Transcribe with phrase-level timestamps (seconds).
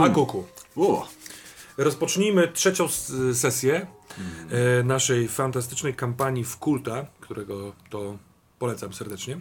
[0.00, 0.44] A kuku.
[0.76, 1.06] O,
[1.76, 2.88] Rozpocznijmy trzecią
[3.34, 3.86] sesję
[4.50, 8.18] e, naszej fantastycznej kampanii w Kulta, którego to
[8.58, 9.34] polecam serdecznie.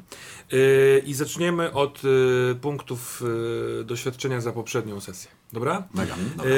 [0.51, 2.01] E, I zaczniemy od
[2.51, 3.23] e, punktów
[3.81, 5.31] e, doświadczenia za poprzednią sesję.
[5.53, 5.87] Dobra?
[5.93, 6.13] mega.
[6.13, 6.51] E, Dobra.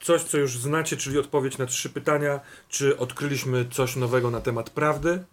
[0.00, 2.40] coś, co już znacie, czyli odpowiedź na trzy pytania.
[2.68, 5.24] Czy odkryliśmy coś nowego na temat prawdy?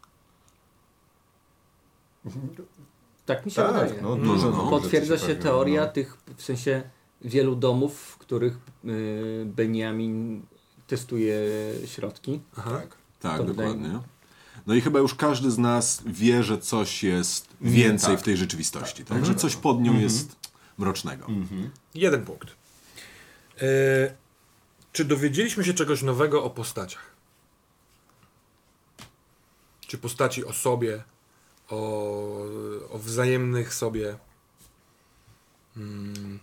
[3.26, 4.02] Tak mi się Tak, wydaje.
[4.02, 5.92] no, dużo no, Potwierdza się teoria no.
[5.92, 6.83] tych, w sensie
[7.22, 10.42] wielu domów, w których y, Benjamin
[10.88, 11.42] testuje
[11.86, 12.39] środki.
[12.58, 12.72] Aha.
[12.72, 13.00] Tak.
[13.20, 14.00] Tak, dokładnie.
[14.67, 18.20] No i chyba już każdy z nas wie, że coś jest więcej tak.
[18.20, 19.26] w tej rzeczywistości, tak?
[19.26, 20.36] Że coś pod nią jest
[20.78, 21.28] mrocznego.
[21.95, 22.48] Jeden punkt.
[23.61, 23.66] E,
[24.92, 27.11] czy dowiedzieliśmy się czegoś nowego o postaciach?
[29.88, 31.04] Czy postaci o sobie,
[31.70, 31.78] o,
[32.89, 34.17] o wzajemnych sobie?
[35.78, 36.39] Mm,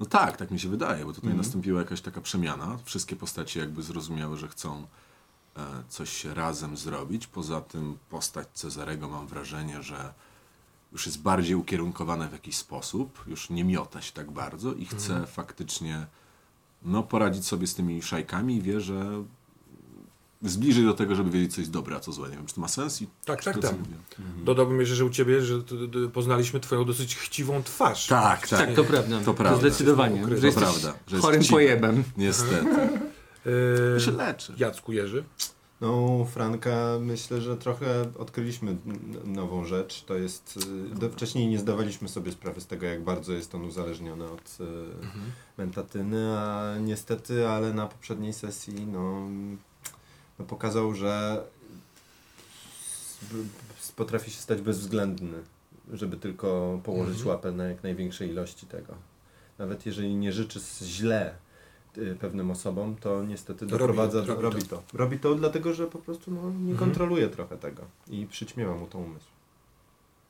[0.00, 1.36] No tak, tak mi się wydaje, bo tutaj Mhm.
[1.36, 2.78] nastąpiła jakaś taka przemiana.
[2.84, 4.86] Wszystkie postacie jakby zrozumiały, że chcą
[5.56, 7.26] e, coś razem zrobić.
[7.26, 10.14] Poza tym postać Cezarego mam wrażenie, że
[10.92, 15.12] już jest bardziej ukierunkowana w jakiś sposób, już nie miota się tak bardzo i chce
[15.12, 15.26] Mhm.
[15.26, 16.06] faktycznie
[16.82, 19.24] no, poradzić sobie z tymi szajkami i wie, że
[20.42, 22.28] zbliży do tego, żeby wiedzieć, co jest dobre, a co złe.
[22.30, 23.78] Nie wiem, czy to ma sens i Tak, tak, to, tak.
[23.78, 23.94] mówię.
[24.44, 25.54] Dodałbym jeszcze, że u ciebie, że
[26.12, 28.06] poznaliśmy twoją dosyć chciwą twarz.
[28.06, 29.20] Tak, tak, Tak, to prawda.
[29.24, 29.58] To prawda.
[29.60, 30.22] zdecydowanie.
[30.22, 30.94] To Że to jesteś prawda.
[31.06, 31.52] Że jest chorym chciwy.
[31.54, 32.04] pojebem.
[32.16, 32.66] Niestety.
[33.46, 34.54] E, To się leczy.
[34.58, 35.24] Jacku Jerzy.
[35.80, 38.76] No, Franka, myślę, że trochę odkryliśmy
[39.24, 40.02] nową rzecz.
[40.04, 40.58] To jest.
[40.92, 44.58] y, Do, wcześniej nie zdawaliśmy sobie sprawy z tego, jak bardzo jest on uzależniony od
[44.60, 44.64] y,
[45.58, 49.28] mentatyny, a niestety, ale na poprzedniej sesji no,
[50.40, 51.42] no pokazał, że
[53.96, 55.38] potrafi się stać bezwzględny,
[55.92, 57.28] żeby tylko położyć Mhm.
[57.28, 58.94] łapę na jak największej ilości tego.
[59.58, 61.34] Nawet jeżeli nie życzy źle
[61.98, 64.76] y, pewnym osobom, to niestety Robi- doprowadza, robi robi, to.
[64.76, 64.98] to.
[64.98, 66.78] Robi to dlatego, że po prostu no, nie Mhm.
[66.78, 69.26] kontroluje trochę tego i przyćmiewa mu to umysł.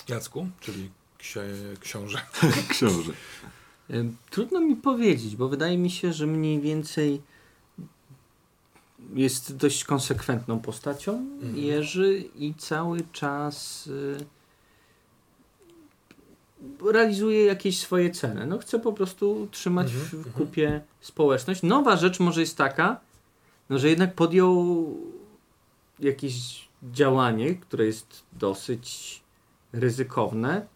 [0.09, 1.38] Jacku, czyli ksi
[1.81, 2.19] książę.
[2.70, 3.12] Książę.
[3.91, 7.22] Y, Trudno mi powiedzieć, bo wydaje mi się, że mniej więcej
[9.15, 11.56] jest dość konsekwentną postacią Mhm.
[11.56, 14.26] Jerzy i cały czas y,
[16.93, 18.47] realizuje jakieś swoje cele.
[18.47, 20.34] No chce po prostu trzymać Mhm, w mhm.
[20.34, 21.62] kupie społeczność.
[21.62, 23.00] Nowa rzecz może jest taka,
[23.70, 24.87] no, że jednak podjął
[26.00, 29.20] jakieś działanie, które jest dosyć
[29.72, 30.66] ryzykowne,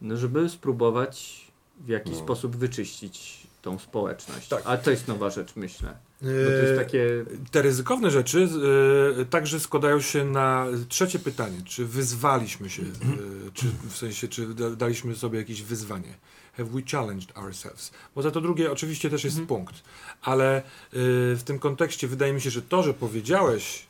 [0.00, 1.46] no, żeby spróbować
[1.80, 2.18] w jakiś No.
[2.18, 4.48] sposób wyczyścić tą społeczność.
[4.48, 4.62] Tak.
[4.64, 5.96] Ale to jest nowa rzecz, myślę.
[6.20, 7.24] Bo to jest E, takie...
[7.50, 8.48] Te ryzykowne rzeczy
[9.20, 11.58] e, także składają się na trzecie pytanie.
[11.64, 12.86] Czy wyzwaliśmy się, e,
[13.54, 16.14] czy w sensie, czy da, daliśmy sobie jakieś wyzwanie?
[16.56, 17.90] Have we challenged ourselves?
[18.14, 19.74] Bo za to drugie oczywiście też jest punkt.
[20.22, 20.62] Ale
[21.36, 23.86] w tym kontekście wydaje mi się, że to, że powiedziałeś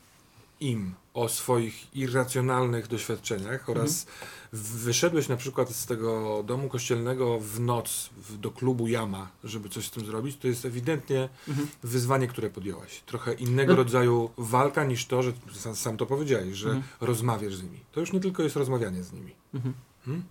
[0.59, 4.05] im o swoich irracjonalnych doświadczeniach oraz
[4.53, 9.85] wyszedłeś na przykład z tego domu kościelnego w noc w, do klubu Jama, żeby coś
[9.87, 11.67] z tym zrobić, to jest ewidentnie Mhm.
[11.83, 13.01] wyzwanie, które podjęłaś.
[13.05, 13.77] Trochę innego No.
[13.77, 16.85] rodzaju walka niż to, że sam, sam to powiedziałeś, że Mhm.
[17.01, 17.79] rozmawiasz z nimi.
[17.91, 19.35] To już nie tylko jest rozmawianie z nimi.
[19.53, 19.73] Mhm.
[20.05, 20.23] Hmm?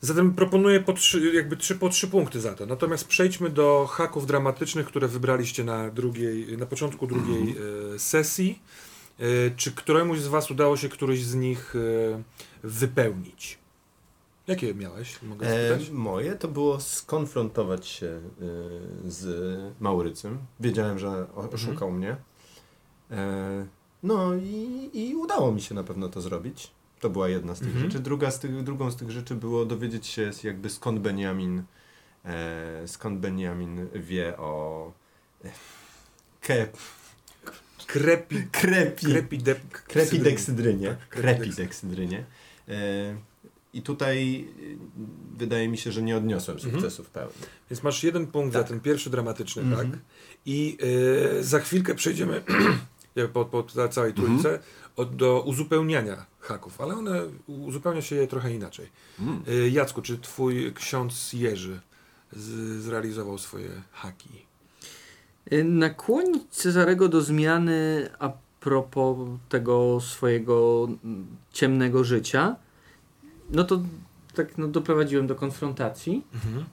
[0.00, 2.66] Zatem proponuję po trzy, jakby trzy, po trzy punkty za to.
[2.66, 7.56] Natomiast przejdźmy do haków dramatycznych, które wybraliście na, drugiej, na początku drugiej
[7.94, 8.62] e, sesji.
[9.18, 9.24] E,
[9.56, 12.22] czy któremuś z Was udało się któryś z nich e,
[12.62, 13.58] wypełnić?
[14.46, 15.18] Jakie miałeś?
[15.42, 18.20] E, moje to było skonfrontować się
[19.06, 19.26] z
[19.80, 20.38] Maurycym.
[20.60, 22.16] Wiedziałem, że o- oszukał mnie.
[23.10, 23.66] E,
[24.02, 26.70] no i, i udało mi się na pewno to zrobić.
[27.00, 27.84] To była jedna z tych Mhm.
[27.90, 27.98] rzeczy.
[28.02, 31.62] Druga z tych, drugą z tych rzeczy było dowiedzieć się jakby skąd Benjamin
[32.24, 34.92] e, skąd Benjamin wie o
[35.44, 35.50] e,
[36.40, 36.66] ke,
[37.86, 39.54] Krepi, krepi, krepi, de.
[39.54, 39.84] Tak,
[41.08, 42.24] Krepideksidrynie.
[42.68, 42.74] E,
[43.72, 44.76] I tutaj e,
[45.38, 46.74] wydaje mi się, że nie odniosłem Mhm.
[46.74, 47.32] sukcesów pełni.
[47.70, 48.68] Więc masz jeden punkt za Tak.
[48.68, 49.90] ten pierwszy dramatyczny, Mhm.
[49.90, 50.00] tak?
[50.46, 50.78] I
[51.38, 52.42] e, za chwilkę przejdziemy
[53.32, 54.60] po, po całej trójce od,
[55.04, 58.86] do uzupełniania haków, ale one uzupełnia się je trochę inaczej.
[59.20, 59.42] Mm.
[59.70, 61.80] Jacku, czy twój ksiądz Jerzy
[62.32, 62.46] z,
[62.82, 64.28] zrealizował swoje haki?
[65.52, 72.56] Y, Nakłonić Cezarego do zmiany a propos tego swojego mm, ciemnego życia,
[73.50, 73.80] no to
[74.46, 76.26] tak no, doprowadziłem do konfrontacji.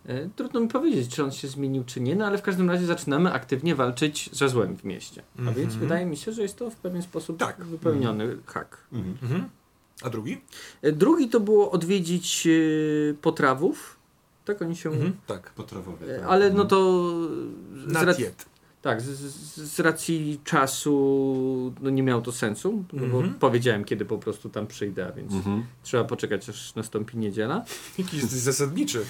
[0.09, 2.85] Y, Trudno mi powiedzieć, czy on się zmienił, czy nie, no ale w każdym razie
[2.85, 5.23] zaczynamy aktywnie walczyć ze złem w mieście.
[5.37, 5.57] A Mhm.
[5.57, 7.63] więc wydaje mi się, że jest to w pewien sposób Tak.
[7.63, 8.77] wypełniony hak.
[8.93, 9.17] Mhm.
[9.23, 9.49] Mhm.
[10.03, 10.41] A drugi?
[10.85, 13.97] Y, Drugi to było odwiedzić y, potrawów
[14.45, 14.89] Tak, oni się...
[14.91, 15.13] Mhm.
[15.27, 15.49] Tak.
[15.53, 16.15] Potrawowie.
[16.15, 16.29] E, tak.
[16.29, 17.03] Ale no to...
[17.87, 18.45] Not rac- yet.
[18.85, 23.33] Tak, z, z, z racji czasu no nie miało to sensu, no bo Mhm.
[23.33, 25.65] powiedziałem, kiedy po prostu tam przyjdę, a więc Mhm.
[25.83, 27.65] trzeba poczekać, aż nastąpi niedziela.
[27.97, 29.05] Jakiś jesteś zasadniczy.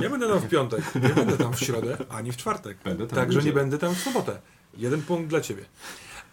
[0.00, 2.78] Nie będę tam w piątek, nie będę tam w środę, ani w czwartek.
[2.84, 4.40] Będę tam Także w nie będę tam w sobotę.
[4.76, 5.64] Jeden punkt dla ciebie.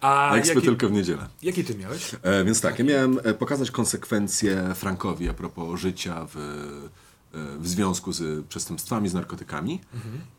[0.00, 1.26] A A jaki, tylko w niedzielę.
[1.42, 2.14] jaki ty miałeś?
[2.22, 7.68] E, więc tak, ja miałem e, pokazać konsekwencje Frankowi a propos życia w, e, w
[7.68, 9.80] związku z przestępstwami, z narkotykami.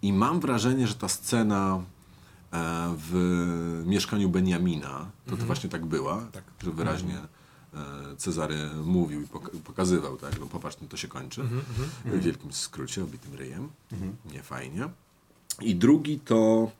[0.01, 1.81] I mam wrażenie, że ta scena
[2.97, 6.43] w mieszkaniu Benjamina, to to właśnie tak była, Tak.
[6.63, 7.17] że wyraźnie
[7.73, 7.77] e,
[8.17, 11.41] Cezary mówił i pok- pokazywał, tak, no popatrz, no to się kończy.
[12.05, 13.69] W wielkim skrócie, obitym ryjem.
[14.33, 14.89] Nie fajnie.
[15.61, 16.71] I drugi to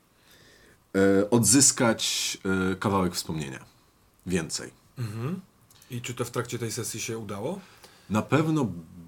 [0.94, 2.38] e, odzyskać
[2.72, 3.64] e, kawałek wspomnienia.
[4.26, 4.70] Więcej.
[4.98, 5.40] Mhm.
[5.90, 7.60] I czy to w trakcie tej sesji się udało?
[8.10, 8.66] Na pewno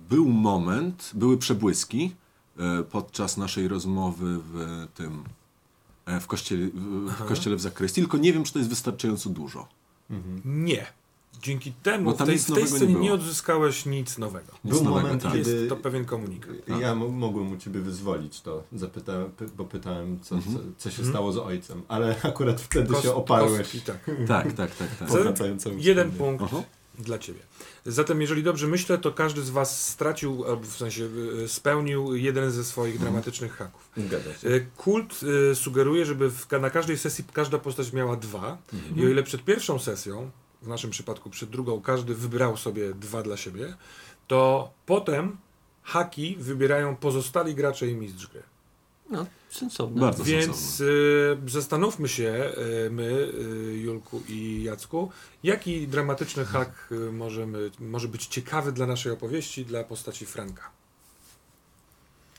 [0.08, 2.14] był moment, były przebłyski
[2.58, 5.39] e, podczas naszej rozmowy w tym e,
[6.20, 9.68] w kościele, w, kościele w zakrystii, tylko nie wiem, czy to jest wystarczająco dużo.
[10.44, 10.86] Nie.
[11.42, 13.12] Dzięki temu w tam tej, nic w tej nie scenie nie, było.
[13.14, 14.52] odzyskałeś nic nowego.
[14.64, 15.32] Nic Był nowego, moment, tak.
[15.32, 16.50] kiedy Jest to pewien komunikat.
[16.80, 20.44] ja mo- mogłem u ciebie wyzwolić to, zapytałem, py- bo pytałem, co, co,
[20.78, 24.10] co się stało z ojcem, ale akurat wtedy Kos- się oparłeś kostki, tak.
[24.28, 25.08] Tak, tak, tak, tak.
[25.78, 26.62] Jeden punkt Aha.
[27.02, 27.40] Dla ciebie.
[27.86, 31.08] Zatem, jeżeli dobrze myślę, to każdy z was stracił, albo w sensie
[31.44, 33.90] y, spełnił jeden ze swoich dramatycznych haków.
[34.44, 35.20] Y, Kult
[35.52, 38.58] y, sugeruje, żeby w, na każdej sesji każda postać miała dwa.
[38.96, 40.30] I o ile przed pierwszą sesją,
[40.62, 43.74] w naszym przypadku przed drugą, każdy wybrał sobie dwa dla siebie,
[44.26, 45.36] to potem
[45.82, 48.42] haki wybierają pozostali gracze i mistrz gry.
[49.10, 50.00] No, sensowne.
[50.00, 50.86] Bardzo Więc sensowne.
[51.46, 52.52] y, zastanówmy się,
[52.86, 53.28] y, my,
[53.72, 55.10] y, Julku i Jacku,
[55.42, 60.70] jaki dramatyczny hak y, możemy, może być ciekawy dla naszej opowieści, dla postaci Franka.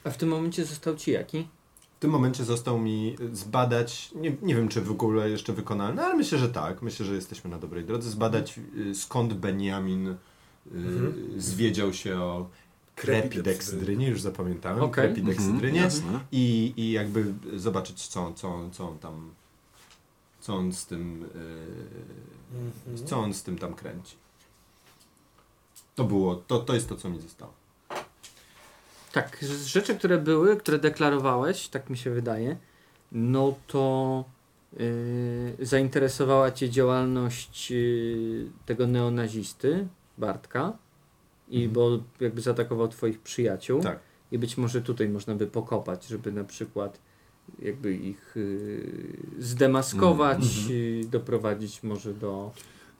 [0.04, 1.48] A w tym momencie został ci jaki?
[1.98, 6.16] W tym momencie został mi zbadać, nie, nie wiem czy w ogóle jeszcze wykonalne, ale
[6.16, 6.82] myślę, że tak.
[6.82, 8.10] Myślę, że jesteśmy na dobrej drodze.
[8.10, 10.16] Zbadać y, skąd Benjamin y,
[10.72, 11.14] Mhm.
[11.42, 12.50] zwiedział się o
[12.96, 14.84] krepidekstrynie, już zapamiętałem.
[14.84, 16.20] Mhm, krepidekstrynie jasne.
[16.32, 19.32] i, i jakby zobaczyć co, co, co on tam
[20.42, 21.30] co on z tym
[22.96, 24.16] y, co on z tym tam kręci.
[25.96, 27.54] To było, to, to jest to, co mi zostało.
[29.12, 32.58] Tak, z rzeczy, które były, które deklarowałeś, tak mi się wydaje,
[33.12, 34.24] no to
[34.78, 40.78] yy, zainteresowała Cię działalność yy, tego neonazisty, Bartka,
[41.52, 43.82] i bo jakby zaatakował Twoich przyjaciół.
[43.82, 44.00] Tak.
[44.32, 47.00] I być może tutaj można by pokopać, żeby na przykład
[47.60, 50.70] jakby ich yy, zdemaskować, Mhm.
[50.70, 52.52] yy, doprowadzić może do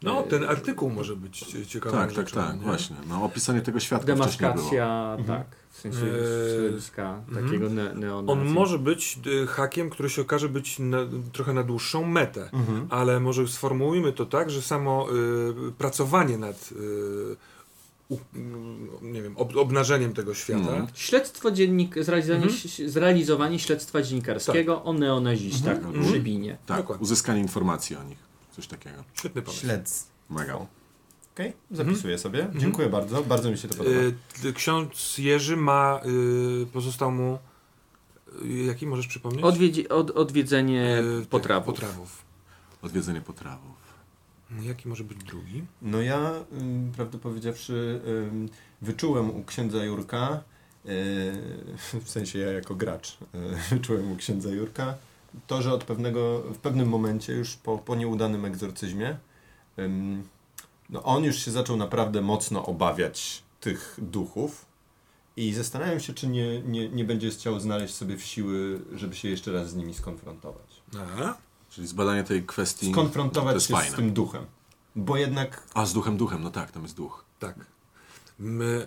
[0.04, 2.42] No, y, ten artykuł może być cie- ciekawą Tak, tak, rzeczą.
[2.42, 2.62] tak, nie?
[2.62, 2.96] właśnie.
[3.10, 4.18] No, opisanie tego było.
[4.18, 5.40] demaskacja, Mhm.
[5.40, 7.46] tak, w sensie Eee, środowiska mhm.
[7.46, 8.16] takiego ne.
[8.16, 10.98] On może być y, hakiem, który się okaże być na,
[11.32, 12.88] trochę na dłuższą metę, Mhm.
[12.90, 15.08] ale może sformułujmy to tak, że samo
[15.70, 17.36] y, pracowanie nad y,
[19.02, 20.88] nie wiem, ob, obnażeniem tego świata Mhm.
[20.94, 22.90] Śledztwo dziennik, zrealizowanie, Mhm.
[22.90, 26.04] zrealizowanie śledztwa dziennikarskiego o neonazistach Mhm.
[26.04, 26.58] w Żybinie.
[26.66, 27.04] Tak, Dokładnie.
[27.04, 28.18] uzyskanie informacji o nich.
[28.56, 29.04] Coś takiego.
[29.14, 29.62] Świetny pomysł.
[29.62, 30.08] Śledz.
[30.30, 30.58] Mega.
[31.34, 32.48] Okej, zapisuję sobie.
[32.56, 33.96] Dziękuję bardzo, bardzo mi się to podoba.
[33.96, 34.14] Y,
[34.44, 36.00] t- ksiądz Jerzy ma,
[36.64, 37.40] y, pozostał mu,
[38.46, 39.44] y, jaki możesz przypomnieć?
[39.46, 41.66] Odwiedzi, od, odwiedzenie Y, tych potrawów.
[41.66, 42.22] potrawów.
[42.82, 43.81] Odwiedzenie potrawów.
[44.60, 45.64] Jaki może być drugi?
[45.82, 46.32] No ja,
[46.96, 48.02] prawdę powiedziawszy,
[48.82, 50.44] wyczułem u księdza Jurka,
[50.86, 50.92] yy,
[52.02, 53.40] w sensie ja jako gracz, yy,
[53.78, 54.98] wyczułem u księdza Jurka
[55.48, 59.18] to, że od pewnego, w pewnym momencie już po, po nieudanym egzorcyzmie,
[60.90, 64.66] no on już się zaczął naprawdę mocno obawiać tych duchów
[65.38, 69.30] i zastanawiam się, czy nie, nie, nie będzie chciał znaleźć sobie w siły, żeby się
[69.30, 70.82] jeszcze raz z nimi skonfrontować.
[71.20, 71.38] A?
[71.72, 72.86] Czyli zbadanie tej kwestii.
[72.88, 73.92] to Skonfrontować się fajne.
[73.92, 74.46] z tym duchem.
[74.96, 77.26] Bo jednak A, z duchem, duchem, no tak, tam jest duch.
[77.40, 77.56] Tak.
[78.40, 78.86] My,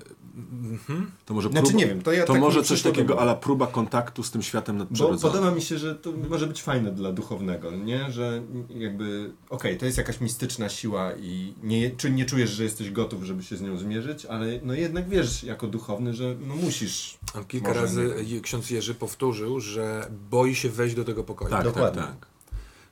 [0.72, 1.10] mhm.
[1.26, 3.66] To może, Znaczy prób- nie wiem, to ja to tak może coś takiego, ale próba
[3.66, 5.32] kontaktu z tym światem Bo nadprzyrodzonym.
[5.32, 8.10] podoba mi się, że to może być fajne dla duchownego, nie?
[8.12, 12.90] Że jakby, okej, to jest jakaś mistyczna siła i nie, czy nie czujesz, że jesteś
[12.90, 17.18] gotów, żeby się z nią zmierzyć, ale no jednak wiesz jako duchowny, że no musisz.
[17.48, 18.40] Kilka Może razy nie.
[18.40, 21.50] ksiądz Jerzy powtórzył, że boi się wejść do tego pokoju.
[21.50, 22.02] Tak, Dokładnie.
[22.02, 22.33] tak, tak.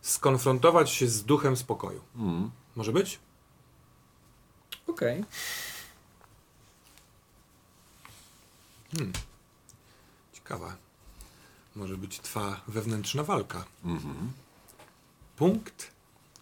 [0.02, 2.00] Skonfrontować się z duchem spokoju.
[2.16, 2.50] Mm.
[2.76, 3.18] Może być?
[4.86, 5.24] Okej.
[10.32, 10.76] Ciekawa.
[11.76, 13.64] Może być twa wewnętrzna walka.
[13.84, 14.32] Mhm.
[15.36, 15.90] Punkt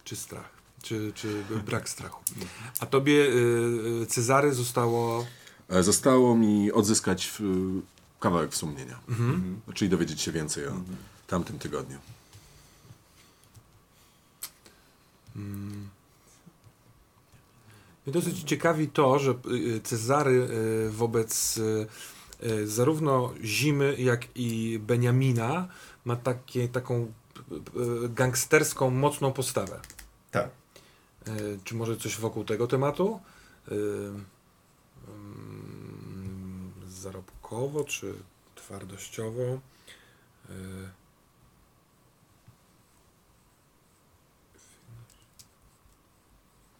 [0.03, 0.49] czy strach?
[0.83, 2.23] Czy, czy brak strachu?
[2.79, 5.25] A tobie, y, y, Cezary, zostało...
[5.69, 7.41] E, Zostało mi odzyskać w,
[8.19, 8.99] kawałek wspomnienia.
[9.09, 9.61] Mhm.
[9.73, 10.73] Czyli dowiedzieć się więcej o
[11.27, 11.97] tamtym tygodniu.
[18.05, 21.87] Mnie dosyć ciekawi to, że y, Cezary y, wobec y,
[22.43, 25.67] y, zarówno Zimy, jak i Beniamina
[26.05, 27.13] ma takie, taką
[28.09, 29.79] gangsterską, mocną postawę.
[30.31, 30.49] Tak.
[31.63, 33.19] Czy może coś wokół tego tematu?
[33.71, 34.25] Mm,
[36.87, 38.13] Zarobkowo, czy
[38.55, 39.59] twardościowo?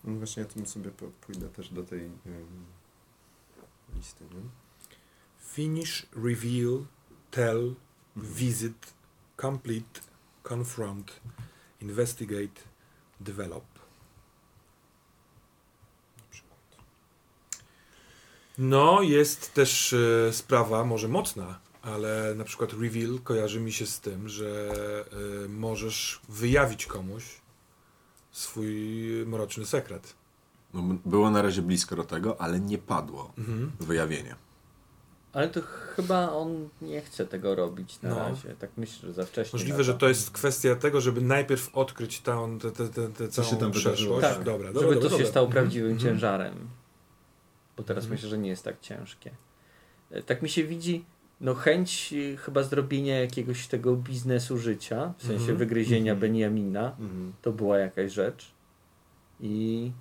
[0.03, 0.91] No właśnie ja tym sobie
[1.21, 2.65] pójdę też do tej ym,
[3.95, 4.41] listy, nie?
[5.39, 6.85] Finish, reveal,
[7.31, 7.75] tell,
[8.15, 8.93] visit,
[9.41, 10.01] complete,
[10.43, 11.21] confront,
[11.81, 12.61] investigate,
[13.19, 13.63] develop.
[18.57, 23.99] No, jest też e, sprawa, może mocna, ale na przykład reveal kojarzy mi się z
[23.99, 24.73] tym, że
[25.45, 27.40] e, możesz wyjawić komuś
[28.31, 28.75] swój
[29.27, 30.13] mroczny sekret.
[30.73, 33.71] No, było na razie blisko do tego, ale nie padło Mhm.
[33.79, 34.35] wyjawienie.
[35.33, 35.61] Ale to
[35.95, 38.15] chyba on nie chce tego robić na No.
[38.19, 38.55] razie.
[38.59, 39.59] Tak myślę, że za wcześnie.
[39.59, 43.43] Możliwe, że to jest kwestia tego, żeby najpierw odkryć tę te, te, te, te Co
[43.43, 44.17] się całą tam wydarzyło.
[44.17, 44.35] przeszłość.
[44.37, 45.31] Tak, dobra, dobra, Żeby dobra, to się dobra.
[45.31, 45.63] stało Mhm.
[45.63, 46.09] prawdziwym Mhm.
[46.13, 46.69] ciężarem.
[47.77, 48.11] Bo teraz Mhm.
[48.17, 49.31] myślę, że nie jest tak ciężkie.
[50.11, 51.05] E, Tak mi się widzi,
[51.41, 55.57] no chęć y, chyba zrobienia jakiegoś tego biznesu życia, w sensie Mhm.
[55.57, 56.19] wygryzienia Mhm.
[56.19, 57.33] Beniamina, Mhm.
[57.41, 58.51] to była jakaś rzecz.
[59.39, 59.91] I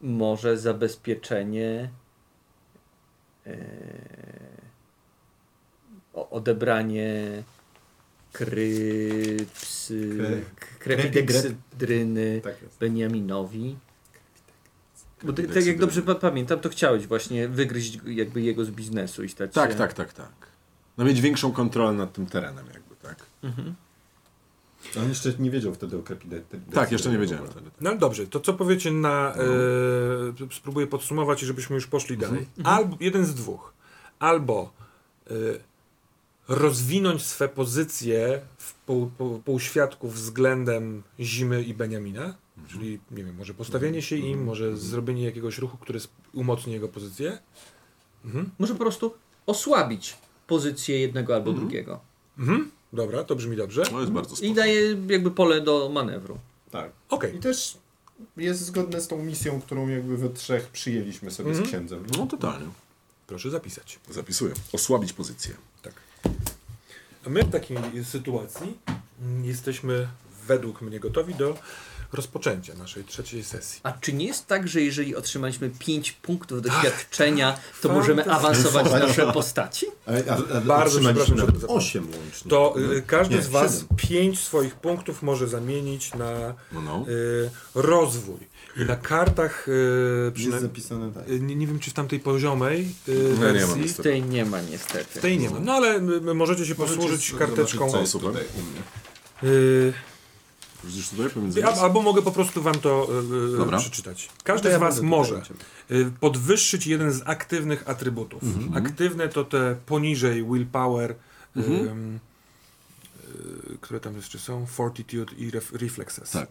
[0.00, 1.90] może zabezpieczenie
[3.46, 3.56] e,
[6.30, 7.42] odebranie
[8.32, 12.78] krypsy, Kre- k- krepideksyndryny Tak jest.
[12.78, 13.76] Beniaminowi.
[15.22, 19.24] Bo ty, tak jak dobrze pa- pamiętam, to chciałeś właśnie wygryźć jakby jego z biznesu
[19.24, 19.76] i stać Tak, się...
[19.78, 20.51] tak, tak, tak.
[20.98, 23.26] No mieć większą kontrolę nad tym terenem jakby, tak?
[23.42, 23.74] Mhm.
[24.98, 26.40] On jeszcze nie wiedział wtedy o krepide.
[26.72, 27.70] Tak, jeszcze nie wiedziałem wtedy.
[27.80, 29.34] No ale dobrze, to co powiecie na...
[29.34, 32.46] E, spróbuję podsumować i żebyśmy już poszli dalej.
[32.64, 33.72] Albo jeden z dwóch.
[34.18, 34.72] Albo
[35.30, 35.34] e,
[36.48, 42.34] rozwinąć swe pozycje w pół, pół, półświadków względem Zimy i Beniamina,
[42.68, 46.00] czyli nie wiem, może postawienie się im, może zrobienie jakiegoś ruchu, który
[46.32, 47.38] umocni jego pozycję.
[48.24, 48.50] Mhm.
[48.58, 49.14] Może po prostu
[49.46, 52.00] osłabić pozycję jednego albo drugiego.
[52.38, 52.70] Mhm.
[52.92, 53.82] Dobra, to brzmi dobrze.
[53.92, 56.38] No jest bardzo I daje jakby pole do manewru.
[56.70, 56.90] Tak.
[57.08, 57.36] Okej.
[57.36, 57.78] I też
[58.36, 61.66] jest zgodne z tą misją, którą jakby we trzech przyjęliśmy sobie Mhm.
[61.66, 62.04] z księdzem.
[62.18, 62.66] No totalnie.
[63.26, 63.98] Proszę zapisać.
[64.10, 64.54] Zapisuję.
[64.72, 65.54] Osłabić pozycję.
[65.82, 65.94] Tak.
[67.26, 68.78] A my w takiej sytuacji
[69.22, 70.08] mm, jesteśmy
[70.46, 71.58] według mnie gotowi do
[72.12, 73.80] rozpoczęcia naszej trzeciej sesji.
[73.82, 79.32] A czy nie jest tak, że jeżeli otrzymaliśmy 5 punktów doświadczenia, to możemy awansować nasze
[79.32, 79.86] postaci?
[80.06, 81.76] A, a, a Bardzo przepraszam, że zapomniałem.
[81.76, 82.50] 8 łącznie.
[82.50, 83.96] To y, każdy Nie, z Was siedem.
[83.96, 87.04] pięć swoich punktów może zamienić na No, no.
[87.08, 88.52] y, rozwój.
[88.76, 91.28] I na kartach, y, Jest zapisane tak.
[91.28, 94.02] y, nie, nie wiem czy w tamtej poziomej y, nie mam wersji, niestety.
[94.08, 95.18] W tej nie ma niestety.
[95.18, 95.60] w tej nie ma.
[95.60, 96.00] No ale
[96.34, 97.90] możecie się Możecie posłużyć karteczką.
[97.90, 98.28] co jest Super.
[98.28, 98.80] tutaj u mnie.
[99.52, 99.92] Y,
[100.84, 103.08] Widzisz tutaj pomiędzy a- albo mogę po prostu Wam to
[103.50, 103.78] y, y, Dobra.
[103.78, 104.26] przeczytać.
[104.26, 105.56] To Każdy ja z Was może tutaj
[105.90, 108.42] y, podwyższyć jeden z aktywnych atrybutów.
[108.74, 111.14] Aktywne to te poniżej willpower,
[111.56, 111.88] Mhm.
[111.88, 112.20] ym,
[113.74, 116.30] y, które tam jeszcze są, fortitude i ref, reflexes.
[116.30, 116.48] Tak.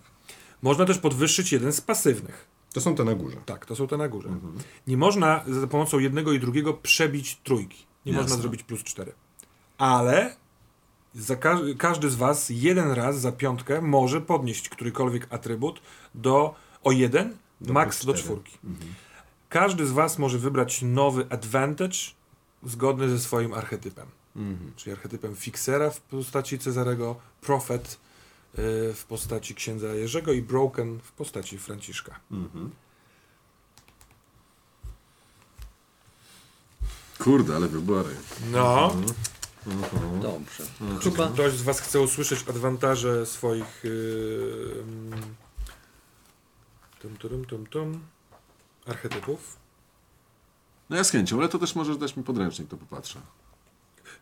[0.62, 2.48] Można też podwyższyć jeden z pasywnych.
[2.74, 3.38] To są te na górze.
[3.46, 4.30] Tak, to są te na górze.
[4.30, 4.54] Mhm.
[4.88, 7.86] Nie można za pomocą jednego i drugiego przebić trójki.
[8.06, 8.24] Nie Jasne.
[8.24, 9.12] można zrobić plus cztery.
[9.78, 10.36] Ale
[11.40, 15.82] ka każdy z Was jeden raz za piątkę może podnieść którykolwiek atrybut
[16.16, 18.58] do o jeden, Do max do czwórki.
[19.50, 21.98] Każdy z Was może wybrać nowy advantage
[22.64, 24.08] zgodny ze swoim archetypem.
[24.36, 24.74] Mhm.
[24.76, 27.98] Czyli archetypem fixera w postaci Cezarego, prophet
[28.60, 32.20] y, w postaci księdza Jerzego i broken w postaci Franciszka.
[32.32, 32.72] Mhm.
[37.20, 38.16] Kurde, ale wybory.
[38.52, 38.96] No.
[40.22, 40.64] Dobrze.
[41.02, 44.84] Czy Chyba ktoś z Was chce usłyszeć adwantaże swoich yy,
[47.00, 48.02] tum, tum, tum, tum,
[48.86, 49.58] archetypów?
[50.90, 53.22] No ja z chęcią, ale to też możesz dać mi podręcznik, to popatrzę.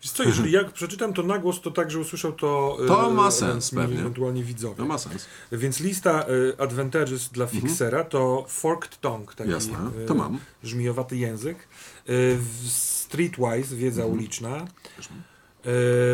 [0.03, 3.09] Wiesz co, jeżeli ja przeczytam to na głos, to tak, że usłyszał to, yy, To
[3.11, 3.99] ma sens, pewnie.
[3.99, 4.75] ewentualnie widzowie.
[4.77, 5.25] No ma sens.
[5.51, 10.39] Więc lista y, advantages dla fixera to forked tongue, taki Jasne, y, to mam.
[10.63, 11.57] żmijowaty język,
[12.05, 14.19] w- streetwise, wiedza Mhm.
[14.19, 14.65] uliczna,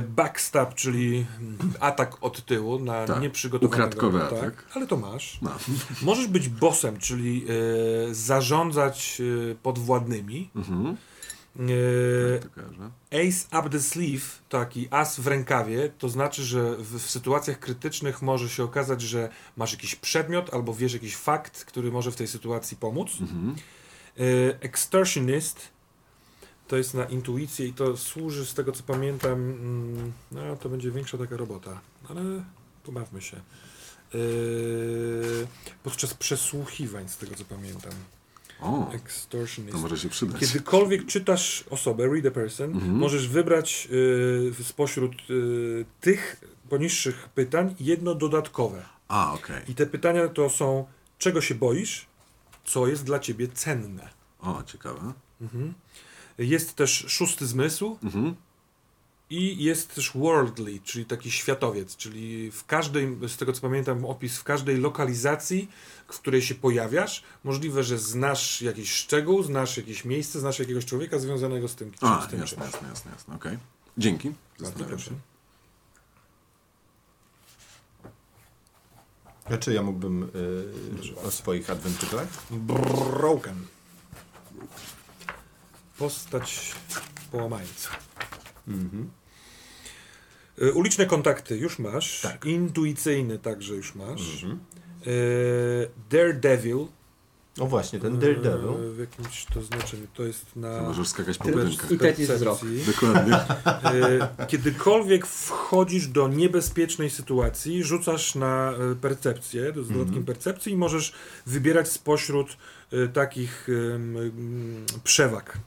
[0.09, 1.25] backstab, czyli
[1.79, 3.83] atak od tyłu na Tak, nieprzygotowanego.
[3.85, 4.65] ukradkowy atak.
[4.73, 5.37] Ale to masz.
[5.41, 5.51] No.
[6.01, 7.45] Możesz być bossem, czyli
[8.11, 9.21] zarządzać
[9.63, 10.49] podwładnymi.
[10.55, 10.97] Mhm.
[11.59, 12.91] E, Tak kojarzę.
[13.11, 18.21] Ace up the sleeve, taki as w rękawie, to znaczy, że w, w sytuacjach krytycznych
[18.21, 22.27] może się okazać, że masz jakiś przedmiot albo wiesz jakiś fakt, który może w tej
[22.27, 23.09] sytuacji pomóc.
[23.21, 23.55] Mhm.
[24.17, 24.21] E,
[24.61, 25.75] extortionist
[26.67, 30.91] to jest na intuicję i to służy z tego co pamiętam, mm, no to będzie
[30.91, 32.21] większa taka robota, ale
[32.83, 33.37] pobawmy się.
[33.37, 34.19] E,
[35.83, 37.93] podczas przesłuchiwań z tego co pamiętam.
[38.61, 39.73] O, Extortionist.
[39.75, 40.39] to może się przydać.
[40.39, 42.91] Kiedykolwiek czytasz osobę, read a person, Mhm.
[42.95, 48.85] możesz wybrać y, spośród y, tych poniższych pytań jedno dodatkowe.
[49.07, 49.61] A, okej.
[49.67, 50.85] I te pytania to są,
[51.17, 52.05] czego się boisz,
[52.65, 54.09] co jest dla ciebie cenne.
[54.41, 55.13] O, ciekawe.
[55.41, 55.73] Mhm.
[56.37, 58.35] Jest też szósty zmysł Mhm.
[59.29, 64.37] I jest też worldly, czyli taki światowiec, czyli w każdej, z tego co pamiętam, opis
[64.37, 65.69] w każdej lokalizacji,
[66.07, 71.19] w której się pojawiasz, możliwe, że znasz jakiś szczegół, znasz jakieś miejsce, znasz jakiegoś człowieka
[71.19, 72.73] związanego z tym, A, z tym jasne, czymś.
[72.73, 73.35] jasne, jasne, jasne.
[73.35, 73.57] Okej.
[73.97, 74.29] Dzięki.
[74.29, 75.11] Bardzo Zastanawiam się.
[79.45, 80.23] A czy ja mógłbym
[81.15, 82.27] y, o swoich adwentyrach?
[82.51, 83.65] Broken.
[85.97, 86.75] Postać
[87.31, 87.89] połamańca.
[88.67, 89.09] Mhm.
[90.61, 92.21] Y, Uliczne kontakty już masz.
[92.21, 92.45] Tak.
[92.45, 94.43] Intuicyjny także już masz.
[94.43, 94.59] Mhm.
[95.07, 96.85] Y, Daredevil.
[97.59, 98.93] O właśnie, ten y, Daredevil.
[98.93, 100.07] W jakimś to znaczeniu.
[100.13, 100.81] To jest To na...
[100.81, 101.91] możesz skakać po budynkach.
[101.91, 102.59] I tak jest wzrok.
[102.85, 103.39] Dokładnie.
[104.47, 110.25] Kiedykolwiek wchodzisz do niebezpiecznej sytuacji, rzucasz na percepcję, z dodatkiem Mhm.
[110.25, 111.13] percepcji i możesz
[111.45, 112.57] wybierać spośród
[113.13, 113.67] takich
[115.03, 115.57] przewag,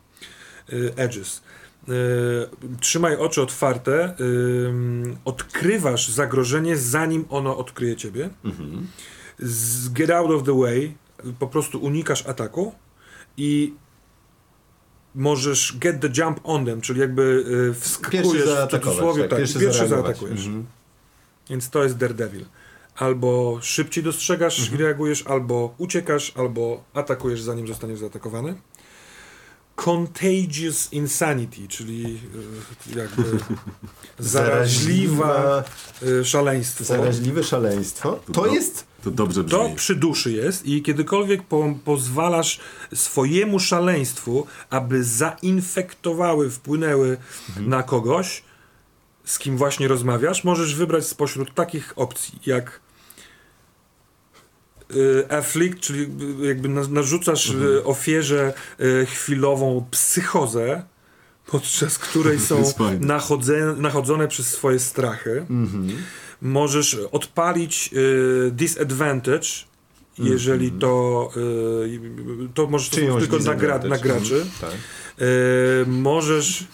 [0.96, 1.42] edges.
[1.88, 8.30] Y, Trzymaj oczy otwarte, ym, odkrywasz zagrożenie, zanim ono odkryje ciebie.
[8.44, 8.86] Mhm.
[9.90, 10.94] Get out of the way,
[11.38, 12.72] po prostu unikasz ataku
[13.36, 13.74] i
[15.14, 17.22] możesz get the jump on them, czyli jakby
[17.70, 20.46] y, wskakujesz w cudzysłowie, Tak, tak, pierwszy, zaatakujesz.
[20.46, 20.66] Mhm.
[21.50, 22.44] Więc to jest Daredevil.
[22.96, 24.78] Albo szybciej dostrzegasz Mhm.
[24.78, 28.54] i reagujesz, albo uciekasz, albo atakujesz zanim zostaniesz zaatakowany.
[29.84, 32.20] Contagious Insanity, czyli
[32.94, 33.22] y, jakby
[34.18, 35.64] zaraźliwa
[36.24, 36.84] szaleństwo.
[36.84, 38.20] Zaraźliwe szaleństwo.
[38.26, 38.86] To To- jest.
[39.04, 39.58] To dobrze brzmi.
[39.58, 42.60] To przy duszy jest i kiedykolwiek po, pozwalasz
[42.94, 47.16] swojemu szaleństwu, aby zainfektowały, wpłynęły
[47.60, 48.42] na kogoś,
[49.24, 52.80] z kim właśnie rozmawiasz, możesz wybrać spośród takich opcji jak
[55.28, 56.02] afflict, czyli
[56.42, 60.82] y, jakby na- narzucasz y, ofierze y, chwilową psychozę,
[61.46, 62.62] podczas której są
[63.76, 65.46] nachodzone przez swoje strachy.
[65.50, 65.88] Mhm.
[66.42, 69.48] Możesz odpalić y, disadvantage,
[70.18, 74.28] jeżeli to, y, to możesz to tylko na, gra, na disadvantage.
[74.28, 74.46] graczy.
[74.60, 74.70] Tak.
[75.22, 76.64] Y, możesz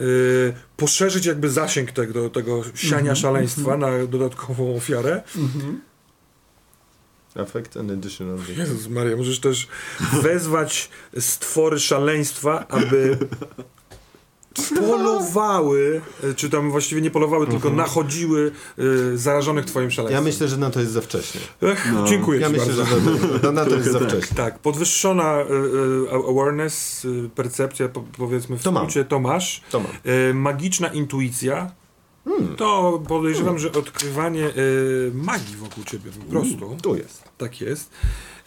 [0.00, 5.22] y, poszerzyć jakby zasięg tego, tego siania szaleństwa na dodatkową ofiarę.
[7.40, 8.38] Affect an additional.
[8.56, 9.68] Jezus Maria, możesz też
[10.22, 13.18] wezwać stwory szaleństwa, aby
[14.78, 16.00] polowały,
[16.36, 20.24] czy tam właściwie nie polowały, tylko nachodziły y, zarażonych twoim szaleństwem.
[20.24, 21.40] Ja myślę, że na to jest za wcześnie.
[21.62, 22.04] Ech, No.
[22.06, 22.84] dziękuję Ja ci myślę, bardzo.
[22.96, 24.08] że na, to- na to jest za tak.
[24.08, 24.36] wcześnie.
[24.36, 28.82] Tak, podwyższona y, y, awareness, y, percepcja, po, powiedzmy w To mam.
[28.82, 29.60] skrócie, to masz.
[29.70, 29.90] To mam.
[30.30, 31.70] Y, magiczna intuicja,
[32.24, 32.56] Hmm.
[32.56, 36.76] to podejrzewam, że odkrywanie y, magii wokół ciebie po prostu.
[36.82, 37.24] Tu jest.
[37.38, 37.90] Tak jest.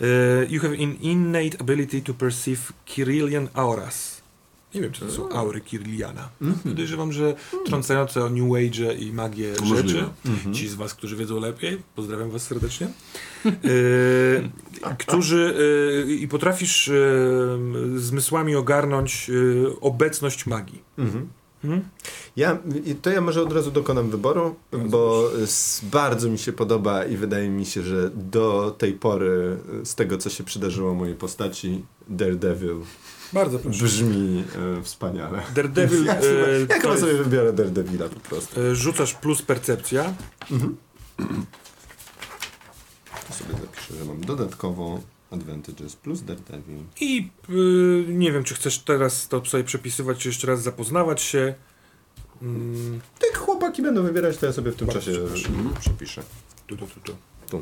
[0.02, 0.06] Y,
[0.50, 4.22] you have an innate ability to perceive Kirillian auras.
[4.76, 6.30] Nie wiem, czy to są aury Kirilliana.
[6.63, 7.36] Podejrzewam, że
[7.66, 9.88] trącające o New Age i magię możliwe.
[9.88, 10.06] rzeczy.
[10.26, 10.54] Mhm.
[10.56, 12.88] Ci z was, którzy wiedzą lepiej, pozdrawiam was serdecznie.
[13.46, 14.50] Y,
[15.00, 15.56] którzy
[16.20, 16.92] i potrafisz
[17.96, 19.32] zmysłami ogarnąć
[19.82, 20.84] obecność magii.
[20.98, 21.12] Mhm.
[21.12, 21.30] Hmm?
[22.36, 25.30] Ja, i to ja może od razu dokonam wyboru, bo
[25.84, 30.30] bardzo mi się podoba i wydaje mi się, że do tej pory z tego, co
[30.30, 32.75] się przydarzyło mojej postaci, Daredevil
[33.34, 33.84] Bardzo proszę.
[33.84, 34.43] brzmi
[34.80, 35.41] e, wspaniale.
[35.56, 38.62] Daredevil Ja, y, ja chyba sobie wybiorę Daredevila po prostu.
[38.62, 40.13] y, rzucasz plus percepcja.
[43.27, 45.01] To sobie zapiszę, że mam dodatkowo
[45.32, 46.78] advantages plus Daredevil.
[47.02, 51.56] I y, nie wiem, czy chcesz teraz to sobie przepisywać, czy jeszcze raz zapoznawać się.
[52.42, 56.24] Mm, Jak chłopaki będą wybierać, to ja sobie w tym Bardzo czasie mm, przepiszę.
[56.68, 57.16] tu, tu, tu, tu.
[57.50, 57.62] Tu.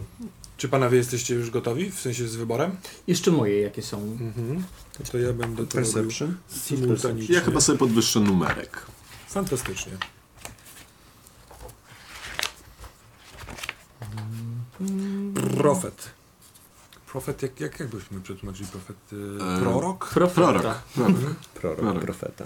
[0.57, 1.91] Czy panowie jesteście już gotowi?
[1.91, 2.75] W sensie z wyborem?
[3.07, 3.97] Jeszcze moje jakie są.
[4.01, 4.63] Mhm.
[5.11, 6.35] To, ja będę to Perception?
[6.49, 7.35] simultanicznie.
[7.35, 8.85] Ja chyba sobie podwyższę numerek.
[9.27, 9.91] Fantastycznie.
[15.33, 15.57] Prophet.
[15.57, 16.09] Profet,
[17.41, 18.97] jak, jak, jak byśmy przetłumaczyli profet?
[19.41, 20.09] E, E, prorok?
[20.13, 20.51] Profeta.
[20.51, 20.77] Prorok.
[20.95, 21.15] Prorok.
[21.61, 22.01] Prorok, Prorok.
[22.01, 22.45] profeta.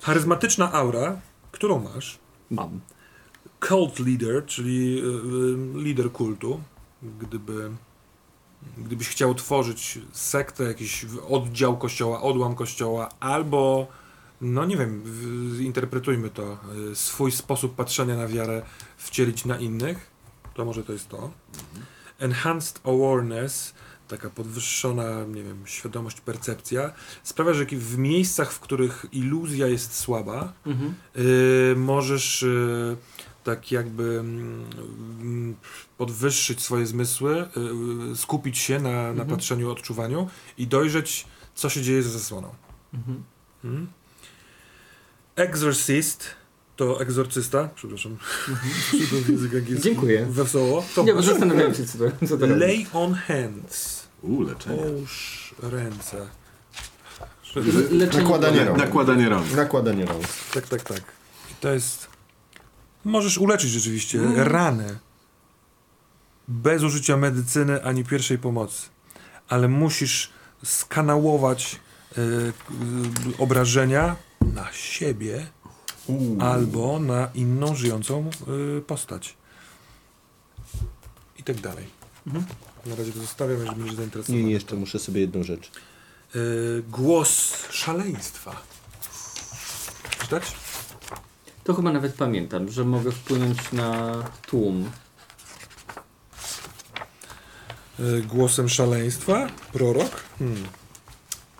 [0.00, 1.20] Charyzmatyczna aura,
[1.52, 2.18] którą masz.
[2.50, 2.80] Mam.
[3.68, 5.02] Cult leader, czyli
[5.74, 6.60] e, lider kultu.
[7.20, 7.70] Gdyby,
[8.78, 13.86] gdybyś chciał tworzyć sektę, jakiś oddział kościoła, odłam kościoła, albo,
[14.40, 15.02] no nie wiem,
[15.60, 16.58] interpretujmy to,
[16.94, 18.62] swój sposób patrzenia na wiarę
[18.96, 20.10] wcielić na innych,
[20.54, 21.30] to może to jest to.
[22.20, 23.74] Enhanced awareness,
[24.08, 30.52] taka podwyższona, nie wiem, świadomość, percepcja, sprawia, że w miejscach, w których iluzja jest słaba,
[30.66, 30.94] Mhm.
[31.16, 32.96] y, możesz y,
[33.44, 35.56] tak jakby mm,
[35.98, 37.48] podwyższyć swoje zmysły,
[38.12, 39.28] y, skupić się na, na Mhm.
[39.28, 40.28] patrzeniu, odczuwaniu
[40.58, 42.54] i dojrzeć, co się dzieje za zasłoną.
[42.94, 43.22] Mhm.
[43.64, 43.86] Mhm.
[45.36, 46.24] Exorcist
[46.80, 48.16] to egzorcysta, przepraszam,
[49.28, 49.88] język angielski.
[49.88, 50.26] Dziękuję.
[50.26, 50.84] Wesoło.
[50.94, 52.60] To Nie, bo zastanawiałem się, co to, co to robi.
[52.60, 54.08] Lay on hands.
[54.22, 54.76] U, leczenie.
[54.76, 56.26] Połóż ręce.
[57.56, 58.78] Le- leczenie Nakładanie rąk.
[58.78, 59.52] Nakładanie rąk.
[59.56, 60.24] Nakładanie rąk.
[60.54, 61.02] Tak, tak, tak.
[61.50, 62.08] I to jest.
[63.04, 64.98] Możesz uleczyć rzeczywiście rany
[66.48, 68.88] bez użycia medycyny ani pierwszej pomocy,
[69.48, 70.30] ale musisz
[70.64, 71.80] skanałować
[72.18, 72.52] y, y,
[73.38, 74.16] obrażenia
[74.54, 75.46] na siebie
[76.40, 78.30] albo na inną żyjącą
[78.78, 79.34] y, postać.
[81.38, 81.84] I tak dalej.
[82.26, 82.44] Mhm.
[82.86, 84.38] Na razie to zostawiam, jeżeli będziesz zainteresowany.
[84.38, 85.70] Nie, nie, jeszcze muszę sobie jedną rzecz.
[86.36, 88.62] Y, głos szaleństwa.
[90.20, 90.42] Czytać?
[91.64, 94.90] To chyba nawet pamiętam, że mogę wpłynąć na tłum.
[98.00, 99.46] Y, głosem szaleństwa?
[99.72, 100.22] Prorok?
[100.38, 100.64] Hmm.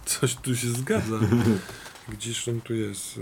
[0.06, 1.18] Coś tu się zgadza.
[2.12, 3.20] Gdzież on tu jest?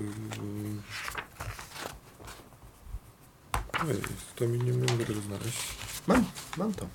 [3.88, 3.96] Ej,
[4.36, 5.58] to mi nie, mogę tego znaleźć.
[6.06, 6.24] Mam,
[6.56, 6.86] mam to.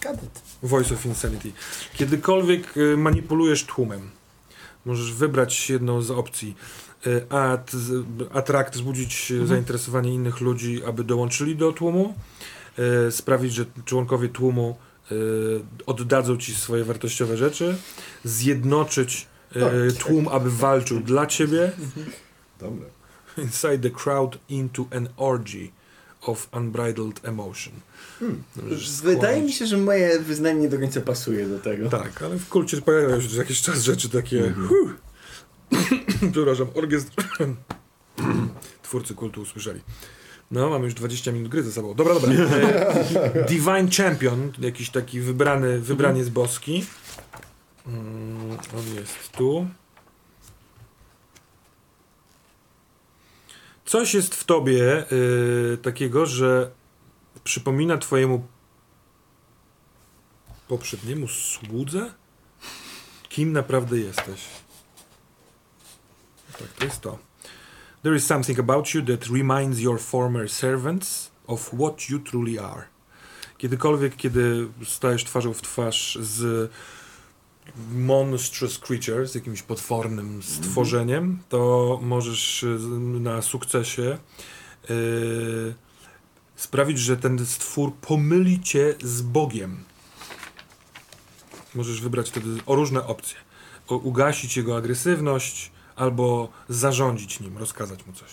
[0.00, 0.42] Kadet.
[0.62, 1.52] Voice of Insanity.
[1.94, 4.10] Kiedykolwiek y, manipulujesz tłumem,
[4.84, 6.56] możesz wybrać jedną z opcji.
[7.30, 7.72] At,
[8.32, 12.14] attract, wzbudzić y, zainteresowanie innych ludzi, aby dołączyli do tłumu.
[13.10, 14.76] Sprawić, że członkowie tłumu
[15.86, 17.76] oddadzą ci swoje wartościowe rzeczy.
[18.24, 19.26] Zjednoczyć.
[19.98, 21.72] Tłum, aby walczył dla ciebie.
[22.60, 22.86] Dobra.
[23.38, 25.70] Inside the crowd into an orgy
[26.22, 27.72] of unbridled emotion.
[28.56, 31.88] Możesz Wydaje mi się, że moje wyznanie nie do końca pasuje do tego.
[31.88, 34.44] Tak, ale w kulcie pojawiają się jakiś czas rzeczy takie.
[34.44, 34.68] Mhm.
[34.68, 34.90] huh.
[36.32, 37.12] Przepraszam, orkiestr.
[38.82, 39.80] Twórcy kultu usłyszeli.
[40.50, 41.94] No, mamy już 20 minut gry ze sobą.
[41.94, 42.32] Dobra, dobra.
[42.34, 46.84] E, Divine Champion, jakiś taki wybrany, wybraniec boski.
[47.86, 49.66] Mm, on jest tu.
[53.84, 56.70] Coś jest w tobie y, takiego, że
[57.44, 58.46] przypomina twojemu
[60.68, 62.12] poprzedniemu słudze?
[63.28, 64.40] Kim naprawdę jesteś?
[66.58, 67.18] Tak, to jest to.
[68.02, 72.82] There is something about you that reminds your former servants of what you truly are.
[73.58, 76.70] Kiedykolwiek, kiedy stajesz twarzą w twarz z
[77.92, 82.78] monstrous creature, z jakimś potwornym stworzeniem, to możesz y,
[83.20, 84.18] na sukcesie
[84.88, 85.74] yy,
[86.56, 89.84] sprawić, że ten stwór pomyli cię z Bogiem.
[91.74, 93.36] Możesz wybrać wtedy o różne opcje.
[93.88, 98.28] O, ugasić jego agresywność, albo zarządzić nim, rozkazać mu coś.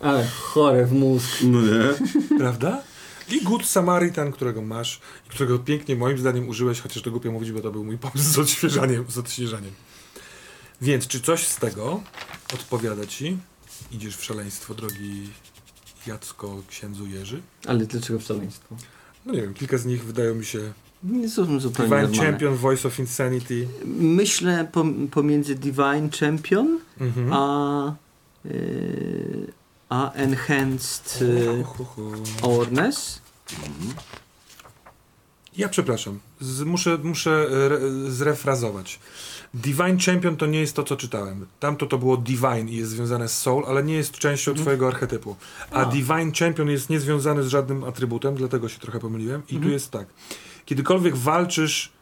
[0.00, 1.38] Ale chore w mózg.
[1.42, 2.38] No nie?
[2.38, 2.82] Prawda?
[3.30, 7.52] I Good Samaritan, którego masz i którego pięknie moim zdaniem użyłeś, chociaż to głupio mówić,
[7.52, 9.04] bo to był mój pomysł z odświeżaniem.
[9.08, 9.72] Z odświeżaniem.
[10.80, 12.02] Więc czy coś z tego
[12.54, 13.38] odpowiada ci?
[13.92, 15.28] Idziesz w szaleństwo, drogi
[16.06, 17.40] Jacko, księdzu Jerzy?
[17.66, 18.76] Ale dlaczego w szaleństwo?
[19.26, 22.30] No nie wiem, kilka z nich wydają mi się Nie są zupełnie Divine normalne.
[22.30, 23.68] Champion, Voice of Insanity.
[23.98, 27.32] Myślę pom- pomiędzy Divine Champion Mhm.
[27.32, 27.94] a,
[28.46, 29.52] y,
[29.92, 31.64] a Enhanced y.
[32.42, 33.20] Awareness.
[35.56, 37.78] Ja przepraszam, z, muszę, muszę e, re,
[38.10, 39.00] zrefrazować.
[39.54, 41.46] Divine Champion to nie jest to, co czytałem.
[41.60, 45.36] Tamto to było Divine i jest związane z Soul, ale nie jest częścią twojego archetypu.
[45.70, 45.84] A, A.
[45.84, 49.42] Divine Champion jest niezwiązany z żadnym atrybutem, dlatego się trochę pomyliłem.
[49.48, 50.06] I tu jest tak.
[50.64, 51.92] Kiedykolwiek walczysz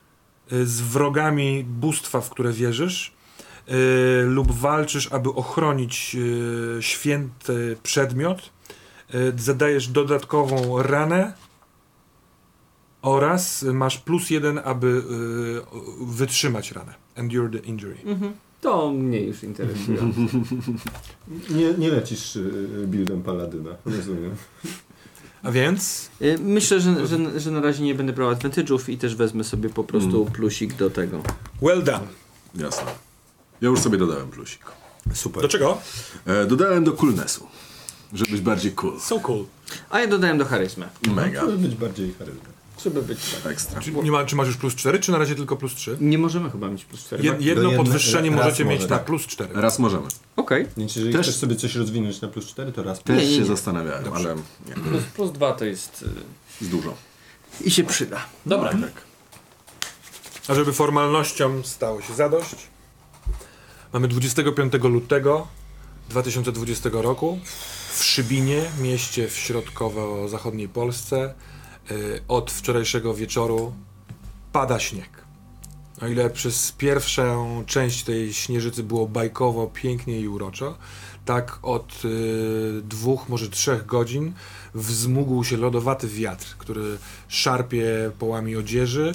[0.52, 3.12] e, z wrogami bóstwa, w które wierzysz,
[3.70, 6.16] e, lub walczysz, aby ochronić
[6.78, 8.50] e, święty przedmiot,
[9.14, 11.32] e, zadajesz dodatkową ranę
[13.02, 16.94] oraz masz plus jeden, aby y, wytrzymać ranę.
[17.14, 17.96] Endure the injury.
[18.04, 18.32] Mhm.
[18.60, 19.98] To mnie już interesuje.
[21.50, 24.34] Nie, nie lecisz y, buildem paladyna, rozumiem.
[25.42, 29.14] A więc Y, Myślę, że, że, że na razie nie będę brał advantage'ów i też
[29.14, 30.32] wezmę sobie po prostu Mm.
[30.32, 31.22] plusik do tego.
[31.62, 32.06] well done.
[32.54, 32.90] Jasne.
[33.60, 34.60] Ja już sobie dodałem plusik.
[35.14, 35.42] Super.
[35.42, 35.78] Do czego?
[36.26, 37.46] E, dodałem do coolnessu,
[38.12, 39.00] żeby być bardziej cool.
[39.00, 39.44] So cool.
[39.90, 40.88] A ja dodałem do charyzmy.
[41.14, 41.40] Mega.
[41.40, 42.40] Żeby być bardziej charyzmy.
[42.84, 43.52] Żeby być tak.
[43.52, 43.80] Ekstra.
[43.80, 45.96] Czy, nie ma, czy masz już plus 4, czy na razie tylko plus 3?
[46.00, 47.22] Nie możemy chyba mieć plus 4.
[47.24, 49.04] Je, jedno jedne- podwyższenie raz możecie może, mieć na tak.
[49.06, 49.50] plus 4.
[49.54, 50.06] Raz możemy.
[50.36, 50.66] Okej.
[50.76, 53.34] Więc jeżeli Też- chcesz sobie coś rozwinąć na plus 4, to raz Też Nie, nie,
[53.34, 53.46] się nie.
[53.46, 54.34] zastanawiałem, ale
[54.68, 56.04] nie, Plus, plus 2 to jest...
[56.60, 56.90] jest dużo.
[57.60, 58.20] y, I się przyda.
[58.46, 58.70] Dobra.
[58.70, 58.92] Tak.
[60.48, 62.56] A żeby formalnościom stało się zadość,
[63.92, 65.46] mamy 25 lutego
[66.08, 67.38] 2020 roku
[67.94, 71.34] w Szybinie, mieście w środkowo-zachodniej Polsce.
[71.90, 73.72] y, Od wczorajszego wieczoru
[74.52, 75.24] pada śnieg.
[76.02, 80.78] O ile przez pierwszą część tej śnieżycy było bajkowo, pięknie i uroczo,
[81.24, 84.32] tak od y, dwóch, może trzech godzin
[84.74, 86.98] wzmógł się lodowaty wiatr, który
[87.28, 89.14] szarpie połami odzieży, y,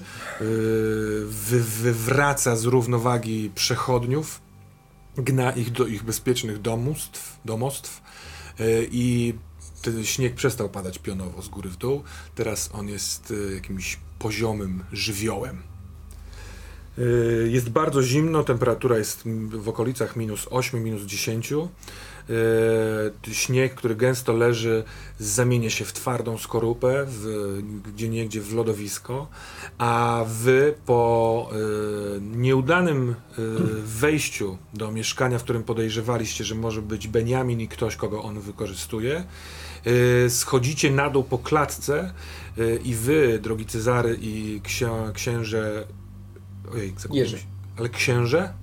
[1.26, 4.45] wy, wywraca z równowagi przechodniów,
[5.18, 6.62] gna ich do ich bezpiecznych
[7.46, 8.02] domostw,
[8.60, 9.34] y, i
[10.04, 12.04] śnieg przestał padać pionowo z góry w dół.
[12.36, 15.62] Teraz on jest y, jakimś poziomym żywiołem.
[16.98, 21.54] Y, Jest bardzo zimno, temperatura jest w okolicach minus 8, minus 10.
[22.30, 24.84] Y, Śnieg, który gęsto leży,
[25.20, 27.58] zamienia się w twardą skorupę, w,
[27.96, 29.28] gdzie niegdzie w lodowisko,
[29.78, 31.50] a wy po
[32.18, 33.16] y, nieudanym y,
[33.84, 39.24] wejściu do mieszkania, w którym podejrzewaliście, że może być Beniamin i ktoś, kogo on wykorzystuje,
[40.30, 42.14] schodzicie na dół po klatce
[42.84, 45.88] i wy, drogi Cezary i księ, księże
[46.74, 47.38] Ojej, zagubiłem Jerzy.
[47.38, 47.46] się.
[47.78, 48.54] Ale księże?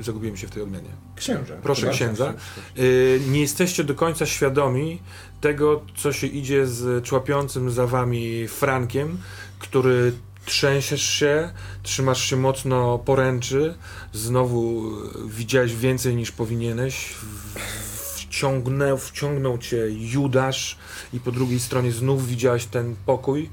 [0.00, 1.05] Zagubiłem się w tej odmianie.
[1.16, 1.58] Księże.
[1.62, 2.34] Proszę księdza.
[2.78, 5.02] Y, nie jesteście do końca świadomi
[5.40, 9.18] tego, co się idzie z człapiącym za wami Frankiem,
[9.58, 10.12] który
[10.44, 11.50] trzęsiesz się,
[11.82, 13.74] trzymasz się mocno poręczy,
[14.12, 14.82] znowu
[15.26, 17.08] widziałeś więcej niż powinieneś,
[17.54, 20.76] W- wciągnął, wciągnął cię Judasz
[21.12, 23.50] i po drugiej stronie znów widziałeś ten pokój,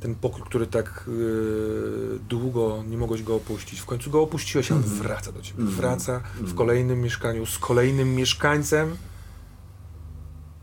[0.00, 3.80] ten pokój, który tak y, długo nie mogłeś go opuścić.
[3.80, 5.64] W końcu go opuściłeś, a on wraca do ciebie.
[5.64, 8.96] Wraca w kolejnym mieszkaniu z kolejnym mieszkańcem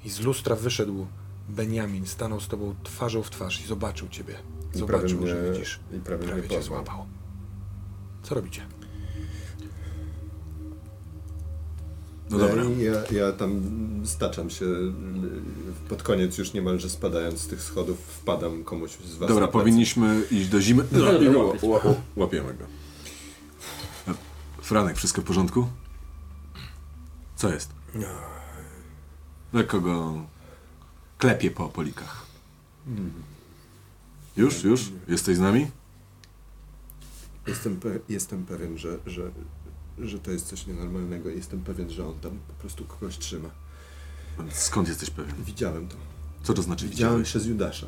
[0.05, 1.07] i z lustra wyszedł
[1.49, 4.35] Beniamin, stanął z tobą twarzą w twarz i zobaczył ciebie.
[4.75, 5.79] I Zobaczył, mnie- że widzisz.
[5.93, 7.05] I prawie, Prawie mnie cię złapał.
[8.23, 8.61] Co robicie?
[12.29, 12.63] No dobra.
[12.63, 13.61] Ja, ja tam
[14.05, 14.65] staczam się
[15.89, 20.47] pod koniec już niemalże spadając z tych schodów, wpadam komuś z was Dobra, powinniśmy iść
[20.49, 20.83] do zimy.
[20.91, 21.63] No, dobra, i go, łapieć.
[21.63, 21.81] ła,
[22.15, 22.65] łapiemy go.
[24.61, 25.67] Franek, wszystko w porządku?
[27.35, 27.69] Co jest?
[29.53, 30.13] Lekko go
[31.17, 32.25] klepie po polikach.
[34.37, 34.91] Już, już?
[35.07, 35.67] Jesteś z nami?
[37.47, 39.31] Jestem, pe- jestem pewien, że, że,
[39.99, 41.29] że to jest coś nienormalnego.
[41.29, 43.49] Jestem pewien, że on tam po prostu kogoś trzyma.
[44.51, 45.35] Skąd jesteś pewien?
[45.43, 45.95] Widziałem to.
[46.43, 47.29] Co to znaczy Widziałem widziałeś?
[47.29, 47.87] przez Judasza.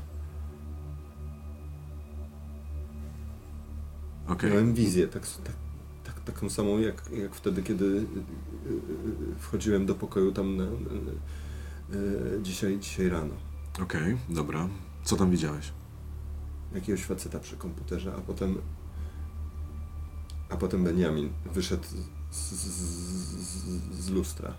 [4.28, 4.52] Okej.
[4.52, 5.56] Miałem wizję, tak, tak,
[6.04, 10.64] tak, taką samą jak, jak wtedy, kiedy y, y, y, wchodziłem do pokoju tam na,
[10.64, 13.34] y, y, dzisiaj, dzisiaj rano.
[13.84, 14.70] Okej, dobra.
[15.04, 15.72] Co tam widziałeś?
[16.76, 18.58] Jakiegoś faceta przy komputerze, a potem
[20.50, 21.84] a potem Benjamin wyszedł
[22.32, 24.54] z, z, z, z lustra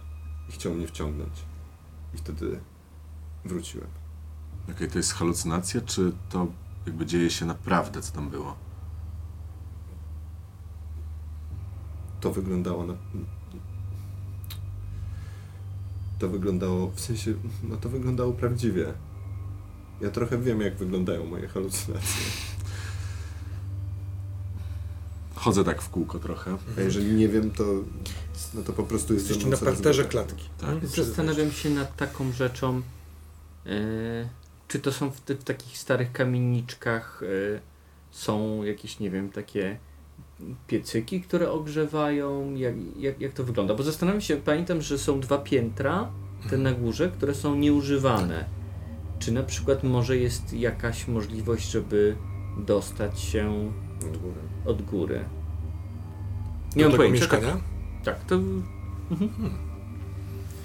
[0.49, 1.33] i chciał mnie wciągnąć.
[2.15, 2.61] I wtedy
[3.45, 3.89] wróciłem.
[4.71, 6.47] Okej, to jest halucynacja, czy to
[6.87, 8.57] jakby dzieje się naprawdę, co tam było?
[12.21, 12.95] To wyglądało na.
[16.19, 18.95] To wyglądało, w sensie, no to wyglądało prawdziwie.
[20.01, 22.25] Ja trochę wiem, jak wyglądają moje halucynacje.
[25.39, 26.57] Chodzę tak w kółko trochę.
[26.79, 27.65] A jeżeli nie wiem, to,
[28.55, 30.45] no to po prostu jest Jesteście na parterze klatki.
[30.59, 30.87] Tak.
[30.87, 32.83] Zastanawiam się nad taką rzeczą,
[33.67, 33.71] e,
[34.69, 37.61] czy to są w, w takich starych kamieniczkach e,
[38.11, 39.79] są jakieś, nie wiem, takie
[40.67, 43.75] piecyki, które ogrzewają, jak, jak, jak to wygląda?
[43.75, 46.11] Bo zastanawiam się, pamiętam, że są dwa piętra,
[46.51, 48.45] te na górze, które są nieużywane.
[49.19, 52.17] Czy na przykład może jest jakaś możliwość, żeby
[52.59, 53.73] dostać się
[54.67, 55.21] od góry?
[56.77, 57.21] Nie Do mam pojęcia.
[57.21, 57.57] mieszkania?
[58.05, 58.35] Tak, to.
[59.11, 59.31] Mhm.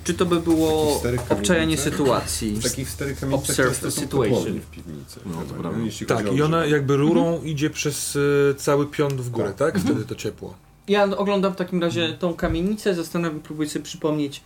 [0.03, 2.55] Czy to by było obczajanie sytuacji?
[2.55, 4.59] W takich starych kamienicach Observe często są situation.
[4.59, 5.19] w piwnicy.
[5.25, 5.79] No, to chyba, prawda.
[5.79, 5.85] nie?
[5.85, 9.79] Jeśli Tak, i ona jakby rurą idzie przez y, cały piąt w górę, tak?
[9.79, 10.53] Wtedy to ciepło.
[10.87, 14.41] Ja oglądam w takim razie tą kamienicę, zastanawiam, próbuję sobie przypomnieć,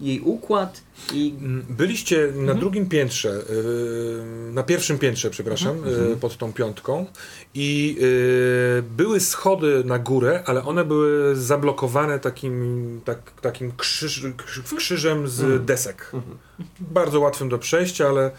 [0.00, 5.76] jej układ i Mm, Byliście na drugim piętrze, yy, na pierwszym piętrze, przepraszam,
[6.10, 7.06] yy, pod tą piątką
[7.54, 14.74] i yy, były schody na górę, ale one były zablokowane takim, tak, takim krzyż, krzyż,
[14.76, 16.10] krzyżem z desek.
[16.80, 18.30] Bardzo łatwym do przejścia, ale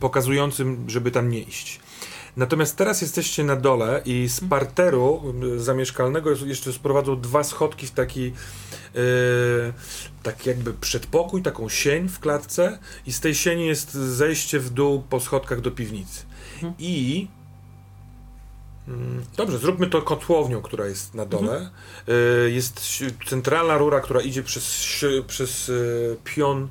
[0.00, 1.80] pokazującym, żeby tam nie iść.
[2.36, 7.86] Natomiast teraz jesteście na dole i z parteru y, zamieszkalnego jest- jeszcze sprowadzą dwa schodki
[7.86, 8.32] w taki yy,
[10.22, 15.02] tak jakby przedpokój, taką sień w klatce i z tej sieni jest zejście w dół
[15.10, 16.22] po schodkach do piwnicy.
[16.78, 17.28] I
[18.88, 21.70] mm, dobrze, zróbmy to kotłownią, która jest na dole.
[22.46, 24.94] Y, jest si- centralna rura, która idzie przez,
[25.26, 26.68] przez y, pion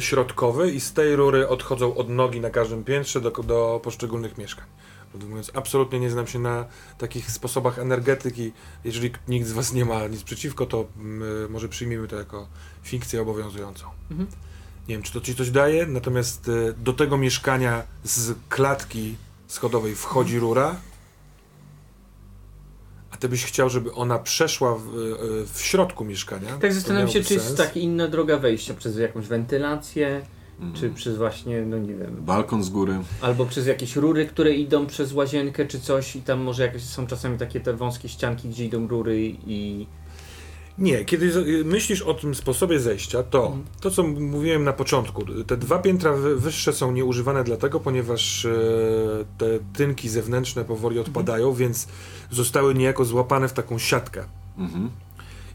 [0.00, 4.66] środkowy i z tej rury odchodzą od nogi na każdym piętrze do, do poszczególnych mieszkań.
[5.14, 6.64] Prawdę Mówiąc, absolutnie nie znam się na
[6.98, 8.52] takich sposobach energetyki.
[8.84, 12.48] Jeżeli nikt z Was nie ma nic przeciwko, to mm, może przyjmijmy to jako
[12.82, 13.86] fikcję obowiązującą.
[14.10, 14.28] Mhm.
[14.88, 19.94] Nie wiem, czy to Ci coś daje, natomiast y, do tego mieszkania z klatki schodowej
[19.94, 20.76] wchodzi rura,
[23.10, 26.58] a Ty byś chciał, żeby ona przeszła w, y, w środku mieszkania.
[26.58, 30.26] tak zastanawiam się, czy jest taka inna droga wejścia przez jakąś wentylację,
[30.60, 30.72] Mhm.
[30.74, 32.94] czy przez właśnie, no nie wiem, Balkon z góry.
[33.20, 37.06] albo przez jakieś rury, które idą przez łazienkę czy coś i tam może jakieś są
[37.06, 39.86] czasami takie te wąskie ścianki, gdzie idą rury i...
[40.78, 43.64] Nie, kiedy myślisz o tym sposobie zejścia, to Mhm.
[43.80, 48.50] to, co mówiłem na początku, te dwa piętra wy- wyższe są nieużywane dlatego, ponieważ e,
[49.38, 51.88] te tynki zewnętrzne powoli odpadają, więc
[52.30, 54.24] zostały niejako złapane w taką siatkę.
[54.58, 54.90] Mhm.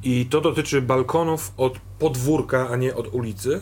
[0.04, 3.62] I to dotyczy balkonów od podwórka, a nie od ulicy.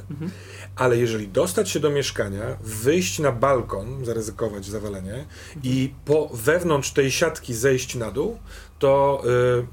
[0.77, 5.25] Ale jeżeli dostać się do mieszkania, wyjść na balkon, zaryzykować zawalenie
[5.63, 8.37] i po wewnątrz tej siatki zejść na dół,
[8.79, 9.23] to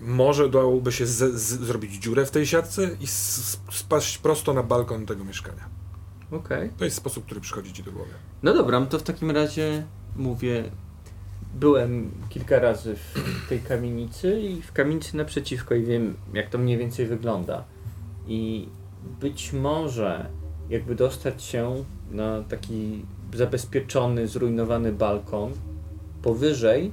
[0.00, 4.52] y, może dałoby się z, z, zrobić dziurę w tej siatce i s, spaść prosto
[4.52, 5.68] na balkon tego mieszkania.
[6.30, 6.70] Okej.
[6.78, 8.10] To jest sposób, który przychodzi ci do głowy.
[8.42, 9.84] No dobra, to w takim razie
[10.16, 10.70] mówię,
[11.54, 16.78] byłem kilka razy w tej kamienicy i w kamienicy naprzeciwko i wiem, jak to mniej
[16.78, 17.64] więcej wygląda.
[18.26, 18.68] I
[19.20, 20.28] być może
[20.70, 25.53] jakby dostać się na taki zabezpieczony, zrujnowany balkon
[26.22, 26.92] powyżej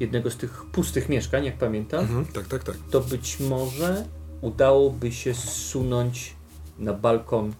[0.00, 2.76] jednego z tych pustych mieszkań, jak pamiętam, Mhm, tak, tak, tak.
[2.90, 4.04] to być może
[4.40, 6.34] udałoby się zsunąć
[6.78, 7.52] na balkon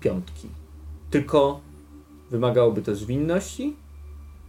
[0.00, 0.48] piątki.
[1.10, 1.60] Tylko
[2.30, 3.76] wymagałoby to zwinności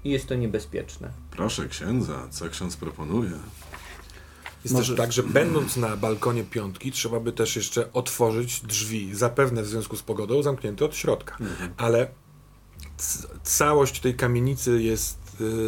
[0.04, 1.10] i jest to niebezpieczne.
[1.32, 3.32] Proszę księdza, co ksiądz proponuje?
[4.66, 9.64] Jest też tak, że będąc na balkonie piątki, trzeba by też jeszcze otworzyć drzwi, zapewne
[9.64, 11.38] w związku z pogodą zamknięte od środka.
[11.78, 12.08] Ale
[12.98, 15.18] c- całość tej kamienicy jest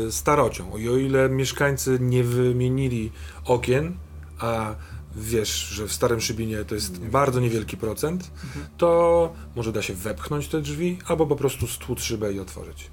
[0.07, 0.77] y, starocią.
[0.77, 3.11] I o ile mieszkańcy nie wymienili
[3.45, 3.97] okien,
[4.39, 4.75] a
[5.15, 8.31] wiesz, że w Starym Szybinie to jest bardzo niewielki procent,
[8.77, 12.89] to może da się wepchnąć te drzwi, albo po prostu stłuc szybę i otworzyć.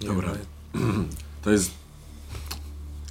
[0.00, 0.32] Nie Dobra.
[0.74, 1.08] wiem,
[1.42, 1.70] To jest.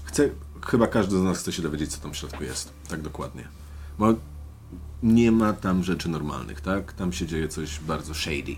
[0.04, 0.30] Chcę.
[0.66, 2.74] Chyba każdy z nas chce się dowiedzieć, co tam w środku jest.
[2.90, 3.48] Tak dokładnie.
[4.00, 4.14] Bo
[5.04, 6.94] nie ma tam rzeczy normalnych, tak?
[6.94, 8.56] Tam się dzieje coś bardzo shady,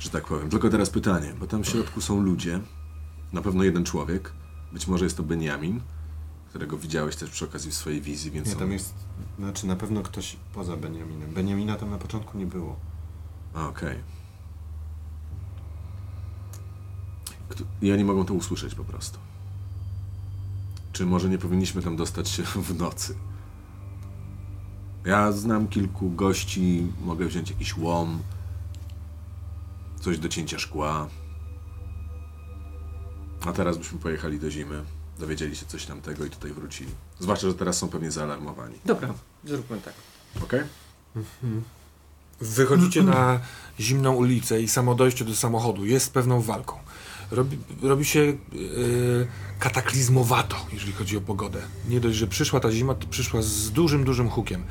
[0.00, 0.50] że tak powiem.
[0.50, 2.60] Tylko teraz pytanie, bo tam w środku są ludzie,
[3.32, 4.32] na pewno jeden człowiek,
[4.72, 5.80] być może jest to Benjamin,
[6.48, 8.58] którego widziałeś też przy okazji w swojej wizji, więc Nie, on...
[8.58, 8.94] tam jest,
[9.38, 11.30] znaczy na pewno ktoś poza Beniaminem.
[11.30, 12.76] Beniamina tam na początku nie było.
[13.54, 13.98] Okej.
[17.48, 19.18] Kto- I oni mogą to usłyszeć po prostu.
[20.92, 23.14] Czy może nie powinniśmy tam dostać się w nocy?
[25.04, 28.22] Ja znam kilku gości, mogę wziąć jakiś łom,
[30.00, 31.08] coś do cięcia szkła.
[33.46, 34.84] A teraz byśmy pojechali do zimy,
[35.18, 36.90] dowiedzieli się coś tamtego i tutaj wrócili.
[37.18, 38.78] Zwłaszcza, że teraz są pewnie zaalarmowani.
[38.84, 39.94] Dobra, zróbmy tak.
[40.42, 40.60] Okej?
[42.40, 43.40] Wychodzicie na
[43.80, 46.78] zimną ulicę i samo dojście do samochodu jest pewną walką.
[47.30, 48.36] Robi, robi się yy,
[49.58, 51.58] kataklizmowato, jeżeli chodzi o pogodę.
[51.88, 54.62] Nie dość, że przyszła ta zima, to przyszła z dużym, dużym hukiem.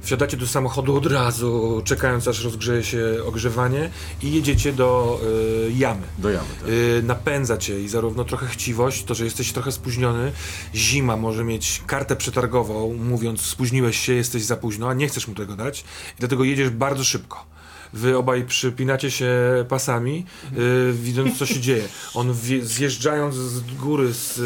[0.00, 3.90] Wsiadacie do samochodu od razu, czekając aż rozgrzeje się ogrzewanie
[4.22, 5.20] i jedziecie do
[5.66, 6.02] yy, jamy.
[6.18, 6.68] Do jamy, tak?
[6.68, 10.32] Yy, napędza cię i zarówno trochę chciwość, to, że jesteś trochę spóźniony.
[10.74, 15.34] Zima może mieć kartę przetargową, mówiąc spóźniłeś się, jesteś za późno, a nie chcesz mu
[15.34, 15.80] tego dać.
[15.80, 15.84] I
[16.18, 17.52] dlatego jedziesz bardzo szybko.
[17.92, 19.34] Wy obaj przypinacie się
[19.68, 21.88] pasami, yy, widząc co się dzieje.
[22.14, 24.38] On wje, zjeżdżając z góry z,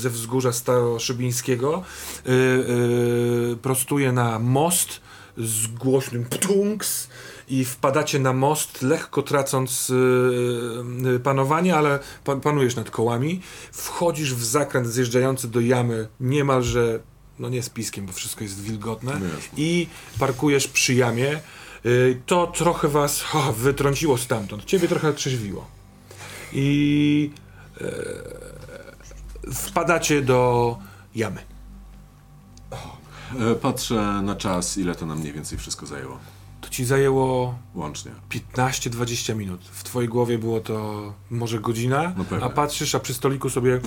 [0.00, 1.82] ze wzgórza Staroszybińskiego
[2.26, 2.32] yy,
[3.48, 5.00] yy, prostuje na most
[5.38, 7.08] z głośnym ptunks
[7.48, 9.92] i wpadacie na most, lekko tracąc
[11.02, 13.40] yy, panowanie, ale pa, panujesz nad kołami.
[13.72, 17.00] Wchodzisz w zakręt zjeżdżający do jamy niemalże
[17.38, 19.86] no nie z piskiem, bo wszystko jest wilgotne, No i
[20.18, 21.40] parkujesz przy jamie.
[21.86, 25.66] Y, To trochę was o, wytrąciło stamtąd, ciebie trochę trzeźwiło.
[26.52, 27.30] I
[27.80, 30.78] e, wpadacie do
[31.14, 31.40] jamy.
[33.40, 36.18] E, Patrzę na czas, ile to nam mniej więcej wszystko zajęło.
[36.60, 38.12] To ci zajęło Łącznie.
[38.56, 39.64] 15-20 minut.
[39.64, 42.44] W twojej głowie było to może godzina, No pewnie.
[42.44, 43.80] a patrzysz, a przy stoliku sobie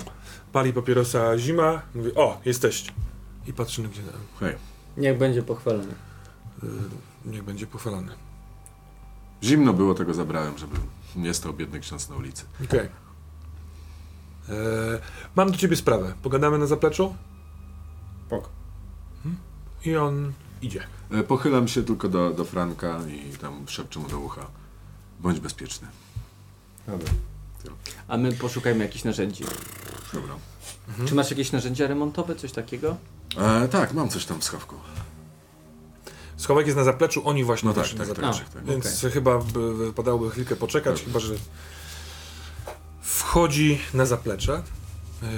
[0.53, 2.91] pali papierosa zima, mówi, o, jesteście.
[3.47, 4.01] I patrzy na gdzie,
[4.39, 4.55] Hej.
[4.97, 5.93] Niech będzie pochwalony.
[7.27, 8.11] Niech będzie pochwalony.
[9.43, 10.77] Zimno było, tego zabrałem, żeby
[11.15, 12.45] nie stał biedny ksiądz na ulicy.
[12.65, 12.89] Okej.
[14.49, 14.53] E,
[15.35, 16.13] Mam do ciebie sprawę.
[16.23, 17.15] Pogadamy na zapleczu?
[18.29, 18.49] Pok.
[19.85, 20.83] I on idzie.
[21.11, 24.45] E, Pochylam się tylko do, do Franka i tam szepczę mu do ucha.
[25.19, 25.87] Bądź bezpieczny.
[26.87, 27.09] Dobra.
[28.07, 29.43] A my poszukajmy jakichś narzędzi.
[30.13, 30.35] Dobra.
[31.07, 32.97] Czy masz jakieś narzędzia remontowe, coś takiego?
[33.37, 34.75] E, tak, mam coś tam w schowku.
[36.37, 38.39] Schowek jest na zapleczu, oni właśnie No tak, na tak, tak, zaplecze.
[38.39, 38.65] tak, tak.
[38.65, 41.05] Więc chyba by, wypadałoby chwilkę poczekać, Tak.
[41.05, 41.33] chyba że
[43.01, 44.63] wchodzi na zaplecze,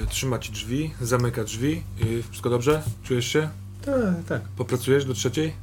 [0.02, 2.82] y, trzyma ci drzwi, zamyka drzwi i wszystko dobrze?
[3.02, 3.48] Czujesz się?
[3.84, 3.94] Tak,
[4.28, 4.42] tak.
[4.42, 5.54] Popracujesz do trzeciej?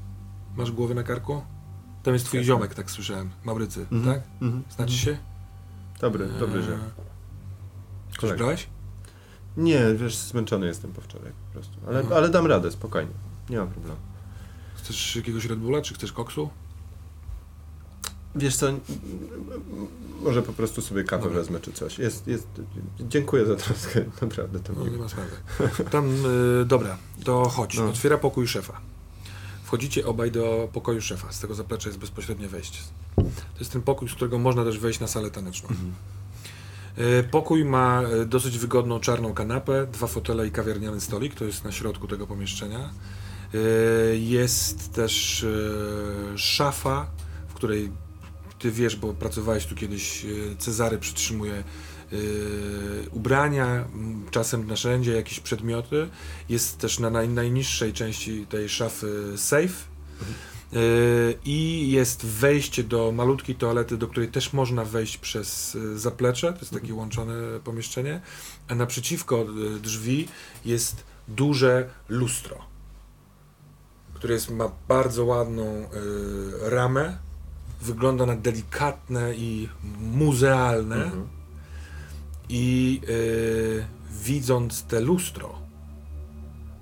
[0.55, 1.41] Masz głowę na karku?
[2.03, 2.45] Tam jest twój Tak.
[2.47, 3.29] ziomek, tak słyszałem.
[3.43, 4.15] Maurycy, Mhm.
[4.15, 4.23] tak?
[4.41, 4.63] Mhm.
[4.75, 5.17] Znacie się?
[6.01, 6.77] Dobry, dobry, że.
[8.21, 8.67] Coś brałeś?
[9.57, 11.77] Nie, wiesz, zmęczony jestem po wczoraj po prostu.
[11.87, 12.17] Ale, Mhm.
[12.17, 13.11] ale dam radę, spokojnie.
[13.49, 13.97] Nie ma problemu.
[14.87, 16.49] Chcesz jakiegoś Red Bulla, czy chcesz koksu?
[18.35, 18.67] Wiesz co,
[20.21, 21.39] może po prostu sobie kawę Dobra.
[21.39, 21.99] wezmę czy coś.
[21.99, 22.47] Jest, jest,
[22.99, 25.31] dziękuję za troskę, naprawdę to No, nie ma sprawy.
[25.91, 26.25] Tam,
[26.61, 27.77] y, dobra, to chodź.
[27.77, 27.85] No.
[27.89, 28.81] Otwiera pokój szefa.
[29.63, 31.31] Wchodzicie obaj do pokoju szefa.
[31.31, 32.79] Z tego zaplecza jest bezpośrednie wejście.
[33.15, 35.69] To jest ten pokój, z którego można też wejść na salę taneczną.
[35.69, 35.93] Mhm.
[36.97, 41.35] Y, Pokój ma y, dosyć wygodną czarną kanapę, dwa fotele i kawiarniany stolik.
[41.35, 42.89] To jest na środku tego pomieszczenia.
[43.55, 47.07] Y, Jest też y, szafa,
[47.47, 47.91] w której
[48.59, 51.63] ty wiesz, bo pracowałeś tu kiedyś, y, Cezary przytrzymuje
[53.11, 53.87] ubrania,
[54.31, 56.09] czasem narzędzia, jakieś przedmioty.
[56.49, 59.73] Jest też na naj, najniższej części tej szafy safe.
[61.45, 66.53] I jest wejście do malutkiej toalety, do której też można wejść przez zaplecze.
[66.53, 68.21] To jest takie łączone pomieszczenie.
[68.67, 69.45] A naprzeciwko
[69.81, 70.27] drzwi
[70.65, 72.66] jest duże lustro,
[74.17, 75.87] które jest, ma bardzo ładną y,
[76.69, 77.17] ramę.
[77.81, 80.95] Wygląda na delikatne i muzealne.
[80.95, 81.27] Mhm.
[82.49, 83.85] I y,
[84.23, 85.55] widząc te lustro,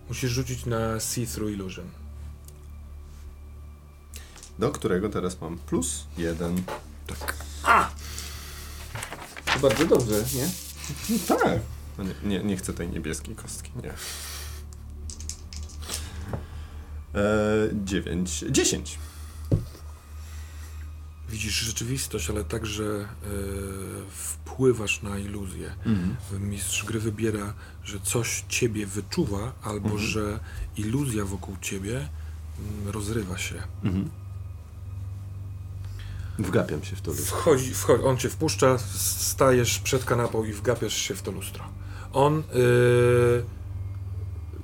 [0.10, 1.86] musisz rzucić na See-Through Illusion.
[4.60, 6.64] Do którego teraz mam plus jeden.
[7.08, 7.36] Tak.
[9.54, 10.48] To bardzo dobrze, nie?
[11.28, 11.60] Tak.
[11.98, 13.94] No nie, nie, nie chcę tej niebieskiej kostki, nie.
[17.16, 19.00] E, dziewięć, dziesięć.
[21.30, 23.06] Widzisz rzeczywistość, ale także y,
[24.12, 25.76] wpływasz na iluzję.
[26.40, 27.54] Mistrz gry wybiera,
[27.84, 30.08] że coś ciebie wyczuwa, albo Mhm.
[30.08, 30.40] że
[30.78, 33.56] iluzja wokół ciebie mm, rozrywa się.
[33.84, 34.10] Mhm.
[36.40, 37.38] Wgapiam się w to lustro.
[37.38, 38.78] Wchodzi, wchodzi, on cię wpuszcza,
[39.20, 41.64] stajesz przed kanapą i wgapiasz się w to lustro.
[42.14, 42.44] On y,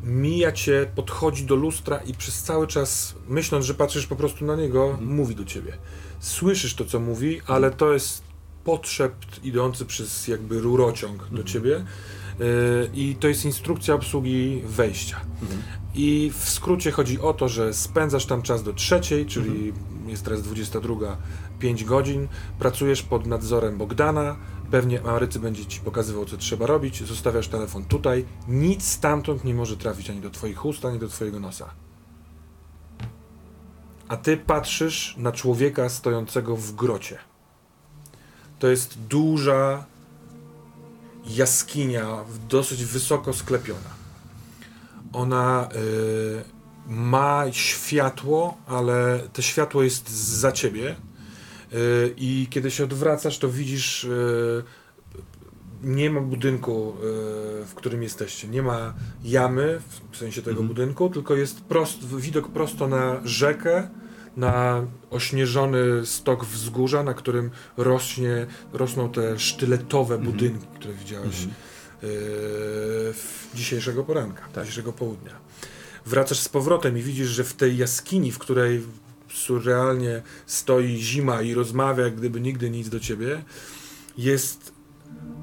[0.03, 4.55] mija cię, podchodzi do lustra i przez cały czas, myśląc, że patrzysz po prostu na
[4.55, 5.73] niego, mówi do ciebie.
[6.19, 8.23] Słyszysz to, co mówi, ale to jest
[8.63, 11.75] potrzept idący przez jakby rurociąg do ciebie.
[11.75, 11.83] Y,
[12.93, 15.21] I to jest instrukcja obsługi wejścia.
[15.95, 19.73] I w skrócie chodzi o to, że spędzasz tam czas do trzeciej, czyli
[20.07, 21.17] jest teraz 22,
[21.61, 22.27] 5 godzin,
[22.59, 24.35] pracujesz pod nadzorem Bogdana,
[24.71, 29.77] pewnie Marycy będzie ci pokazywał, co trzeba robić, zostawiasz telefon tutaj, nic stamtąd nie może
[29.77, 31.69] trafić ani do twoich ust, ani do twojego nosa.
[34.07, 37.17] A ty patrzysz na człowieka stojącego w grocie.
[38.59, 39.85] To jest duża
[41.25, 42.17] jaskinia,
[42.49, 43.89] dosyć wysoko sklepiona.
[45.13, 46.43] Ona y,
[46.87, 50.95] ma światło, ale to światło jest za ciebie.
[52.17, 54.03] I kiedy się odwracasz, to widzisz.
[54.03, 54.63] Y,
[55.83, 56.93] nie ma budynku,
[57.61, 58.47] y, w którym jesteście.
[58.47, 58.93] Nie ma
[59.23, 60.67] jamy, w sensie tego Mhm.
[60.67, 63.89] budynku, tylko jest prost, widok prosto na rzekę,
[64.37, 70.31] na ośnieżony stok wzgórza, na którym rośnie, rosną te sztyletowe Mhm.
[70.33, 71.51] budynki, które widziałeś Mhm.
[71.51, 71.53] y,
[73.13, 74.63] w dzisiejszego poranka, Tak.
[74.63, 75.31] dzisiejszego południa.
[76.05, 78.81] Wracasz z powrotem i widzisz, że w tej jaskini, w której
[79.33, 83.43] surrealnie stoi zima i rozmawia, jak gdyby nigdy nic do ciebie,
[84.17, 84.73] jest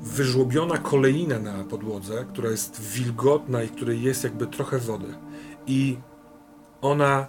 [0.03, 5.15] wyżłobiona kolejna na podłodze, która jest wilgotna i której jest jakby trochę wody.
[5.67, 5.97] I
[6.81, 7.27] ona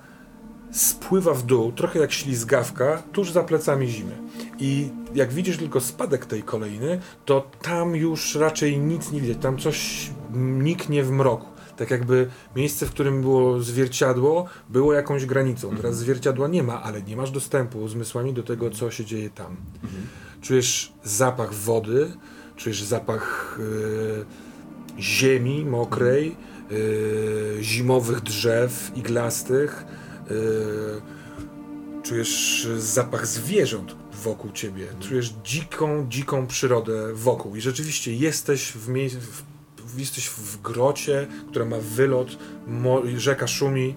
[0.72, 4.18] spływa w dół, trochę jak ślizgawka, tuż za plecami zimy.
[4.60, 9.38] I jak widzisz tylko spadek tej kolejny, to tam już raczej nic nie widać.
[9.41, 11.59] Tam coś niknie w mroku.
[11.80, 15.76] Tak jakby miejsce, w którym było zwierciadło, było jakąś granicą.
[15.76, 19.56] Teraz zwierciadła nie ma, ale nie masz dostępu zmysłami do tego, co się dzieje tam.
[20.42, 22.12] Czujesz zapach wody,
[22.56, 23.58] czujesz zapach
[24.98, 26.36] e, ziemi mokrej,
[27.58, 29.86] e, zimowych drzew iglastych.
[30.30, 31.20] e,
[32.04, 34.88] czujesz zapach zwierząt wokół ciebie.
[35.00, 37.56] Czujesz dziką, dziką przyrodę wokół.
[37.56, 39.20] I rzeczywiście jesteś w miejscu.
[39.22, 39.49] W,
[39.98, 42.38] jesteś w grocie, która ma wylot,
[43.18, 43.96] rzeka szumi.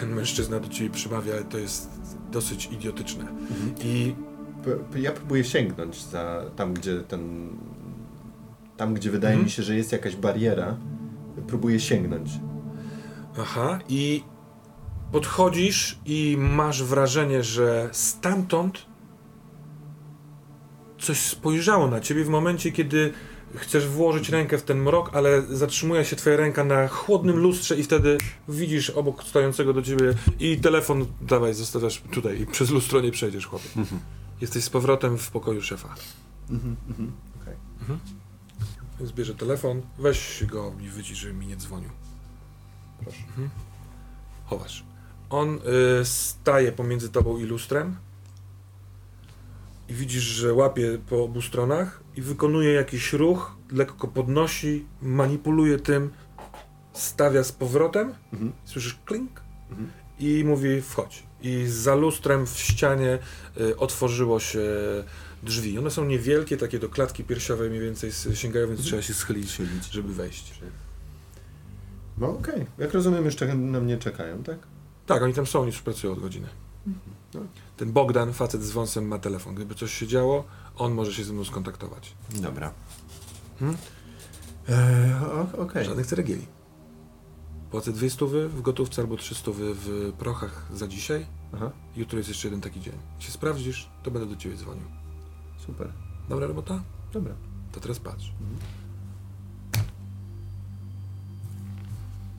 [0.00, 1.90] Ten mężczyzna do ciebie przemawia, ale to jest
[2.30, 3.24] dosyć idiotyczne.
[3.84, 4.14] I
[4.64, 7.48] P- p- Ja próbuję sięgnąć za tam, gdzie ten.
[8.76, 9.44] Tam, gdzie wydaje Mhm.
[9.44, 10.76] mi się, że jest jakaś bariera.
[11.46, 12.30] Próbuję sięgnąć.
[13.40, 14.22] Aha, i
[15.12, 18.86] podchodzisz i masz wrażenie, że stamtąd
[20.98, 23.12] coś spojrzało na ciebie w momencie, kiedy
[23.56, 27.82] chcesz włożyć rękę w ten mrok, ale zatrzymuje się twoja ręka na chłodnym lustrze i
[27.82, 33.10] wtedy widzisz obok stojącego do ciebie i telefon, dawaj, zostawiasz tutaj i przez lustro nie
[33.10, 33.68] przejdziesz, chłopie.
[34.40, 35.94] Jesteś z powrotem w pokoju szefa.
[37.42, 37.56] Okej.
[38.98, 41.90] Więc bierze telefon, weź go i wycisz, żeby mi nie dzwonił.
[43.02, 43.18] Proszę.
[43.28, 43.50] Mhm.
[44.44, 44.84] Chowasz.
[45.30, 45.58] On
[46.00, 47.96] y, staje pomiędzy tobą i lustrem
[49.94, 56.10] i widzisz, że łapie po obu stronach i wykonuje jakiś ruch, lekko podnosi, manipuluje tym,
[56.92, 58.52] stawia z powrotem, Mhm.
[58.64, 59.40] słyszysz klink
[59.70, 59.90] Mhm.
[60.18, 61.22] i mówi wchodź.
[61.42, 63.18] I za lustrem w ścianie
[63.60, 64.60] y, otworzyło się
[65.42, 65.78] drzwi.
[65.78, 69.56] One są niewielkie, takie do klatki piersiowej mniej więcej sięgają, więc trzeba się schylić,
[69.90, 70.60] żeby wejść.
[72.18, 72.66] No okej.
[72.78, 74.58] Jak rozumiem, jeszcze na mnie czekają, tak?
[75.06, 76.46] Tak, oni tam są, już pracują od godziny.
[77.34, 77.40] No.
[77.76, 79.54] Ten Bogdan, facet z wąsem, ma telefon.
[79.54, 80.44] Gdyby coś się działo,
[80.76, 82.14] on może się ze mną skontaktować.
[82.34, 82.72] Dobra.
[83.58, 83.76] Hmm?
[84.68, 85.84] Eee, o- okej.
[85.84, 86.46] Żadnych ceregieli.
[87.70, 91.26] Płacę dwie stówy w gotówce albo trzy stówy w prochach za dzisiaj.
[91.54, 92.94] Aha, Jutro jest jeszcze jeden taki dzień.
[93.18, 94.84] Się sprawdzisz, to będę do ciebie dzwonił.
[95.66, 95.92] super.
[96.28, 96.82] Dobra robota?
[97.12, 97.34] Dobra.
[97.72, 98.32] To teraz patrz.
[98.40, 98.58] Mhm.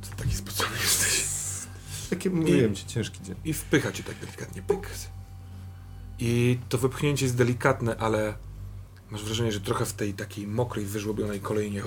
[0.01, 1.25] Co taki spocony jesteś?
[2.09, 3.35] Takie mówiłem ci, ciężki dzień.
[3.45, 4.61] I wpycha cię tak delikatnie.
[4.61, 4.89] Pyk.
[6.19, 8.33] I to wypchnięcie jest delikatne, ale
[9.11, 11.83] masz wrażenie, że trochę w tej takiej mokrej, wyżłobionej kolejnie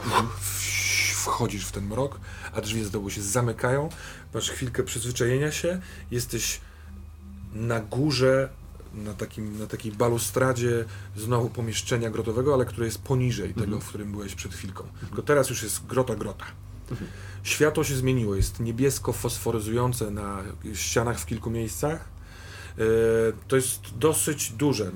[1.25, 2.21] wchodzisz w ten mrok,
[2.53, 3.89] a drzwi z dołu się zamykają.
[4.35, 5.81] Masz chwilkę przyzwyczajenia się.
[6.11, 6.61] Jesteś
[7.55, 8.49] na górze,
[8.95, 10.85] na, takim, na takiej balustradzie
[11.17, 14.85] znowu pomieszczenia grotowego, ale które jest poniżej tego, w którym byłeś przed chwilką.
[15.01, 16.45] Tylko teraz już jest grota, grota.
[17.43, 20.43] Światło się zmieniło, jest niebiesko-fosforyzujące na
[20.75, 22.18] ścianach w kilku miejscach.
[22.79, 22.81] E,
[23.49, 24.91] to jest dosyć duże, e,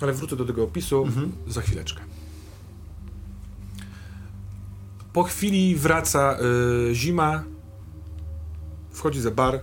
[0.00, 1.04] ale wrócę do tego opisu
[1.48, 2.02] za chwileczkę.
[5.12, 6.38] Po chwili wraca
[6.90, 7.44] e, zima,
[8.90, 9.60] wchodzi za bar,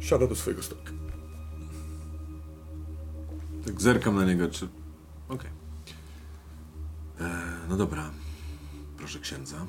[0.00, 0.92] siada do swojego stolika.
[3.66, 4.68] Tak zerkam na niego, czy...
[5.28, 5.50] Okej.
[7.20, 8.10] E, No dobra.
[8.98, 9.66] Proszę księdza.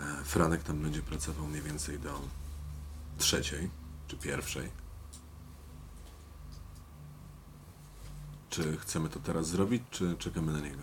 [0.00, 2.20] E, Franek tam będzie pracował mniej więcej do
[3.18, 3.70] trzeciej,
[4.08, 4.70] czy pierwszej.
[8.50, 10.82] Czy chcemy to teraz zrobić, czy czekamy na niego?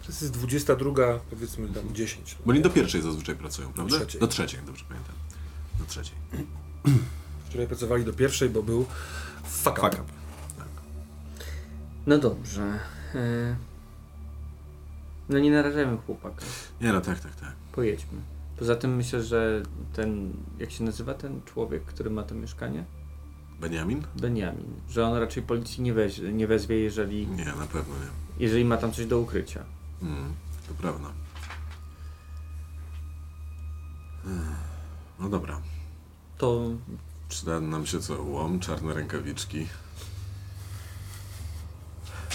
[0.00, 2.36] Teraz jest 22, powiedzmy tam 10.
[2.46, 3.96] Bo oni do pierwszej zazwyczaj pracują, prawda?
[3.96, 4.20] trzeciej.
[4.20, 5.14] Do trzeciej, dobrze pamiętam.
[5.78, 6.16] Do trzeciej.
[7.48, 8.86] Wczoraj pracowali do pierwszej, bo był
[9.44, 9.90] fuck up.
[9.90, 10.12] Fuck up.
[12.06, 12.80] No dobrze.
[13.14, 13.56] E...
[15.28, 16.44] No nie narażajmy chłopaka.
[16.80, 17.52] Nie, no tak, tak, tak.
[17.72, 18.33] Pojedźmy.
[18.58, 22.84] Poza tym myślę, że ten, jak się nazywa ten człowiek, który ma to mieszkanie?
[23.60, 24.02] Benjamin?
[24.16, 24.66] Benjamin.
[24.90, 28.10] Że on raczej policji nie, weź, nie wezwie, jeżeli, Nie, na pewno nie.
[28.44, 29.64] jeżeli ma tam coś do ukrycia.
[30.02, 30.32] Mm,
[30.68, 31.08] to prawda.
[35.20, 35.60] No dobra.
[36.38, 36.70] To
[37.28, 38.22] Przyda nam się co?
[38.22, 39.66] Łom, czarne rękawiczki.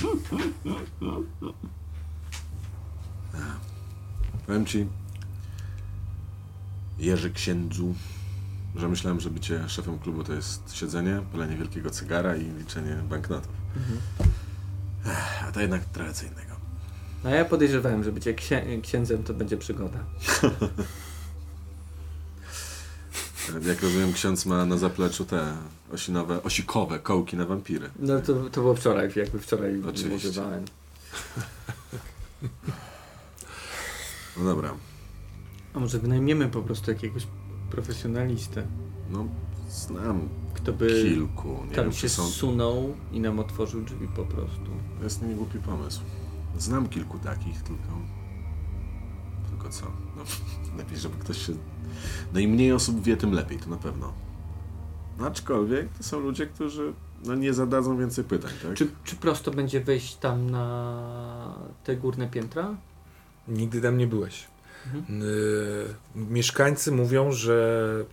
[4.48, 4.88] Powiem ci,
[7.00, 7.96] Jerzy Księdzu,
[8.76, 13.52] że myślałem, że bycie szefem klubu to jest siedzenie, palenie wielkiego cygara i liczenie banknotów.
[15.06, 16.50] Ech, a to jednak trochę co innego.
[17.24, 20.00] No ja podejrzewałem, że bycie księ księdzem to będzie przygoda.
[23.68, 25.56] Jak rozumiem, ksiądz ma na zapleczu te
[25.92, 27.90] osinowe, osikowe kołki na wampiry.
[28.00, 30.30] No to, to było wczoraj, jakby wczoraj Oczywiście.
[30.30, 30.66] używałem.
[34.38, 34.74] No dobra.
[35.74, 37.28] A może wynajmiemy po prostu jakiegoś
[37.70, 38.68] profesjonalistę,
[39.10, 39.28] No,
[39.70, 41.48] znam kto by kilku.
[41.70, 42.28] Nie tam wiem, się czy są...
[42.28, 44.66] zsunął i nam otworzył drzwi po prostu.
[44.98, 46.02] To jest niegłupi pomysł.
[46.58, 47.90] Znam kilku takich, tylko...
[49.50, 49.86] Tylko co?
[50.18, 50.24] No,
[50.78, 51.54] lepiej, żeby ktoś się...
[52.34, 54.14] No im mniej osób wie, tym lepiej, to na pewno.
[55.20, 56.94] No, aczkolwiek to są ludzie, którzy
[57.26, 58.74] no, nie zadadzą więcej pytań, tak?
[58.74, 62.76] Czy, czy prosto będzie wejść tam na te górne piętra?
[63.48, 64.48] Nigdy tam nie byłeś.
[64.86, 65.22] Mhm.
[65.22, 68.06] Y, mieszkańcy mówią, że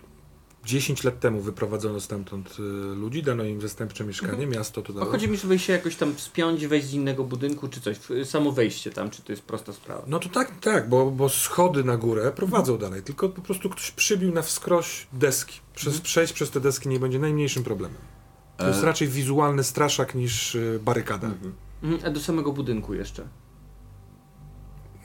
[0.65, 2.63] 10 lat temu wyprowadzono stamtąd y,
[2.95, 4.51] ludzi, dano im zastępcze mieszkanie, Mhm.
[4.51, 5.07] miasto to dało.
[5.11, 7.97] chodzi mi, żeby się jakoś tam wspiąć, wejść z innego budynku czy coś.
[8.25, 10.03] Samo wejście tam, czy to jest prosta sprawa?
[10.07, 12.91] No to tak, tak, bo, bo schody na górę prowadzą Mhm.
[12.91, 15.61] dalej, tylko po prostu ktoś przybił na wskroś deski.
[15.75, 16.03] Przez, Mhm.
[16.05, 17.99] Przejść przez te deski nie będzie najmniejszym problemem.
[18.57, 21.27] To jest E, raczej wizualny straszak niż y, barykada.
[21.29, 21.53] Mhm.
[21.83, 23.29] Mhm, A do samego budynku jeszcze?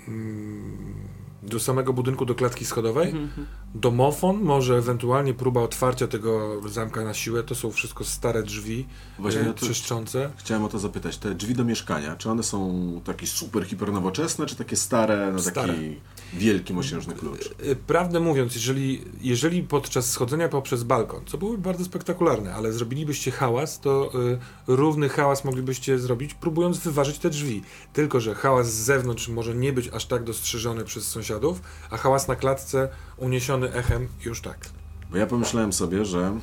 [0.08, 1.01] Mm,
[1.44, 3.08] Do samego budynku, do klatki schodowej.
[3.08, 3.46] Mhm, mhm.
[3.76, 8.86] Domofon, może ewentualnie próba otwarcia tego zamka na siłę, to są wszystko stare drzwi,
[9.20, 10.32] Właśnie e, czyszczące.
[10.38, 11.18] chciałem o to zapytać.
[11.18, 15.40] Te drzwi do mieszkania, czy one są takie super, hiper nowoczesne, czy takie stare, na
[15.40, 15.68] Stare.
[15.74, 15.96] taki
[16.34, 17.46] wielki, mosiężny klucz?
[17.66, 23.32] Y, Prawdę mówiąc, jeżeli, jeżeli podczas schodzenia poprzez balkon, co byłoby bardzo spektakularne, ale zrobilibyście
[23.32, 27.62] hałas, to y, równy hałas moglibyście zrobić, próbując wyważyć te drzwi.
[27.94, 31.62] Tylko, że hałas z zewnątrz może nie być aż tak dostrzeżony przez sąsiadów,
[31.92, 32.90] a hałas na klatce
[33.22, 34.70] uniesiony echem już tak.
[35.12, 36.40] Bo ja pomyślałem sobie, że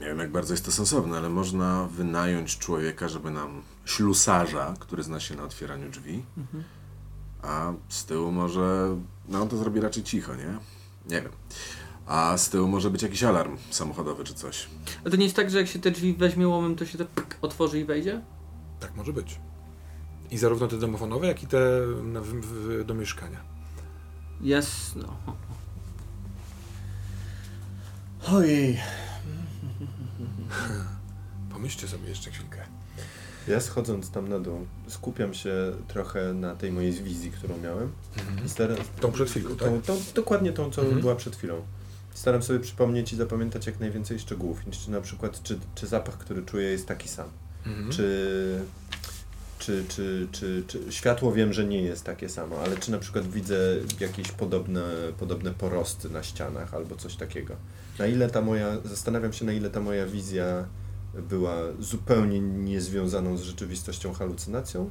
[0.00, 5.02] nie wiem jak bardzo jest to sensowne, ale można wynająć człowieka, żeby nam ślusarza, który
[5.02, 6.22] zna się na otwieraniu drzwi,
[7.42, 8.96] a z tyłu może,
[9.28, 10.58] no on to zrobi raczej cicho, nie?
[11.08, 11.32] Nie wiem.
[12.06, 14.68] A z tyłu może być jakiś alarm samochodowy czy coś.
[15.04, 17.04] A to nie jest tak, że jak się te drzwi weźmie łomem, to się to
[17.04, 18.22] pyk, otworzy i wejdzie?
[18.80, 19.40] Tak może być.
[20.30, 21.60] I zarówno te domofonowe, jak i te
[22.02, 23.51] na, w, w, do mieszkania.
[24.42, 25.16] Jasno.
[28.28, 28.78] Ojej.
[31.50, 32.58] Pomyślcie sobie jeszcze chwilkę.
[33.48, 35.52] Ja schodząc tam na dół, skupiam się
[35.88, 37.92] trochę na tej mojej wizji, którą miałem.
[38.46, 39.58] I staram, Tą przed chwilką, tak?
[39.68, 41.00] tą, tą, dokładnie tą, co Mhm.
[41.00, 41.62] była przed chwilą.
[42.14, 44.58] Staram sobie przypomnieć i zapamiętać jak najwięcej szczegółów.
[44.70, 47.28] Czy na przykład, czy, czy zapach, który czuję jest taki sam.
[47.66, 47.90] Mhm.
[47.92, 48.60] Czy,
[49.62, 53.26] czy, czy, czy, czy światło wiem, że nie jest takie samo, ale czy na przykład
[53.26, 53.56] widzę
[54.00, 54.84] jakieś podobne,
[55.18, 57.56] podobne porosty na ścianach albo coś takiego.
[57.98, 60.64] Na ile ta moja, zastanawiam się na ile ta moja wizja
[61.14, 64.90] była zupełnie niezwiązaną z rzeczywistością halucynacją,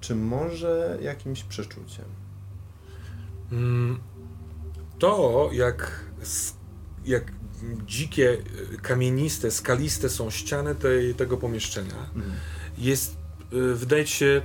[0.00, 2.04] czy może jakimś przeczuciem.
[3.52, 3.98] Mm,
[4.98, 6.00] To, jak,
[7.04, 7.32] jak
[7.86, 8.36] dzikie,
[8.82, 12.10] kamieniste, skaliste są ściany tej, tego pomieszczenia,
[12.78, 13.16] jest,
[13.52, 14.42] y, wydaje ci się,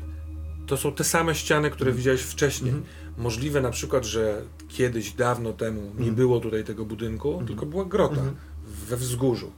[0.67, 2.73] to są te same ściany, które widziałeś wcześniej.
[3.17, 6.15] Możliwe na przykład, że kiedyś, dawno temu nie Mhm.
[6.15, 8.35] było tutaj tego budynku, tylko była grota Mhm.
[8.87, 9.51] we wzgórzu.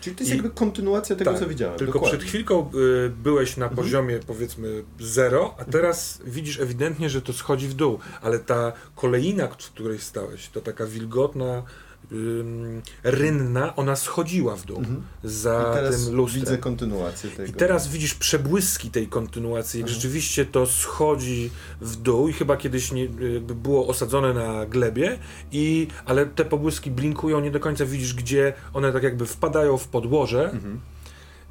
[0.00, 1.78] Czyli to jest I- jakby kontynuacja tego, Tak, co widziałem.
[1.78, 2.18] Tylko dokładnie.
[2.18, 2.70] przed chwilką
[3.06, 3.76] y, byłeś na Mhm.
[3.84, 9.48] poziomie powiedzmy zero, a teraz widzisz ewidentnie, że to schodzi w dół, ale ta kolejna,
[9.48, 11.62] w której stałeś, to taka wilgotna,
[13.04, 15.02] rynna, ona schodziła w dół Mhm.
[15.24, 15.74] za
[16.06, 16.40] tym lustrem.
[16.44, 17.48] widzę kontynuację tego.
[17.48, 20.00] I teraz widzisz przebłyski tej kontynuacji, jak Mhm.
[20.00, 21.50] rzeczywiście to schodzi
[21.80, 23.08] w dół i chyba kiedyś nie,
[23.40, 25.18] było osadzone na glebie,
[25.52, 29.88] i, ale te pobłyski blinkują, nie do końca widzisz gdzie, one tak jakby wpadają w
[29.88, 30.80] podłoże Mhm.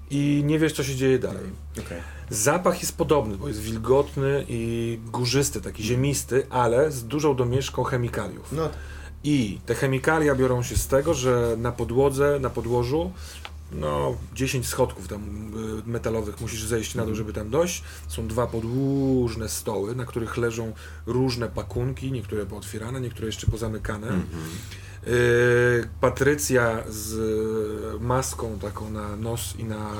[0.09, 1.43] i nie wiesz co się dzieje dalej.
[1.79, 1.97] Okej.
[2.29, 8.51] Zapach jest podobny, bo jest wilgotny i górzysty, taki ziemisty, ale z dużą domieszką chemikaliów.
[8.51, 8.69] No,
[9.23, 13.11] I te chemikalia biorą się z tego, że na podłodze, na podłożu,
[13.71, 15.21] no 10 schodków tam
[15.87, 17.83] y, metalowych musisz zejść na dół, żeby tam dojść.
[18.07, 20.73] Są dwa podłużne stoły, na których leżą
[21.05, 24.07] różne pakunki, niektóre pootwierane, niektóre jeszcze pozamykane.
[25.07, 29.91] Y, Patrycja z maską taką na nos i na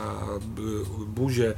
[1.03, 1.53] y, buzie.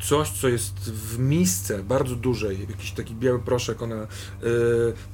[0.00, 4.06] Coś, co jest w misce bardzo dużej, jakiś taki biały proszek, ona y,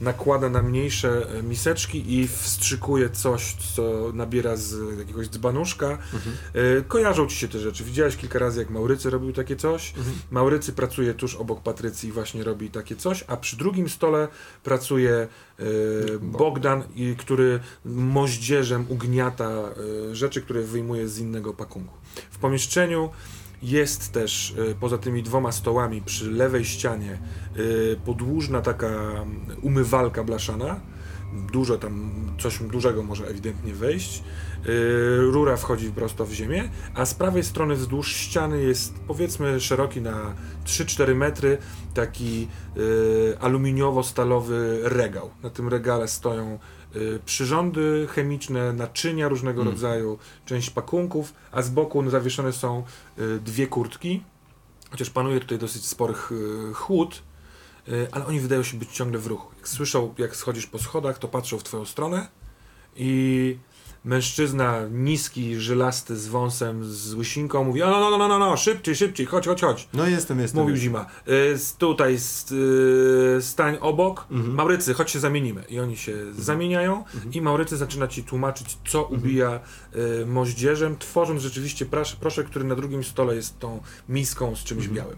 [0.00, 5.98] nakłada na mniejsze y, miseczki i wstrzykuje coś, co nabiera z jakiegoś dzbanuszka.
[6.78, 7.84] Y, kojarzą ci się te rzeczy.
[7.84, 9.94] Widziałeś kilka razy, jak Maurycy robił takie coś.
[10.30, 14.28] Maurycy pracuje tuż obok Patrycji i właśnie robi takie coś, a przy drugim stole
[14.64, 15.28] pracuje
[15.60, 19.50] y, Bogdan, i, który moździerzem ugniata
[20.10, 21.94] y, rzeczy, które wyjmuje z innego pakunku.
[22.30, 23.10] W pomieszczeniu
[23.62, 27.18] jest też y, poza tymi dwoma stołami przy lewej ścianie
[27.56, 30.80] y, podłużna taka mm, umywalka blaszana,
[31.52, 34.22] dużo tam, coś dużego może ewidentnie wejść.
[34.64, 40.00] Yy, rura wchodzi prosto w ziemię, a z prawej strony wzdłuż ściany jest powiedzmy szeroki
[40.00, 40.34] na
[40.64, 41.58] 3-4 metry
[41.94, 42.48] taki
[43.40, 45.30] aluminiowo-stalowy regał.
[45.42, 46.58] Na tym regale stoją
[47.24, 52.84] przyrządy chemiczne, naczynia różnego rodzaju, część pakunków, a z boku zawieszone są
[53.18, 54.22] yy, dwie kurtki.
[54.90, 56.32] Chociaż panuje tutaj dosyć spory ch-
[56.74, 57.22] chłód,
[58.12, 59.52] ale oni wydają się być ciągle w ruchu.
[59.56, 62.28] Jak słyszą, jak schodzisz po schodach, to patrzą w twoją stronę
[62.96, 63.56] i
[64.04, 68.56] mężczyzna niski, żylasty, z wąsem, z łysinką mówi, o no, no, no, no, no, no,
[68.56, 69.88] szybciej, szybciej, chodź, chodź, chodź.
[69.94, 70.60] No jestem, jestem.
[70.60, 70.90] Mówił jestem.
[70.90, 71.06] Zima.
[71.28, 74.26] Y, tutaj s- y, stań obok.
[74.30, 74.54] Mhm.
[74.54, 75.64] Maurycy, chodź się zamienimy.
[75.68, 79.60] I oni się zamieniają i Maurycy zaczyna ci tłumaczyć, co ubija
[80.22, 84.88] y, moździerzem, tworząc rzeczywiście prasz, proszek, który na drugim stole jest tą miską z czymś
[84.88, 85.16] białym.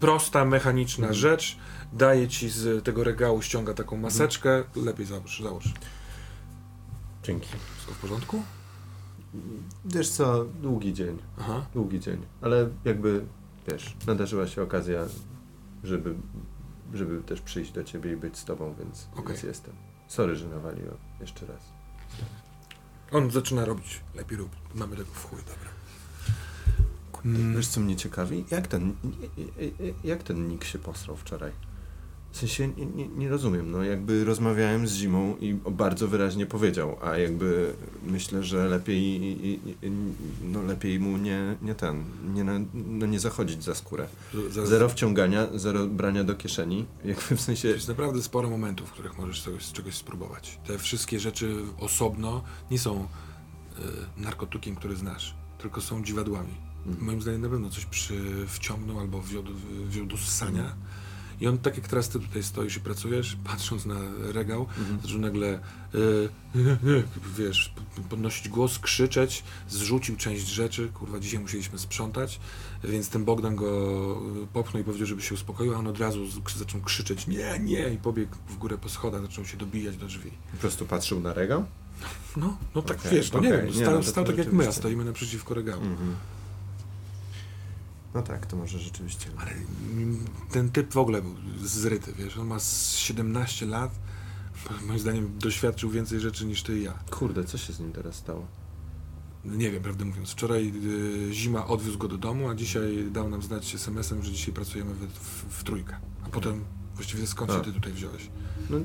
[0.00, 1.56] Prosta, mechaniczna rzecz.
[1.92, 4.64] Daje ci z tego regału, ściąga taką maseczkę.
[4.76, 5.64] Lepiej załóż, załóż.
[7.22, 7.48] Dzięki.
[7.86, 8.42] Wszystko w porządku?
[9.84, 11.18] Wiesz co, długi dzień.
[11.40, 11.66] Aha.
[11.74, 12.26] Długi dzień.
[12.40, 13.24] Ale jakby,
[13.68, 15.04] wiesz, nadarzyła się okazja,
[15.84, 16.14] żeby,
[16.94, 19.26] żeby też przyjść do ciebie i być z tobą, więc, Okej.
[19.26, 19.74] więc jestem.
[20.08, 20.96] Sorry, że nawaliłem.
[21.20, 21.60] Jeszcze raz.
[23.12, 24.00] On zaczyna robić.
[24.14, 24.50] Lepiej rób.
[24.74, 25.70] Mamy tego w chuj, dobra.
[27.56, 28.44] Wiesz co mnie ciekawi?
[28.50, 28.94] Jak ten,
[30.04, 31.52] jak ten Nick się posrał wczoraj?
[32.36, 36.96] W sensie nie, nie, nie rozumiem, no jakby rozmawiałem z Zimą i bardzo wyraźnie powiedział,
[37.02, 37.72] a jakby
[38.06, 39.90] myślę, że lepiej, i- i-
[40.42, 44.06] no lepiej mu nie, nie ten, nie, no nie zachodzić za skórę.
[44.50, 47.68] Zaraz- Zero wciągania, zero brania do kieszeni, jakby w sensie...
[47.68, 50.58] Jest naprawdę sporo momentów, w których możesz czegoś, czegoś spróbować.
[50.66, 53.02] Te wszystkie rzeczy osobno nie są
[54.18, 56.54] y, narkotykiem, który znasz, tylko są dziwadłami.
[56.86, 57.06] Mhm.
[57.06, 59.42] Moim zdaniem na pewno coś przy, wciągnął albo wziął
[59.88, 60.76] wziął do ssania.
[61.40, 63.94] I on, tak jak teraz ty tutaj stoisz i pracujesz, patrząc na
[64.32, 64.98] regał, Mhm.
[65.02, 65.60] zaczął nagle,
[65.94, 66.28] y,
[67.38, 67.74] wiesz,
[68.08, 72.40] podnosić głos, krzyczeć, zrzucił część rzeczy, kurwa, dzisiaj musieliśmy sprzątać,
[72.84, 73.68] więc ten Bogdan go
[74.42, 76.20] y, popchnął i powiedział, żeby się uspokoił, a on od razu
[76.56, 80.30] zaczął krzyczeć, nie, nie, i pobiegł w górę po schodach, zaczął się dobijać do drzwi.
[80.52, 81.64] Po prostu patrzył na regał?
[82.36, 84.38] No, no tak Okej, wiesz, no nie okej, wiem, nie, stał, no to stał tak
[84.38, 85.82] jak my, a stoimy naprzeciwko regału.
[85.82, 86.14] Mhm.
[88.16, 89.30] No tak, to może rzeczywiście.
[89.38, 89.50] Ale
[90.50, 93.90] ten typ w ogóle był zryty, wiesz, on ma z 17 lat,
[94.86, 96.92] moim zdaniem doświadczył więcej rzeczy niż ty i ja.
[97.10, 98.46] Kurde, co się z nim teraz stało?
[99.44, 100.30] Nie wiem, prawdę mówiąc.
[100.30, 100.72] Wczoraj
[101.28, 104.94] y, Zima odwiózł go do domu, a dzisiaj dał nam znać SMS-em, że dzisiaj pracujemy
[104.94, 105.96] w, w, w trójkę.
[106.24, 106.64] A potem
[106.94, 107.60] właściwie skąd się A.
[107.60, 108.30] ty tutaj wziąłeś?
[108.70, 108.78] No,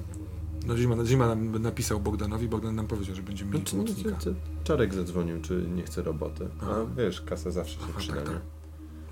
[0.66, 3.84] No Zima, Zima nam napisał Bogdanowi, Bogdan nam powiedział, że będziemy no, mieli czy, no,
[3.84, 4.18] pomocnika.
[4.18, 6.48] czy, Czarek zadzwonił, czy nie chce roboty.
[6.62, 6.76] Aha.
[6.76, 8.34] A wiesz, kasa zawsze się Aha, przyda, tak, nie?
[8.34, 8.61] tak.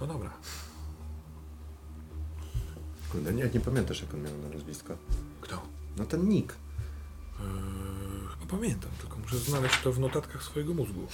[0.02, 0.32] No dobra.
[3.12, 4.98] Kurde, nie, nie pamiętasz jak on miał na nazwisko.
[5.42, 5.62] Kto?
[5.98, 6.56] No ten Nick.
[7.40, 7.48] Eee,
[8.40, 11.08] chyba pamiętam, tylko muszę znaleźć to w notatkach swojego mózgu.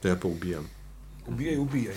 [0.00, 0.68] To ja poubijam.
[1.26, 1.96] Ubijaj, ubijaj.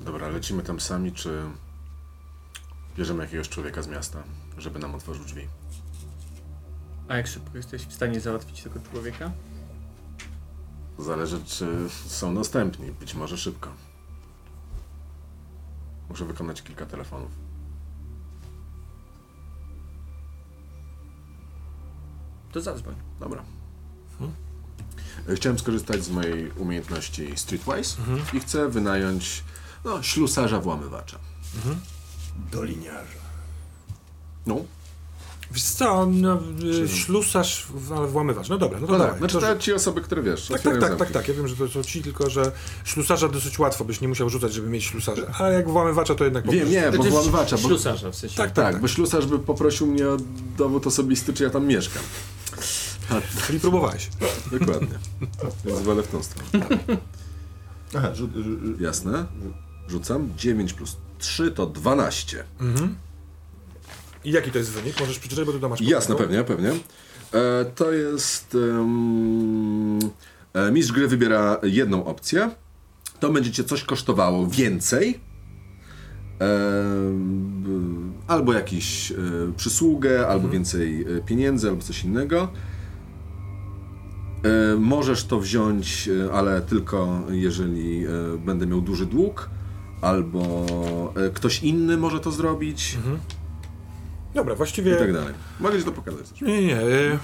[0.00, 1.42] Dobra, lecimy tam sami, czy
[2.96, 4.22] bierzemy jakiegoś człowieka z miasta,
[4.58, 5.48] żeby nam otworzył drzwi?
[7.12, 9.30] A jak szybko jesteś w stanie załatwić tego człowieka?
[10.98, 11.66] Zależy, czy
[12.06, 12.90] są dostępni.
[12.90, 13.70] Być może szybko.
[16.08, 17.30] Muszę wykonać kilka telefonów.
[22.52, 22.94] To zadzwoń.
[23.20, 23.42] Dobra.
[24.18, 24.36] Hmm?
[25.28, 28.20] E, Chciałem skorzystać z mojej umiejętności Streetwise Mhm.
[28.32, 29.44] i chcę wynająć
[29.84, 31.18] no, ślusarza włamywacza.
[32.52, 33.22] Doliniarza.
[34.46, 34.56] No,
[35.52, 36.38] Wiesz co, no,
[36.84, 38.48] y, ślusarz, ale włamywacz.
[38.48, 39.10] No dobra, no to no dawaj.
[39.10, 41.28] tak, znaczy to, ci osoby, które wiesz, tak, tak, tak, tak, tak.
[41.28, 42.52] Ja wiem, że to są ci, tylko że
[42.84, 45.22] ślusarza dosyć łatwo byś nie musiał rzucać, żeby mieć ślusarza.
[45.38, 48.36] A jak włamywacza, to jednak po Wiem, nie, bo Znaczy, włamywacza, bo, Ślusarza w sensie.
[48.36, 50.16] Tak, tak, bo ślusarz by poprosił mnie o
[50.58, 52.02] dowód osobisty, czy ja tam mieszkam.
[53.46, 54.08] Czyli próbowałeś.
[54.52, 54.98] Dokładnie.
[55.64, 56.78] Więc wolę w tą stronę.
[57.98, 58.30] Aha, rzut,
[58.80, 59.26] Jasne.
[59.88, 60.28] Rzucam.
[60.36, 62.44] 9 plus 3 to 12.
[62.60, 62.94] Mhm.
[64.24, 65.00] I jaki to jest wynik?
[65.00, 66.70] Możesz przeczytać, bo tu masz Jasne, pewnie, pewnie.
[66.70, 68.56] E, to jest...
[70.54, 72.50] e, mistrz gry wybiera jedną opcję.
[73.20, 75.20] To będzie cię coś kosztowało więcej.
[76.38, 79.14] B- albo jakiś e,
[79.56, 82.48] przysługę, albo więcej e, pieniędzy, albo coś innego.
[84.44, 88.08] E, możesz to wziąć, e, ale tylko jeżeli e,
[88.38, 89.50] będę miał duży dług,
[90.00, 90.66] albo
[91.26, 92.98] e, ktoś inny może to zrobić
[94.34, 94.94] Dobra, właściwie...
[94.94, 95.34] i tak dalej.
[95.60, 96.28] Mogę ci to pokazać.
[96.28, 96.40] też.
[96.40, 97.18] Nie, nie, y,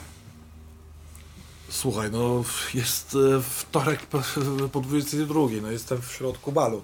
[1.68, 2.44] Słuchaj, no
[2.74, 4.22] jest e, wtorek po,
[4.72, 6.82] po 22, no jestem w środku balu,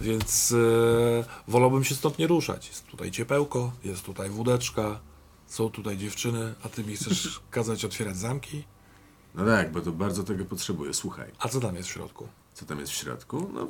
[0.00, 2.68] więc e, wolałbym się stąd nie ruszać.
[2.68, 5.00] Jest tutaj ciepełko, jest tutaj wódeczka,
[5.46, 8.64] są tutaj dziewczyny, a ty mi chcesz kazać otwierać zamki?
[9.34, 10.94] No tak, bo to bardzo tego potrzebuję.
[10.94, 12.28] Słuchaj, A co tam jest w środku?
[12.54, 13.50] co tam jest w środku?
[13.54, 13.68] No,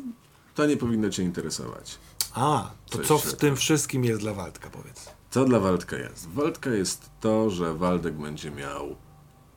[0.55, 1.99] to nie powinno cię interesować.
[2.35, 5.11] A, to Co co w tym wszystkim jest dla Waldka, powiedz.
[5.31, 6.29] Co dla Waldka jest?
[6.29, 8.97] Waldka jest to, że Waldek będzie miał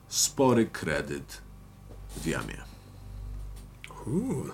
[0.08, 1.42] spory kredyt
[2.16, 2.62] w jamie.
[4.06, 4.44] Uuu.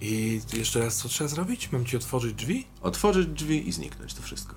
[0.00, 1.72] I jeszcze raz, co trzeba zrobić?
[1.72, 2.66] Mam ci otworzyć drzwi?
[2.82, 4.54] Otworzyć drzwi i zniknąć to wszystko.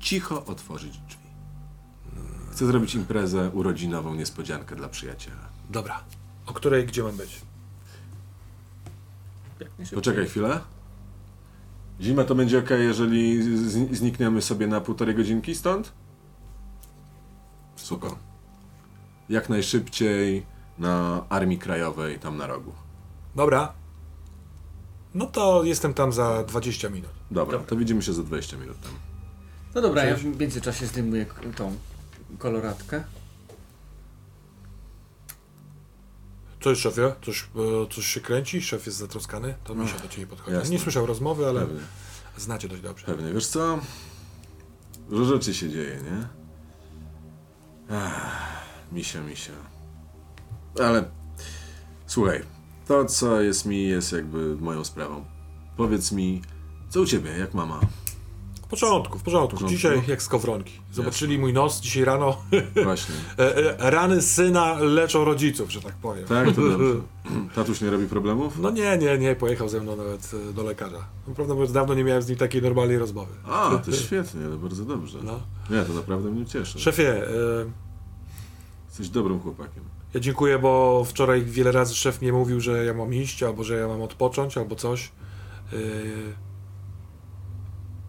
[0.00, 1.24] Cicho otworzyć drzwi.
[2.52, 5.48] Chcę zrobić imprezę urodzinową, niespodziankę dla przyjaciela.
[5.70, 6.04] Dobra.
[6.46, 7.40] O której, gdzie mam być?
[9.60, 9.70] Jak.
[9.94, 10.60] Poczekaj chwilę.
[12.00, 13.42] Zima to będzie ok, jeżeli
[13.96, 15.92] znikniemy sobie na półtorej godzinki stąd?
[17.76, 18.10] Super.
[19.28, 20.46] Jak najszybciej
[20.78, 22.72] na Armii Krajowej, tam na rogu.
[23.36, 23.72] Dobra.
[25.14, 27.10] No to jestem tam za 20 minut.
[27.30, 27.68] Dobra, Dobra.
[27.68, 28.92] to widzimy się za 20 minut tam.
[29.74, 30.26] No dobra, ja Cześć.
[30.26, 31.26] w międzyczasie zdejmuję
[31.56, 31.72] tą
[32.38, 33.04] koloratkę.
[36.64, 38.62] Cześć szefie, coś, e, coś się kręci?
[38.62, 39.54] Szef jest zatroskany?
[39.64, 40.56] To mi się do ciebie podchodzi.
[40.56, 40.70] jasne.
[40.70, 41.80] Nie słyszał rozmowy, ale Pewnie,
[42.36, 43.06] znacie dość dobrze.
[43.06, 43.32] pewnie.
[43.32, 43.78] Wiesz co?
[45.10, 46.28] Dużo rzeczy się dzieje, nie?
[47.96, 48.62] Ach,
[48.92, 49.52] misia, misia.
[50.80, 51.04] Ale
[52.06, 52.42] słuchaj,
[52.88, 55.24] to co jest mi, jest jakby moją sprawą.
[55.76, 56.42] Powiedz mi,
[56.88, 57.80] co u ciebie, jak mama?
[58.80, 59.50] Porządku, w porządku.
[59.56, 59.76] Porządku?
[59.76, 60.72] Dzisiaj jak z kowronki.
[60.92, 62.36] Zobaczyli mój nos dzisiaj rano.
[62.84, 63.14] Właśnie.
[63.38, 66.24] E, e, Rany syna leczą rodziców, że tak powiem.
[66.24, 66.94] Tak, to dobrze.
[67.54, 68.58] Tatuś nie robi problemów?
[68.58, 71.04] No nie, nie, nie, pojechał ze mną nawet e, do lekarza.
[71.28, 73.32] Naprawdę mówiąc, dawno nie miałem z nim takiej normalnej rozmowy.
[73.44, 75.18] A, to świetnie, to bardzo dobrze.
[75.22, 75.40] No.
[75.70, 76.78] Nie, to naprawdę mnie cieszy.
[76.80, 77.30] Szefie, e,
[78.88, 79.84] Jesteś dobrym chłopakiem.
[80.14, 83.76] ja dziękuję, bo wczoraj wiele razy szef mnie mówił, że ja mam iść, albo że
[83.76, 85.12] ja mam odpocząć, albo coś.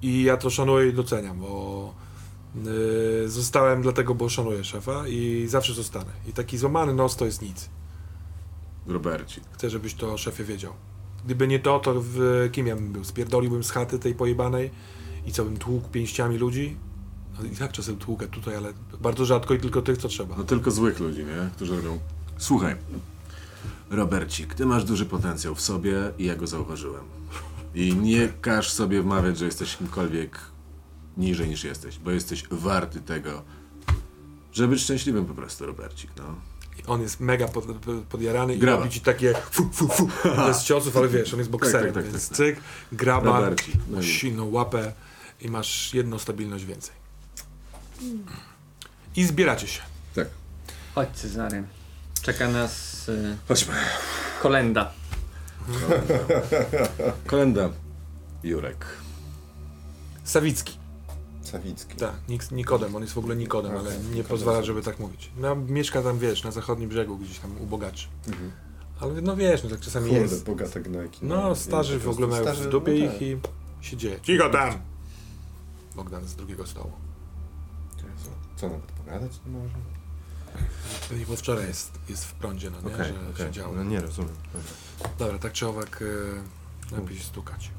[0.02, 1.94] I ja to szanuję i doceniam, bo
[3.26, 6.12] e, zostałem dlatego, bo szanuję szefa i zawsze zostanę.
[6.28, 7.70] I taki złamany nos to jest nic.
[8.88, 9.42] Roberci.
[9.52, 10.74] Chcę, żebyś to szefie wiedział.
[11.26, 13.04] Gdyby nie to, to w, kim ja bym był?
[13.04, 14.72] Spierdoliłbym z chaty tej pojebanej
[15.26, 16.78] i co bym tłukł pięściami ludzi?
[17.40, 20.38] No i tak czasem tłukę tutaj, ale bardzo rzadko i tylko tych, co trzeba.
[20.38, 21.50] No tylko złych ludzi, nie?
[21.56, 22.00] Którzy robią...
[22.38, 22.76] Słuchaj,
[23.90, 27.04] Robercik, ty masz duży potencjał w sobie i ja go zauważyłem.
[27.76, 30.40] I nie każ sobie wmawiać, że jesteś kimkolwiek
[31.18, 33.44] niżej niż jesteś, bo jesteś warty tego,
[34.52, 36.36] żeby być szczęśliwym po prostu, Robercik, no.
[36.80, 37.66] I on jest mega pod,
[38.10, 38.78] podjarany Graba.
[38.78, 40.10] i robi ci takie fu, fu, fu,
[40.48, 42.38] bez ciosów, ale wiesz, on jest bokserem, tak, tak, więc tak.
[42.38, 42.60] cyk,
[42.92, 43.50] graba,
[43.90, 44.94] no silną łapę
[45.42, 46.96] i masz jedną stabilność więcej.
[49.16, 49.82] I zbieracie się.
[50.16, 50.28] Tak.
[50.96, 51.64] Chodź Cezary.
[52.22, 53.74] Czeka nas y, Chodźmy.
[54.42, 54.92] kolenda.
[57.28, 57.70] Kolenda.
[58.44, 58.86] Jurek.
[60.24, 60.78] Sawicki.
[61.42, 61.96] Sawicki.
[61.96, 65.00] Tak, Nik- Nikodem, on jest w ogóle Nikodem, ale Okej, nie Nikodem pozwala, żeby tak
[65.00, 65.32] mówić.
[65.38, 68.08] No, mieszka tam, wiesz, na zachodnim brzegu, gdzieś tam u bogaczy.
[68.28, 68.52] Mhm.
[69.00, 70.46] Ale no wiesz, no tak czasami Kurde, jest.
[70.46, 71.20] bogate gnojki.
[71.26, 73.22] No, starzy w ogóle mają w dupie no ich tak.
[73.22, 73.38] i
[73.82, 74.20] się dzieje.
[74.22, 74.74] Cicho tam!
[75.96, 76.92] Bogdan z drugiego stołu.
[77.98, 79.74] Jezu, Co nawet pogadać nie może?
[81.10, 83.46] Pewnie bo wczoraj jest, jest w prądzie, no nie, Okej, że okej.
[83.46, 83.74] się działo.
[83.76, 84.36] No nie rozumiem.
[85.20, 85.40] Dobra.
[85.40, 86.04] Tak czy owak,
[86.92, 87.72] e, lepiej stukać.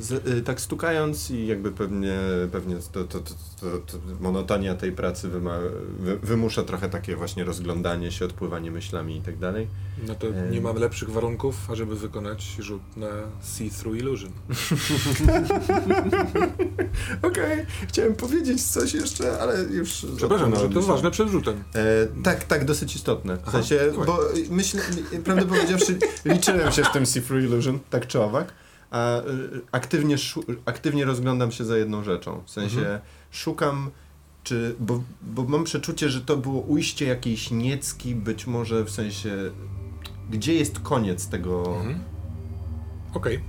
[0.00, 2.18] Z, y, tak stukając i jakby pewnie,
[2.52, 5.58] pewnie to, to, to, to, to monotonia tej pracy wyma,
[5.98, 9.68] wy, wymusza trochę takie właśnie rozglądanie się, odpływanie myślami i tak dalej.
[10.06, 10.50] No to Em.
[10.50, 13.08] nie mamy lepszych warunków, ażeby wykonać rzut na
[13.40, 14.30] See-Through Illusion.
[17.22, 20.06] Okej, chciałem powiedzieć coś jeszcze, ale już...
[20.16, 21.64] Przepraszam, że to ważne przed rzutem.
[21.74, 23.36] E, tak, tak, dosyć istotne.
[23.36, 24.06] W Aha, sensie, dawaj.
[24.06, 24.18] bo
[24.50, 24.80] myślę,
[25.24, 28.52] prawdę powiedziawszy, liczyłem się z tym See Through Illusion, tak czy owak,
[28.96, 30.16] a y, aktywnie,
[30.64, 32.42] aktywnie rozglądam się za jedną rzeczą.
[32.46, 33.00] W sensie, Mhm.
[33.30, 33.90] szukam,
[34.44, 39.36] czy, bo, bo mam przeczucie, że to było ujście jakiejś niecki, być może w sensie,
[40.30, 41.98] gdzie jest koniec tego, Mhm.
[43.14, 43.40] Okej.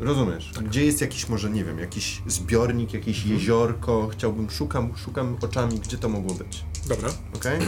[0.00, 0.50] rozumiesz?
[0.54, 0.64] Tak.
[0.64, 3.34] Gdzie jest jakiś, może nie wiem, jakiś zbiornik, jakieś Mhm.
[3.34, 6.64] jeziorko, chciałbym, szukam, szukam oczami, gdzie to mogło być.
[6.88, 7.58] Dobra, Okej?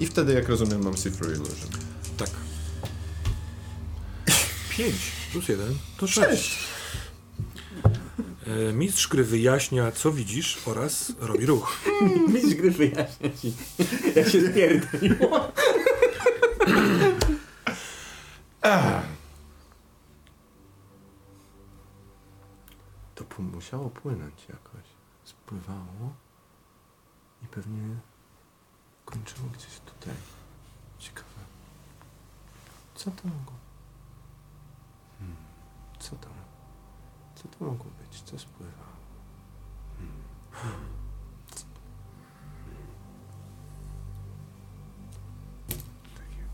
[0.00, 1.70] I wtedy, jak rozumiem, mam Through Illusion.
[2.16, 2.30] tak.
[4.80, 4.92] 5
[5.32, 6.58] plus 1 to 6.
[8.46, 11.80] E, mistrz gry wyjaśnia, co widzisz oraz robi ruch.
[12.34, 13.52] Mistrz gry wyjaśnia ci,
[14.16, 15.40] jak się spierdoliło.
[23.14, 24.84] To pu- musiało płynąć jakoś.
[25.24, 26.14] Spływało
[27.42, 27.82] i pewnie
[29.04, 30.14] Kończyło gdzieś tutaj.
[30.98, 31.40] Ciekawe.
[32.94, 33.59] Co to mogło?
[36.00, 36.28] Co to?
[37.34, 38.22] Co to mogło być?
[38.22, 38.90] Co spływa?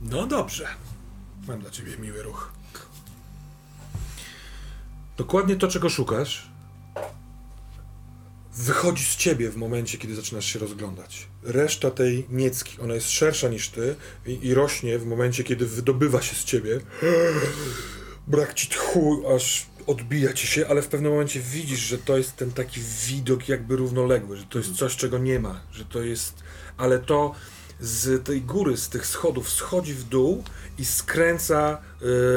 [0.01, 0.69] No dobrze.
[1.49, 2.53] Mam dla ciebie miły ruch.
[5.17, 6.51] Dokładnie to, czego szukasz,
[8.55, 11.29] wychodzi z ciebie w momencie, kiedy zaczynasz się rozglądać.
[11.43, 16.23] Reszta tej niecki, ona jest szersza niż ty i, i rośnie w momencie, kiedy wydobywa
[16.23, 16.81] się z ciebie.
[18.27, 22.37] Brak ci tchu, aż odbija ci się, ale w pewnym momencie widzisz, że to jest
[22.37, 26.43] ten taki widok jakby równoległy, że to jest coś, czego nie ma, że to jest...
[26.77, 27.35] Ale to
[27.81, 30.45] z tej góry, z tych schodów schodzi w dół
[30.79, 31.79] i skręca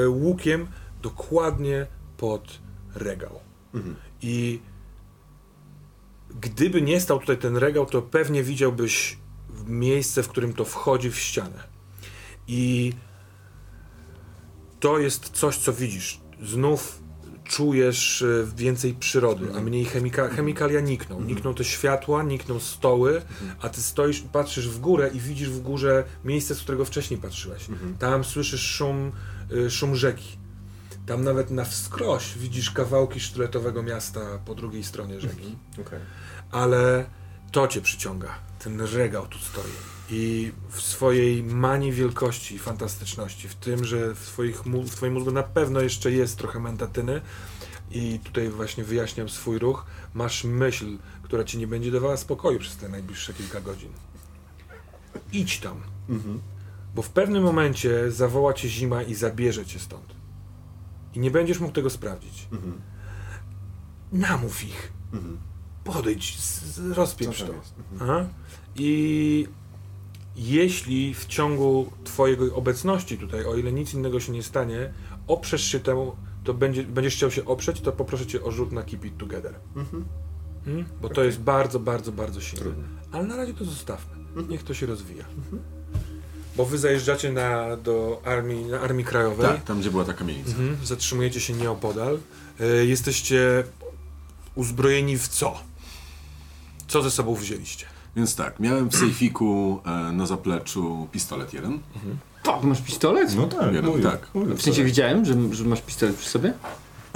[0.06, 0.68] e, łukiem
[1.02, 1.88] dokładnie
[2.18, 2.60] pod
[2.96, 3.40] regał.
[4.22, 4.60] I
[6.42, 9.18] gdyby nie stał tutaj ten regał, to pewnie widziałbyś
[9.68, 11.64] miejsce, w którym to wchodzi w ścianę.
[12.48, 12.94] I
[14.80, 16.20] to jest coś, co widzisz.
[16.44, 17.00] Znów
[17.44, 21.22] czujesz e, więcej przyrody, a mniej chemika chemikalia nikną.
[21.22, 23.22] Nikną te światła, nikną stoły,
[23.62, 27.68] a ty stoisz, patrzysz w górę i widzisz w górze miejsce, z którego wcześniej patrzyłeś.
[28.00, 29.12] Tam słyszysz szum,
[29.52, 30.38] y, szum rzeki.
[31.06, 35.56] Tam nawet na wskroś widzisz kawałki sztyletowego miasta po drugiej stronie rzeki.
[35.82, 36.00] Okej.
[36.52, 37.06] Ale
[37.52, 38.30] to cię przyciąga.
[38.60, 39.72] Ten regał tu stoi.
[40.12, 45.14] I w swojej manii wielkości i fantastyczności, w tym, że w, twoich, mu- w twoim
[45.14, 47.22] mózgu na pewno jeszcze jest trochę mentatyny
[47.92, 52.78] i tutaj właśnie wyjaśniam swój ruch, masz myśl, która ci nie będzie dawała spokoju przez
[52.78, 53.90] te najbliższe kilka godzin.
[55.34, 55.82] Idź tam.
[56.96, 60.16] Bo w pewnym momencie zawoła cię zima i zabierze cię stąd.
[61.14, 62.48] I nie będziesz mógł tego sprawdzić.
[64.12, 64.92] Namów ich.
[65.94, 66.38] Podejdź,
[66.94, 67.54] rozpieprz to.
[68.02, 68.26] Aha.
[68.76, 69.48] I
[70.36, 74.94] jeśli w ciągu twojej obecności tutaj, o ile nic innego się nie stanie,
[75.28, 78.84] oprzesz się temu, to będzie, będziesz chciał się oprzeć, to poproszę cię o rzut na
[78.84, 79.56] Keep It Together.
[80.68, 80.86] Mm?
[81.02, 82.72] Bo to jest bardzo, bardzo, bardzo silne.
[83.12, 84.16] Ale na razie to zostawmy.
[84.50, 85.26] Niech to się rozwija.
[86.58, 89.48] Bo wy zajeżdżacie na, do armii, na Armii Krajowej.
[89.48, 90.50] Tak, tam gdzie była ta kamienica.
[90.50, 90.78] Mhm.
[90.84, 92.20] Zatrzymujecie się nieopodal.
[92.60, 93.64] E, jesteście
[94.56, 95.60] uzbrojeni w co?
[96.90, 97.86] Co ze sobą wzięliście?
[98.16, 101.80] Więc tak, miałem w sejfiku e, na zapleczu pistolet jeden.
[102.44, 103.36] Tak, masz pistolet?
[103.36, 104.28] No tak, Jeden, mówię, tak.
[104.34, 106.54] mówię, W sensie widziałem, że, że masz pistolet przy sobie?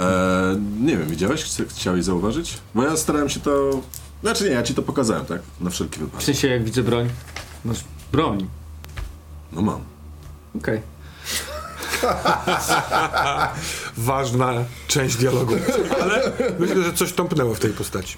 [0.00, 1.44] E, nie wiem, widziałeś?
[1.44, 2.58] Chce- Chciałeś zauważyć?
[2.74, 3.80] Bo ja starałem się to...
[4.22, 5.40] Znaczy nie, ja ci to pokazałem, tak?
[5.60, 6.24] Na wszelki W wypadek.
[6.24, 7.08] sensie jak widzę broń.
[7.64, 8.46] Masz broń.
[9.52, 9.80] No mam.
[10.56, 10.80] Okej.
[13.96, 14.52] Ważna
[14.88, 15.54] część dialogu.
[16.02, 18.16] Ale myślę, że coś tąpnęło w tej postaci.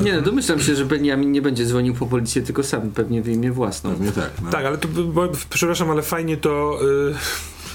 [0.00, 3.52] Nie no, domyślam się, że Benjamin nie będzie dzwonił po policję, tylko sam pewnie wyjmie
[3.52, 3.90] własną.
[3.90, 4.30] Pewnie tak.
[4.42, 4.50] No.
[4.50, 6.78] Tak, ale to, bo, przepraszam, ale fajnie to,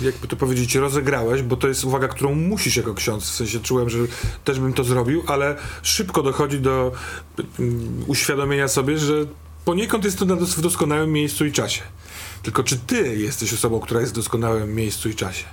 [0.02, 3.60] y, jakby to powiedzieć, rozegrałeś, bo to jest uwaga, którą musisz jako ksiądz, w sensie
[3.60, 3.98] czułem, że
[4.44, 6.92] też bym to zrobił, ale szybko dochodzi do
[7.40, 7.44] y,
[8.08, 9.14] uświadomienia sobie, że
[9.66, 11.82] poniekąd jest to na dos- w doskonałym miejscu i czasie.
[12.44, 15.46] Tylko czy ty jesteś osobą, która jest w doskonałym miejscu i czasie?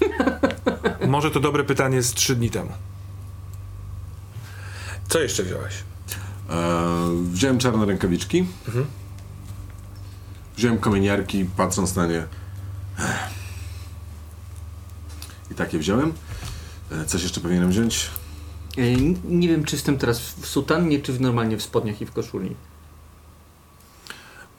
[1.08, 2.70] Może to dobre pytanie z trzy dni temu.
[5.08, 5.74] Co jeszcze wziąłeś?
[6.50, 6.84] E,
[7.32, 8.46] wziąłem czarne rękawiczki.
[10.56, 12.26] Wziąłem kominiarki, patrząc na nie.
[15.50, 16.12] I takie wziąłem.
[16.92, 18.10] E, coś jeszcze powinienem wziąć?
[18.78, 22.12] E, Nie wiem, czy jestem teraz w sutannie, czy w normalnie w spodniach i w
[22.12, 22.56] koszuli.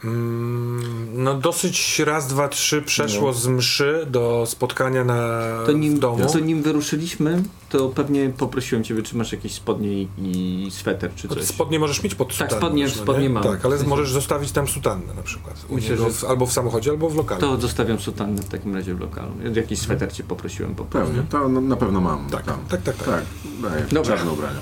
[0.04, 5.98] Mm, No dosyć raz, dwa, trzy przeszło z mszy do spotkania na To nim, w
[5.98, 6.26] domu.
[6.32, 11.28] to nim wyruszyliśmy, to pewnie poprosiłem ciebie, czy masz jakieś spodnie i, i sweter, czy
[11.28, 11.44] No coś.
[11.44, 12.56] spodnie możesz mieć pod Tak, sutannę.
[12.60, 13.30] spodnie- już, no spodnie nie?
[13.30, 13.42] mam.
[13.42, 15.64] Tak, ale możesz zostawić tam sutannę na przykład.
[15.70, 17.40] Myślę, że- w, albo w samochodzie, albo w lokalu.
[17.40, 19.32] To zostawiam sutannę w takim razie w lokalu.
[19.54, 21.12] Jakiś sweter cię poprosiłem po prostu.
[21.14, 22.30] Pewnie, to na, pewno mam.
[22.30, 22.58] Tak, tam.
[22.68, 23.06] tak, tak, tak.
[23.06, 23.24] Tak,
[23.62, 23.84] daję.
[23.92, 24.16] Dobra.
[24.16, 24.58] Czarne ubrania.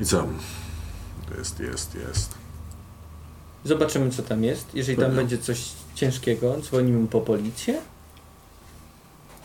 [0.00, 0.26] I co?
[1.30, 2.45] To jest, jest, jest.
[3.66, 4.74] Zobaczymy, co tam jest.
[4.74, 5.60] Jeżeli tam będzie coś
[5.94, 7.80] ciężkiego, dzwonimy po policję.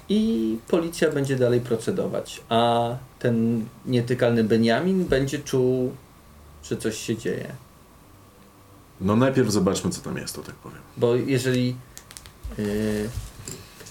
[0.10, 2.42] I policja będzie dalej procedować.
[2.50, 5.92] A ten nietykalny Benjamin będzie czuł,
[6.64, 7.52] że coś się dzieje.
[9.02, 10.80] No najpierw zobaczmy, co tam jest, to tak powiem.
[10.98, 11.76] Bo jeżeli.
[12.58, 13.10] Yy,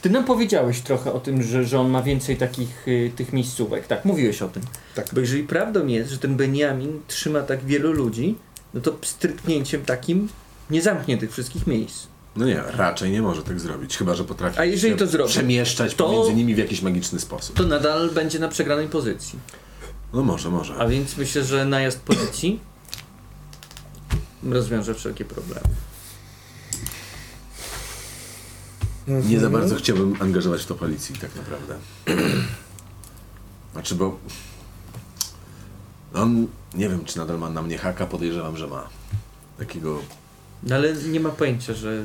[0.03, 3.87] ty nam powiedziałeś trochę o tym, że, że on ma więcej takich yy, tych miejscówek.
[3.87, 4.63] Tak, mówiłeś o tym.
[4.95, 5.15] Tak.
[5.15, 8.37] Bo jeżeli prawdą jest, że ten Benjamin trzyma tak wielu ludzi,
[8.75, 10.29] no to stryknięciem takim
[10.71, 12.07] nie zamknie tych wszystkich miejsc.
[12.37, 15.31] No nie, raczej nie może tak zrobić, chyba że potrafi A jeżeli się to zrobi,
[15.31, 17.57] przemieszczać to- pomiędzy nimi w jakiś magiczny sposób.
[17.57, 19.39] To nadal będzie na przegranej pozycji.
[20.13, 20.75] No może, może.
[20.75, 22.61] A więc myślę, że najazd policji
[24.43, 25.67] rozwiąże wszelkie problemy.
[29.09, 31.75] Nie za bardzo chciałbym angażować w to policji, tak naprawdę.
[33.73, 34.19] Znaczy, bo
[36.15, 38.89] on, nie wiem, czy nadal ma na mnie haka, podejrzewam, że ma.
[39.59, 39.99] Takiego,
[40.63, 42.03] No ale nie ma pojęcia, że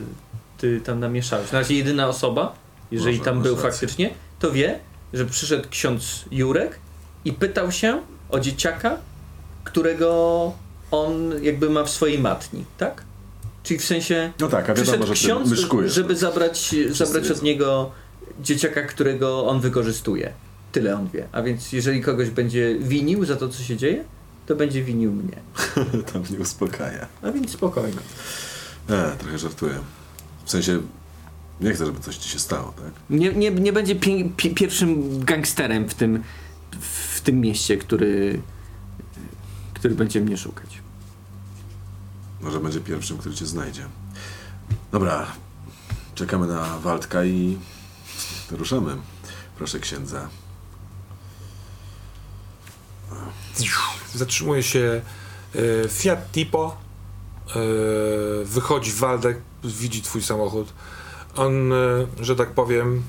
[0.58, 1.52] ty tam namieszałeś.
[1.52, 2.56] Na razie jedyna osoba,
[2.92, 3.70] jeżeli Może, tam był rację.
[3.72, 4.80] faktycznie, to wie,
[5.14, 6.80] że przyszedł ksiądz Jurek
[7.26, 8.98] i pytał się o dzieciaka,
[9.64, 10.52] którego
[10.92, 13.04] on jakby ma w swojej matni, tak?
[13.64, 15.94] Czyli w sensie no tak, a wiadomo, że ksiądz, myszkujesz.
[15.94, 17.92] żeby zabrać, zabrać od niego
[18.42, 20.34] dzieciaka, którego on wykorzystuje.
[20.76, 21.28] Tyle on wie.
[21.32, 24.04] A więc jeżeli kogoś będzie winił za to, co się dzieje,
[24.46, 25.38] to będzie winił mnie.
[26.14, 27.08] to mnie uspokaja.
[27.22, 28.00] A więc spokojnie.
[28.90, 29.80] E, trochę żartuję.
[30.46, 30.82] W sensie,
[31.62, 32.92] nie chcę, żeby coś ci się stało, tak?
[33.10, 36.24] Nie, nie, nie będzie pi- pi- pierwszym gangsterem w tym,
[37.16, 38.42] w tym mieście, który,
[39.74, 40.82] który będzie mnie szukać.
[42.42, 43.86] Może będzie pierwszym, który cię znajdzie.
[44.92, 45.28] Dobra,
[46.16, 47.58] czekamy na Waldka i
[48.52, 48.96] ruszamy.
[49.58, 50.30] Proszę księdza.
[54.16, 55.02] Zatrzymuje się
[55.56, 56.86] e, Fiat Tipo.
[57.50, 57.54] E,
[58.46, 60.74] wychodzi Waldek, widzi twój samochód.
[61.36, 61.76] On, e,
[62.22, 63.04] że tak powiem,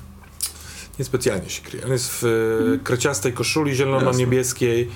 [0.99, 1.85] niespecjalnie się kryje.
[1.85, 4.89] On jest w e, kreciastej koszuli zielono-niebieskiej,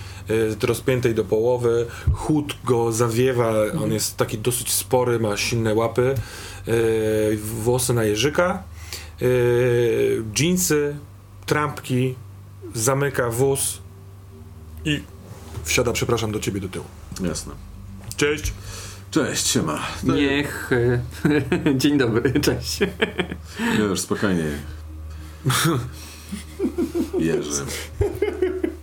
[0.64, 1.86] rozpiętej do połowy.
[2.14, 3.54] Chód go zawiewa,
[3.84, 6.16] on jest taki dosyć spory, ma silne łapy.
[7.38, 8.64] Włosy na jeżyka.
[10.34, 10.96] Dżinsy,
[11.46, 12.16] trampki,
[12.74, 13.82] zamyka wóz
[14.86, 15.04] i
[15.64, 16.86] wsiada, przepraszam, do ciebie do tyłu.
[17.22, 17.54] Jasne.
[18.18, 18.54] Cześć.
[19.12, 19.80] Cześć, siema.
[20.04, 20.70] Niech.
[20.72, 22.80] e, Dzień dobry, cześć.
[23.60, 24.44] Nie, już spokojnie.
[27.20, 27.66] Jerzy.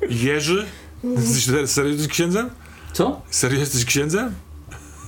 [0.08, 0.66] Jerzy?
[1.04, 2.50] Jesteś serio jesteś księdzem?
[2.92, 3.20] Co?
[3.30, 4.34] Serio jesteś księdzem?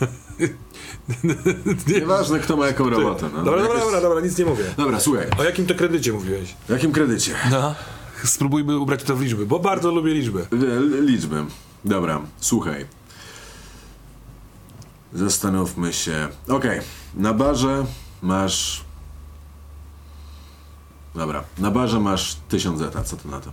[1.95, 3.31] Nieważne, kto ma jaką robotę.
[3.33, 3.45] No.
[3.45, 4.65] Dobra, dobra, dobra, dobra, nic nie mówię.
[4.77, 5.27] Dobra, słuchaj.
[5.39, 6.55] O jakim to kredycie mówiłeś?
[6.69, 7.35] W jakim kredycie?
[7.51, 7.75] No.
[8.25, 10.47] Spróbujmy ubrać to w liczby, bo bardzo lubię liczby.
[11.01, 11.45] Liczby.
[11.85, 12.87] Dobra, słuchaj.
[15.13, 16.29] Zastanówmy się.
[16.49, 16.81] Okej,
[17.15, 17.87] na barze
[18.23, 18.85] masz.
[21.15, 23.53] Dobra, na barze masz 1000 zeta, co ty na to?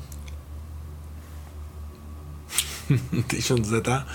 [3.28, 4.05] 1000 zeta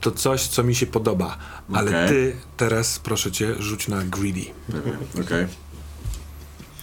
[0.00, 1.38] to coś, co mi się podoba.
[1.72, 2.08] Ale Okej.
[2.08, 4.44] ty teraz, proszę cię, rzuć na greedy.
[5.24, 5.46] Okej.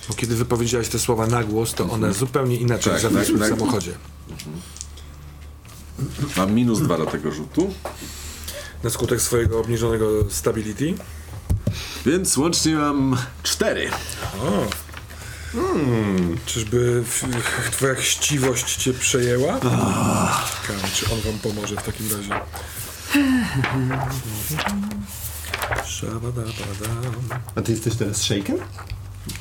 [0.10, 3.50] Bo kiedy wypowiedziałeś te słowa na głos, to one zupełnie inaczej Tak, tak, w tak.
[3.50, 3.92] samochodzie.
[6.38, 7.74] Mam minus dwa do tego rzutu,
[8.84, 10.94] Na skutek swojego obniżonego stability.
[12.06, 13.90] więc łącznie mam 4.
[16.46, 17.24] Czyżby w-
[17.72, 19.54] twoja chciwość cię przejęła?
[19.60, 22.30] Ciekawe, czy on wam pomoże w takim razie.
[25.86, 26.54] Szabadabadam.
[27.56, 28.58] A ty jesteś teraz shaken?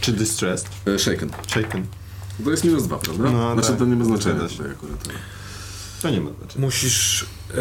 [0.01, 0.69] Czy distressed?
[0.87, 1.31] E, shaken.
[1.47, 1.87] Shaken.
[2.45, 3.31] To jest minus dwa, prawda?
[3.31, 3.79] No, znaczy tak.
[3.79, 4.57] to nie ma znaczenia Zgadza się.
[4.57, 4.99] tutaj akurat.
[6.03, 6.67] To nie ma znaczenia.
[6.67, 7.57] Musisz e,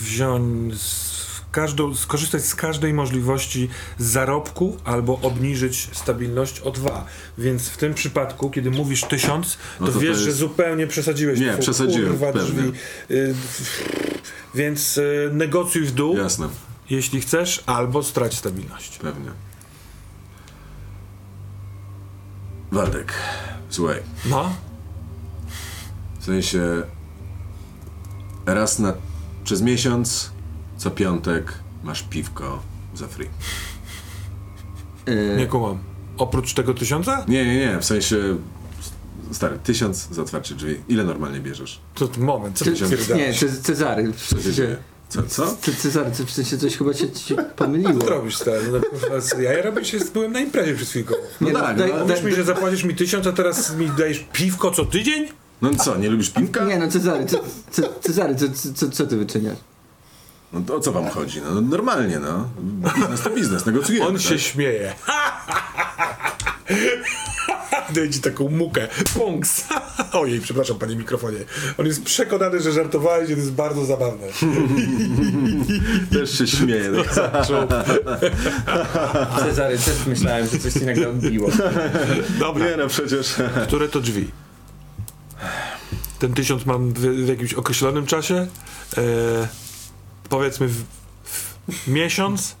[0.00, 1.18] wziąć z,
[1.52, 3.68] każdą, skorzystać z każdej możliwości
[3.98, 7.06] zarobku albo obniżyć stabilność o dwa.
[7.38, 10.86] Więc w tym przypadku, kiedy mówisz tysiąc, to, No to to wiesz, jest- że zupełnie
[10.86, 11.40] przesadziłeś.
[11.40, 12.62] Nie, Fu- przesadziłem, kurwa, pewnie.
[12.62, 12.72] drzwi.
[13.10, 13.34] Y,
[14.54, 16.48] więc y, negocjuj w dół, Jasne,
[16.90, 18.98] jeśli chcesz, albo strać stabilność.
[18.98, 19.30] pewnie.
[22.72, 23.12] Waldek,
[23.70, 24.52] słuchaj, No,
[26.20, 26.82] w sensie
[28.46, 28.92] raz na
[29.44, 30.30] przez miesiąc,
[30.76, 31.52] co piątek
[31.84, 32.62] masz piwko
[32.94, 33.28] za free.
[35.38, 35.78] Nie kumam.
[36.18, 37.24] Oprócz tego tysiąca?
[37.28, 38.16] Nie, nie, nie, w sensie
[39.32, 40.80] stary, tysiąc za otwarcie drzwi.
[40.88, 41.80] Ile normalnie bierzesz?
[41.94, 42.72] To moment, co Cy-
[43.06, 44.12] ty nie, Cezary.
[44.12, 44.76] W Co się sensie, dzieje?
[45.08, 45.56] Co, co?
[45.62, 48.00] Cy- Cezary, co- w sensie coś chyba się ci pomyliło.
[48.00, 48.60] Co robisz stary?
[48.72, 51.14] No, kurwa, ja, ja robię się, byłem na imprezie przed chwilką.
[51.40, 54.24] No Nie, no, tak, no, Mówisz mi, że zapłacisz mi tysiąc, a teraz mi dajesz
[54.32, 55.28] piwko co tydzień?
[55.62, 56.64] No co, nie lubisz piwka?
[56.64, 57.38] Nie no, Cezary, ce,
[57.72, 59.58] ce, Cezary, co, co, co ty wyczyniasz?
[60.52, 61.40] No to o co wam chodzi?
[61.54, 62.48] No normalnie, no.
[62.94, 64.06] Biznes to biznes, negocjujemy.
[64.06, 64.22] On tak?
[64.22, 64.94] się śmieje.
[67.94, 68.88] Daje ci taką mukę.
[69.14, 69.64] Punks.
[70.12, 71.38] Ojej, przepraszam panie mikrofonie.
[71.78, 74.26] On jest przekonany, że żartowałeś i to jest bardzo zabawne.
[76.12, 76.92] Też się śmieje.
[77.14, 77.46] Tak.
[79.44, 81.50] Cezary, też myślałem, że coś ci nagle odbiło.
[82.38, 82.70] Dobra.
[82.70, 83.34] Nie no, przecież...
[83.66, 84.30] Które to drzwi?
[86.18, 88.46] Ten tysiąc mam w, w jakimś określonym czasie.
[88.96, 89.02] E,
[90.28, 90.84] powiedzmy w,
[91.68, 92.56] w miesiąc.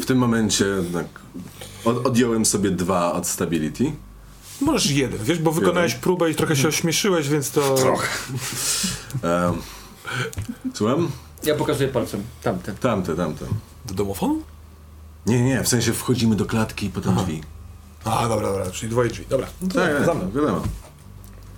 [0.00, 1.06] W tym momencie tak,
[1.84, 3.92] od, odjąłem sobie dwa od stability.
[4.60, 7.74] Możesz jeden, wiesz, bo wykonałeś próbę i trochę się ośmieszyłeś, więc to...
[7.74, 8.08] Trochę.
[9.22, 9.54] Em,
[10.74, 11.10] Słucham?
[11.44, 12.22] Ja pokazuję palcem.
[12.42, 12.76] Tamten.
[12.76, 13.44] Tamte, tamte.
[13.84, 14.42] Do domofonu?
[15.26, 17.42] Nie, nie, w sensie wchodzimy do klatki i potem drzwi.
[18.04, 19.24] A, dobra, dobra, czyli dwoje drzwi.
[19.28, 20.30] Dobra, no to Tak, za mną.
[20.30, 20.62] wiadomo.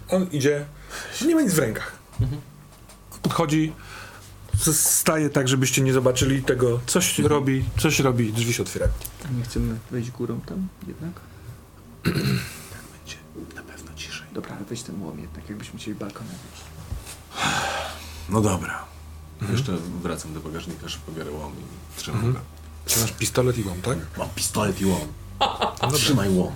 [0.08, 0.64] On idzie,
[1.26, 1.92] nie ma nic w rękach.
[3.22, 3.74] Podchodzi, s-
[4.72, 6.80] staje tak, żebyście nie zobaczyli tego.
[6.86, 8.92] Coś robi, coś robi, drzwi się otwierają.
[9.38, 11.12] Nie chcemy wejść górą tam jednak?
[12.04, 13.16] Będzie
[13.56, 14.26] na pewno ciszej.
[14.32, 16.64] Dobra, ale weź ten łom jednak, jakbyśmy chcieli balkonem wyjść.
[18.28, 18.84] No dobra.
[19.52, 22.38] Jeszcze wracam do bagażnika, szybko biorę łom i trzymam go.
[22.86, 23.98] Czy masz pistolet i łom, tak?
[24.18, 25.00] Mam pistolet i łom.
[25.92, 26.52] Trzymaj łom.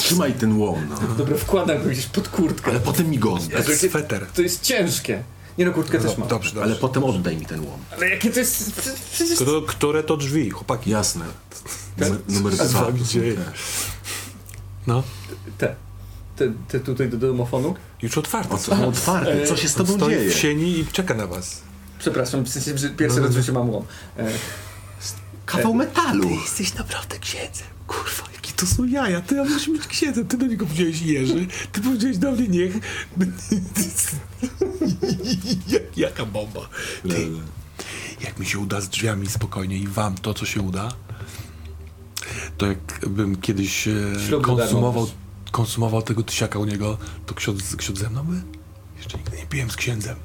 [0.00, 1.14] Trzymaj ten łom, no.
[1.14, 2.70] Dobra, wkładam go gdzieś pod kurtkę.
[2.70, 3.76] Ale potem mi go oddaj.
[3.76, 4.26] Sweter.
[4.34, 5.22] To jest ciężkie.
[5.58, 6.28] Nie no, kurtkę też mam.
[6.28, 6.62] Dobrze, dobrze.
[6.62, 7.78] Ale potem oddaj mi ten łom.
[7.96, 8.80] Ale jakie to jest...
[9.12, 9.38] Przecież...
[9.66, 10.90] Które to drzwi, chłopaki?
[10.90, 11.24] Jasne.
[11.98, 12.82] Numer, numer Co dwa.
[12.84, 13.36] tam dzieje?
[14.86, 15.02] No,
[15.58, 15.74] Te.
[16.36, 17.74] Te, te tutaj do domofonu?
[18.02, 18.54] już otwarte.
[18.54, 18.76] O co?
[18.76, 19.46] No, otwarte.
[19.46, 20.30] Co się z tobą Stoi dzieje?
[20.30, 21.60] w sieni i czeka na was.
[21.98, 23.84] Przepraszam, w sensie, że pierwszy raz w życiu mam łom.
[24.18, 24.30] E,
[25.46, 26.30] Kawał metalu.
[26.30, 27.66] jesteś naprawdę księdzem.
[27.86, 28.22] Kurwa,
[28.58, 29.20] to są jaja.
[29.20, 30.26] Ty musisz być księdzem.
[30.26, 31.46] Ty do niego powiedziałeś Jerzy.
[31.72, 32.74] Ty powiedziałeś do mnie niech.
[35.68, 36.68] Jak, jaka bomba.
[37.02, 37.30] Ty,
[38.20, 40.88] jak mi się uda z drzwiami spokojnie i wam to, co się uda,
[42.56, 43.92] to jakbym kiedyś e,
[44.26, 45.10] Ślub konsumował,
[45.50, 48.42] konsumował tego tysiaka u niego, to ksiądz, ksiądz ze mną by?
[48.96, 50.16] Jeszcze nigdy nie piłem z księdzem.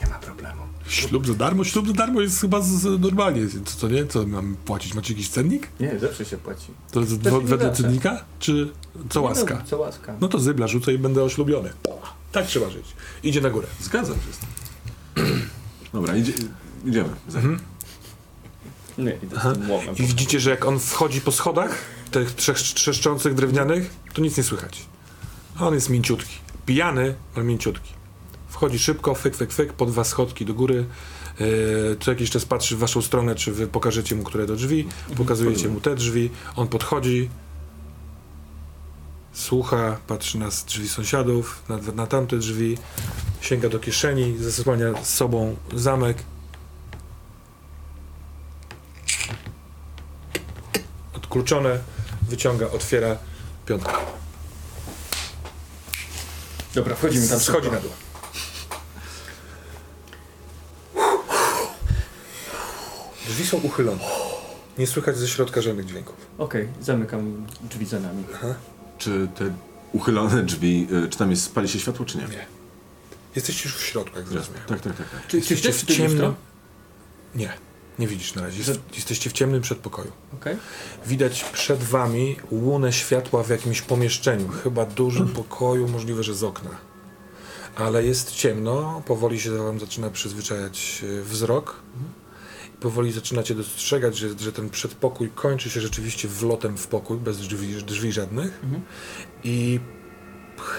[0.00, 0.67] nie ma problemu.
[0.88, 1.64] Ślub za darmo?
[1.64, 3.42] Ślub za darmo jest chyba z, z, normalnie.
[3.64, 4.06] Co, co nie?
[4.06, 4.94] Co mam płacić?
[4.94, 5.68] Macie jakiś cennik?
[5.80, 6.66] Nie, zawsze się płaci.
[6.92, 8.24] To jest nie wedle cennika?
[8.38, 8.70] Czy
[9.10, 9.54] co łaska?
[9.54, 10.16] Nie, no, co łaska.
[10.20, 11.72] No to zybla rzucę i będę oślubiony.
[12.32, 12.86] Tak trzeba żyć.
[13.22, 13.66] Idzie na górę.
[13.80, 14.48] Zgadzam się z tym.
[15.92, 16.32] Dobra, idzie,
[16.86, 17.08] idziemy.
[17.42, 17.58] Nim.
[18.98, 19.96] Nie, idę z tym łomem.
[19.96, 21.78] I widzicie, że jak on wchodzi po schodach,
[22.10, 24.86] tych trzech trzeszczących drewnianych, to nic nie słychać.
[25.56, 26.34] A on jest mięciutki.
[26.66, 27.97] Pijany, ale mięciutki.
[28.58, 30.84] Wchodzi szybko, fyk, fyk, fyk, po dwa schodki do góry.
[32.00, 34.88] Co jakiś czas patrzy w waszą stronę, czy wy pokażecie mu, które do drzwi.
[35.16, 36.30] Pokazujecie mu te drzwi.
[36.56, 37.30] On podchodzi,
[39.32, 42.78] słucha, patrzy na drzwi sąsiadów, na, na tamte drzwi,
[43.40, 46.18] sięga do kieszeni, zasłania z sobą zamek.
[51.14, 51.78] Odkluczone,
[52.28, 53.16] wyciąga, otwiera
[53.66, 53.92] piątkę.
[56.74, 57.90] Dobra, wchodzimy tam Schodzi na dół.
[63.28, 64.00] Drzwi są uchylone.
[64.78, 66.14] Nie słychać ze środka żadnych dźwięków.
[66.38, 68.24] Okej, zamykam drzwi za nami.
[68.98, 69.54] Czy te
[69.92, 72.24] uchylone drzwi, y, czy tam jest, pali się światło, czy nie?
[72.24, 72.46] Nie.
[73.36, 74.68] Jesteście już w środku, jak zrozumiałem.
[74.68, 75.10] Tak, tak, tak.
[75.10, 75.26] tak.
[75.26, 76.12] Czy, czy Jesteście w ty ciemnym...
[76.12, 76.34] lustro?
[77.34, 77.52] Nie,
[77.98, 78.58] nie widzisz na razie.
[78.58, 80.12] Jest, jesteście w ciemnym przedpokoju.
[80.34, 80.56] Okej.
[81.06, 84.48] Widać przed wami łunę światła w jakimś pomieszczeniu.
[84.48, 86.70] Chyba dużym pokoju, możliwe, że z okna.
[87.76, 91.76] Ale jest ciemno, powoli się wam zaczyna przyzwyczajać e, wzrok.
[92.80, 97.82] Powoli zaczynacie dostrzegać, że, że ten przedpokój kończy się rzeczywiście wlotem w pokój, bez drzwi,
[97.82, 98.60] drzwi żadnych.
[98.64, 98.82] Mhm.
[99.44, 99.80] I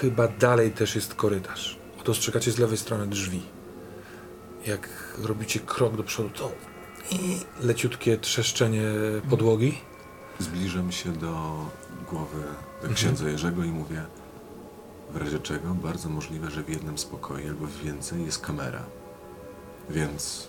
[0.00, 1.78] chyba dalej też jest korytarz.
[2.04, 3.42] Dostrzegacie z lewej strony drzwi.
[4.66, 4.88] Jak
[5.22, 6.52] robicie krok do przodu, to
[7.10, 8.82] i leciutkie trzeszczenie
[9.30, 9.78] podłogi.
[10.38, 11.64] Zbliżam się do
[12.10, 12.42] głowy
[12.82, 14.02] do księdza Jerzego i mówię,
[15.10, 18.84] w razie czego bardzo możliwe, że w jednym z pokoi albo w więcej jest kamera.
[19.90, 20.48] Więc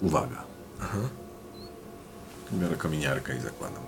[0.00, 0.44] uwaga.
[0.80, 0.98] Aha.
[2.52, 3.82] Biorę kominiarkę i zakładam.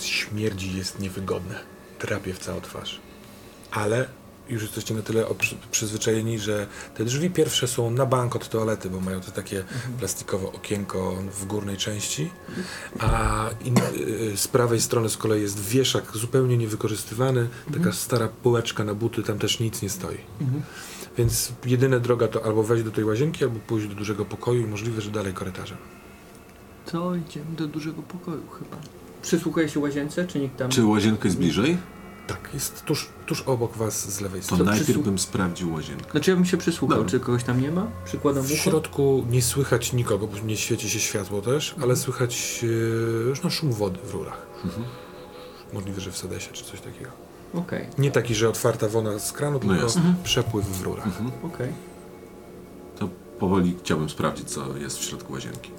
[0.00, 1.60] Śmierdzi jest niewygodne.
[2.00, 3.00] Drapie w całą twarz.
[3.70, 4.08] Ale
[4.48, 5.24] już jesteście na tyle
[5.70, 9.64] przyzwyczajeni, że te drzwi pierwsze są na bank od toalety, bo mają to takie
[9.98, 12.30] plastikowe okienko w górnej części,
[12.98, 13.74] a in,
[14.32, 19.22] y, z prawej strony z kolei jest wieszak zupełnie niewykorzystywany, taka stara półeczka na buty,
[19.22, 20.18] tam też nic nie stoi.
[21.18, 24.66] Więc jedyna droga to albo wejść do tej łazienki, albo pójść do dużego pokoju i
[24.66, 25.78] możliwe, że dalej korytarzem.
[26.92, 28.76] To idziemy do dużego pokoju chyba.
[29.22, 30.70] Przysłuchaj się łazience, czy nikt tam...
[30.70, 31.78] Czy łazienka jest bliżej?
[32.28, 34.64] Tak, jest tuż, tuż obok was z lewej To strony.
[34.64, 36.10] najpierw przysłu- bym sprawdził łazienkę.
[36.10, 37.10] Znaczy ja bym się przysłuchał, Dobra.
[37.10, 37.86] czy kogoś tam nie ma?
[38.04, 38.56] Przykładam W ucho?
[38.62, 42.66] środku nie słychać nikogo, bo nie świeci się światło też, ale słychać e,
[43.28, 44.46] już no, szum wody w rurach.
[45.72, 47.10] Możliwe, że w sedesie czy coś takiego.
[47.54, 50.14] Okej, Nie taki, że otwarta woda z kranu, tylko jasne.
[50.24, 51.06] przepływ w rurach.
[51.06, 51.30] Mhm.
[51.42, 51.72] okej.
[52.98, 55.70] To powoli chciałbym sprawdzić, co jest w środku łazienki.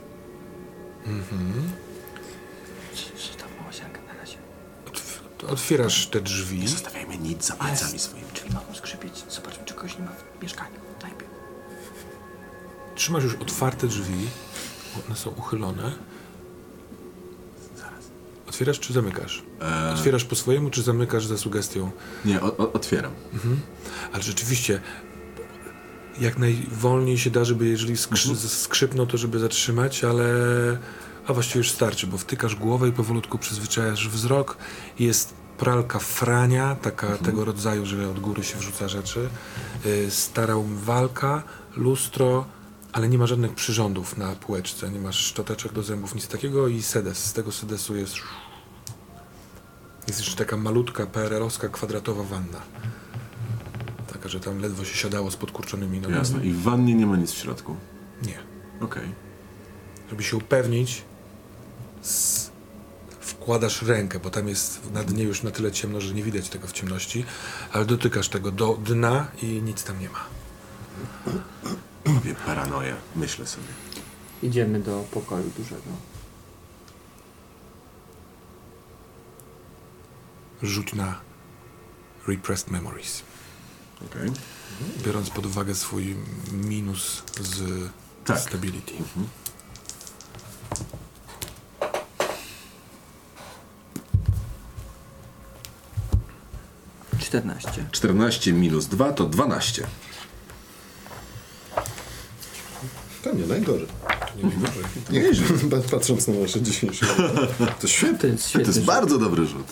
[3.18, 4.38] Zostawmy łazienkę na razie.
[4.88, 6.60] Otw- Otwierasz te drzwi.
[6.60, 8.28] Nie zostawiajmy nic za palcami swoimi.
[8.36, 9.14] Drzwi mogą skrzypieć.
[9.30, 10.76] Zobaczmy, czy kogoś nie ma w mieszkaniu.
[11.02, 11.30] Najpierw.
[12.96, 14.28] Trzymasz już otwarte drzwi.
[15.08, 15.92] One są uchylone.
[17.78, 18.04] Zaraz.
[18.50, 19.44] Otwierasz czy zamykasz?
[19.62, 21.92] E, Otwierasz po swojemu, czy zamykasz za sugestią?
[22.26, 23.12] nie, o, o, otwieram.
[24.14, 24.82] Ale rzeczywiście,
[26.20, 30.24] jak najwolniej się da, żeby jeżeli skrzy, skrzypnął, to żeby zatrzymać, ale
[31.30, 34.58] a właściwie już starczy, bo wtykasz głowę i powolutku przyzwyczajasz wzrok.
[35.00, 39.30] Jest pralka frania, taka tego rodzaju, że od góry się wrzuca rzeczy.
[39.86, 41.44] Y, Stara walka,
[41.76, 42.46] lustro,
[42.94, 46.82] ale nie ma żadnych przyrządów na półeczce, nie masz szczoteczek do zębów, nic takiego i
[46.82, 47.26] sedes.
[47.26, 48.16] Z tego sedesu jest
[50.08, 52.62] jest jeszcze taka malutka PRL-owska kwadratowa wanna.
[54.14, 56.20] Taka, że tam ledwo się siadało z podkurczonymi nogami.
[56.20, 56.46] Jasne.
[56.46, 57.76] I w wannie nie ma nic w środku.
[58.24, 58.40] Nie.
[58.82, 59.14] Okej.
[60.10, 61.04] Żeby się upewnić,
[62.04, 62.52] s-
[63.20, 66.68] wkładasz rękę, bo tam jest na dnie już na tyle ciemno, że nie widać tego
[66.68, 67.26] w ciemności,
[67.74, 70.20] ale dotykasz tego do dna i nic tam nie ma.
[72.06, 73.68] Mówię paranoja, myślę sobie.
[74.44, 75.92] Idziemy do pokoju dużego.
[80.64, 81.20] Rzuć na
[82.28, 83.22] Repressed Memories.
[84.06, 84.32] Okej.
[85.06, 86.16] Biorąc pod uwagę swój
[86.54, 87.90] minus z
[88.26, 88.40] Tak.
[88.40, 88.94] Stability.
[97.30, 97.86] 14.
[97.92, 99.88] 14 minus 2 to 12.
[103.24, 103.88] To nie najgorzej.
[105.12, 105.48] Nieźle.
[105.92, 107.06] Patrząc na nasze dzisiejsze.
[107.82, 108.18] To świetnie.
[108.20, 108.86] To jest To świetny jest rzut.
[108.88, 109.68] bardzo dobry rzut.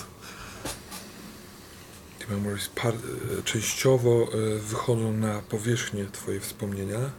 [2.19, 2.93] Te memories par-
[3.39, 7.09] e, częściowo e, wychodzą na powierzchnię Twoje wspomnienia, e,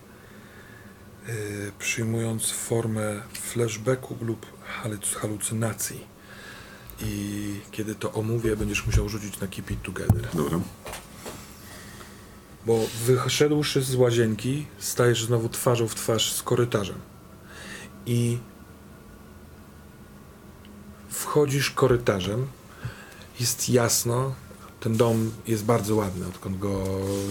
[1.79, 4.47] przyjmując formę flashbacku lub
[4.83, 6.18] haluc- halucynacji.
[7.01, 10.29] I kiedy to omówię, będziesz musiał rzucić na Keep It Together.
[10.35, 10.61] Dobra.
[12.67, 16.97] Bo wyszedłszy z łazienki, stajesz znowu twarzą w twarz z korytarzem.
[18.07, 18.39] I
[21.11, 22.47] wchodzisz korytarzem,
[23.41, 24.35] jest jasno,
[24.81, 26.85] ten dom jest bardzo ładny, odkąd go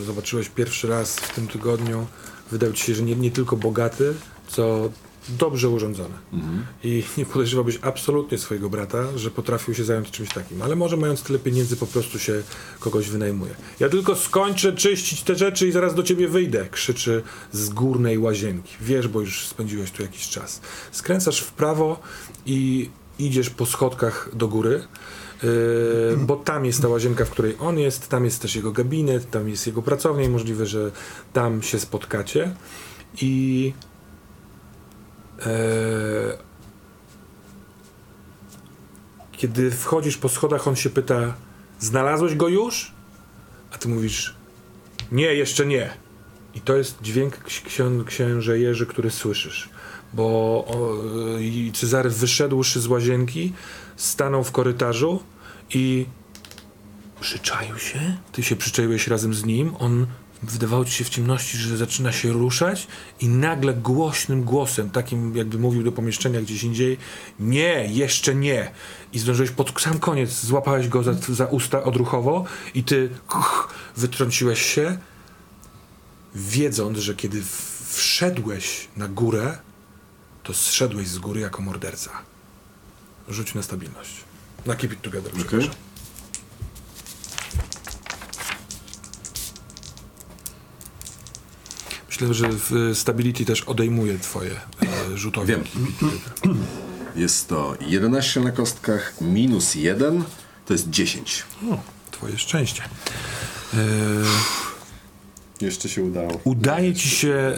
[0.05, 2.07] zobaczyłeś pierwszy raz w tym tygodniu.
[2.51, 4.13] Wydał ci się, że nie, nie tylko bogaty,
[4.47, 4.89] co
[5.29, 6.15] dobrze urządzony.
[6.83, 10.61] I nie podejrzewałbyś absolutnie swojego brata, że potrafił się zająć czymś takim.
[10.61, 12.41] Ale może mając tyle pieniędzy, po prostu się
[12.79, 13.55] kogoś wynajmuje.
[13.79, 18.75] Ja tylko skończę czyścić te rzeczy i zaraz do ciebie wyjdę, krzyczy z górnej łazienki.
[18.81, 20.61] Wiesz, bo już spędziłeś tu jakiś czas.
[20.91, 21.99] Skręcasz w prawo
[22.45, 22.89] i
[23.19, 24.83] idziesz po schodkach do góry.
[25.43, 29.31] Yy, bo tam jest ta łazienka, w której on jest, tam jest też jego gabinet,
[29.31, 30.91] tam jest jego pracownia i możliwe, że
[31.33, 32.55] tam się spotkacie.
[33.21, 33.73] I
[39.31, 41.33] kiedy wchodzisz po schodach, on się pyta:
[41.79, 42.91] Znalazłeś go już?
[43.71, 44.35] A ty mówisz:
[45.11, 45.89] Nie, jeszcze nie.
[46.55, 49.69] I to jest dźwięk ks- księ, księże Jerzy, który słyszysz.
[50.13, 50.23] Bo
[50.67, 50.97] o,
[51.73, 53.53] Cezary wyszedłszy z łazienki,
[53.95, 55.23] stanął w korytarzu
[55.69, 56.05] i
[57.19, 58.17] przyczaił się.
[58.31, 59.71] Ty się przyczaiłeś razem z nim.
[59.79, 60.07] On
[60.43, 62.87] wydawało ci się w ciemności, że zaczyna się ruszać
[63.19, 66.97] i nagle głośnym głosem, takim jakby mówił do pomieszczenia gdzieś indziej,
[67.39, 68.71] nie, jeszcze nie.
[69.13, 74.61] I zdążyłeś pod sam koniec, złapałeś go za, za usta odruchowo i ty kuch, wytrąciłeś
[74.61, 74.97] się,
[76.35, 77.43] wiedząc, że kiedy
[77.93, 79.57] wszedłeś na górę,
[80.43, 82.11] to zszedłeś z góry jako morderca.
[83.29, 84.13] Rzuć na stabilność.
[84.65, 85.45] Na keep it together, Okej.
[85.45, 85.86] przepraszam.
[92.21, 95.47] Myślę, że w Stability też odejmuje twoje e, rzutowe.
[95.47, 95.63] Wiem.
[97.15, 100.23] Jest to 11 na kostkach minus 1
[100.65, 101.43] to jest 10.
[101.71, 101.79] O,
[102.11, 102.83] twoje szczęście.
[103.73, 103.77] E,
[105.61, 106.39] Jeszcze się udało.
[106.43, 107.55] udaje ci się e,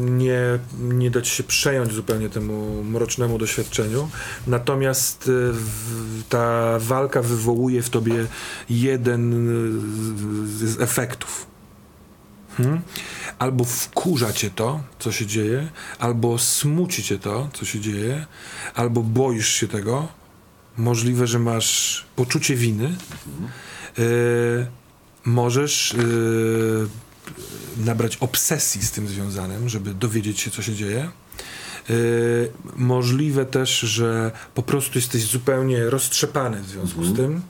[0.00, 0.40] nie,
[0.80, 4.08] nie dać się przejąć zupełnie temu mrocznemu doświadczeniu,
[4.46, 8.26] natomiast e, w, ta walka wywołuje w tobie
[8.70, 9.32] jeden
[10.48, 11.55] z, z efektów.
[12.56, 12.80] Hmm?
[13.38, 15.68] Albo wkurza cię to, co się dzieje,
[15.98, 18.26] albo smuci cię to, co się dzieje,
[18.74, 20.08] albo boisz się tego.
[20.76, 22.96] Możliwe, że masz poczucie winy.
[23.98, 24.02] E,
[25.24, 25.96] możesz e,
[27.76, 31.10] nabrać obsesji z tym związanym, żeby dowiedzieć się, co się dzieje.
[31.88, 37.42] Yy, możliwe też, że po prostu jesteś zupełnie roztrzepany w związku z tym.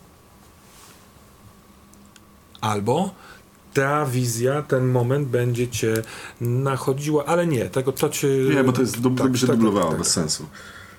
[2.61, 3.15] Albo
[3.77, 5.95] ta wizja, ten moment będzie cię
[6.41, 8.29] nachodziła, ale nie, tego to cię...
[8.55, 10.15] Nie, bo to jest, dub, tak, by się tak, dublowało, tak, bez tak.
[10.15, 10.47] sensu.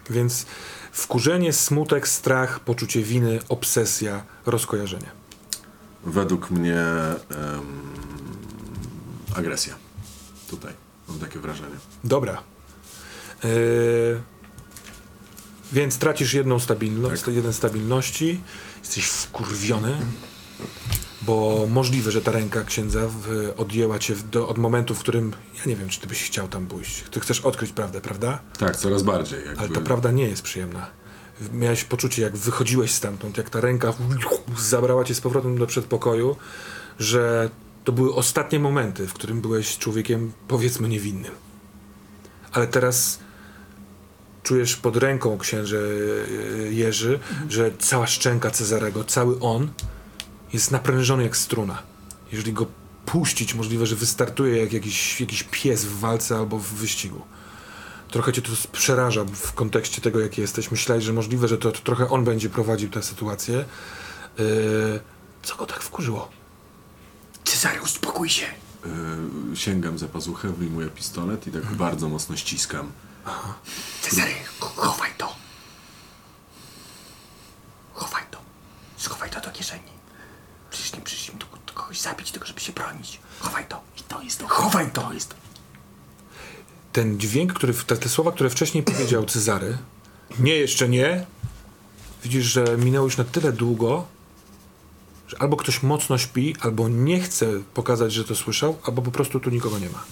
[0.10, 0.46] Więc
[0.92, 5.12] wkurzenie, smutek, strach, poczucie winy, obsesja, rozkojarzenie.
[6.06, 7.18] Według mnie em,
[9.36, 9.76] agresja.
[10.50, 10.74] Tutaj
[11.08, 11.76] mam takie wrażenie.
[12.04, 12.44] Dobra.
[13.44, 14.22] Yy,
[15.74, 17.34] Więc tracisz jedną stabilność, Tak.
[17.36, 18.42] jeden stabilności,
[18.80, 19.98] jesteś wkurwiony,
[21.28, 25.62] bo możliwe, że ta ręka księdza w, odjęła cię do, od momentu, w którym, ja
[25.66, 27.04] nie wiem, czy ty byś chciał tam pójść.
[27.12, 28.40] Ty chcesz odkryć prawdę, prawda?
[28.60, 29.40] Tak, coraz bardziej.
[29.46, 29.60] Jakby...
[29.60, 30.88] Ale ta prawda nie jest przyjemna.
[31.54, 33.94] Miałeś poczucie, jak wychodziłeś stamtąd, jak ta ręka
[34.58, 36.36] zabrała cię z powrotem do przedpokoju,
[37.00, 37.50] że
[37.84, 41.32] to były ostatnie momenty, w którym byłeś człowiekiem, powiedzmy, niewinnym.
[42.52, 43.20] Ale teraz
[44.44, 49.70] czujesz pod ręką księże e, Jerzy, że cała szczęka Cezarego, cały on
[50.54, 51.84] jest naprężony jak struna.
[52.32, 52.66] Jeżeli go
[53.06, 57.22] puścić, możliwe, że wystartuje jak jakiś, jakiś pies w walce albo w wyścigu.
[58.12, 60.72] Trochę cię to przeraża w kontekście tego, jaki jesteś.
[60.72, 63.66] Myślałeś, że możliwe, że to, to trochę on będzie prowadził tę sytuację.
[64.38, 65.00] Yy,
[65.44, 66.30] co go tak wkurzyło?
[67.44, 68.46] Cezary, uspokój się.
[69.50, 72.92] Yy, sięgam za pazuchę, wyjmuję pistolet i tak bardzo mocno ściskam.
[74.02, 75.36] Cezary, ch- chowaj to.
[77.94, 78.38] Chowaj to.
[78.98, 79.97] Schowaj to do kieszeni.
[80.70, 83.20] Przecież nie przyszliśmy tu, kogoś zabić, tylko żeby się bronić.
[83.40, 83.82] Chowaj to.
[84.00, 84.48] I to jest to.
[84.48, 85.14] Chowaj to.
[85.14, 85.36] jest.
[86.94, 89.78] Ten dźwięk, który, te, te słowa, które wcześniej powiedział Cezary,
[90.40, 91.26] nie, jeszcze nie,
[92.24, 94.08] widzisz, że minęło już na tyle długo,
[95.28, 99.40] że albo ktoś mocno śpi, albo nie chce pokazać, że to słyszał, albo po prostu
[99.40, 100.04] tu nikogo nie ma.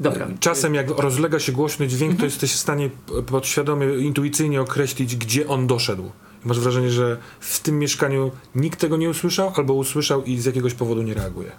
[0.00, 0.28] Dobra.
[0.40, 2.90] Czasem jak rozlega się głośny dźwięk, to jesteś w stanie
[3.26, 6.12] podświadomie, intuicyjnie określić, gdzie on doszedł.
[6.44, 10.74] Masz wrażenie, że w tym mieszkaniu nikt tego nie usłyszał, albo usłyszał i z jakiegoś
[10.74, 11.52] powodu nie reaguje.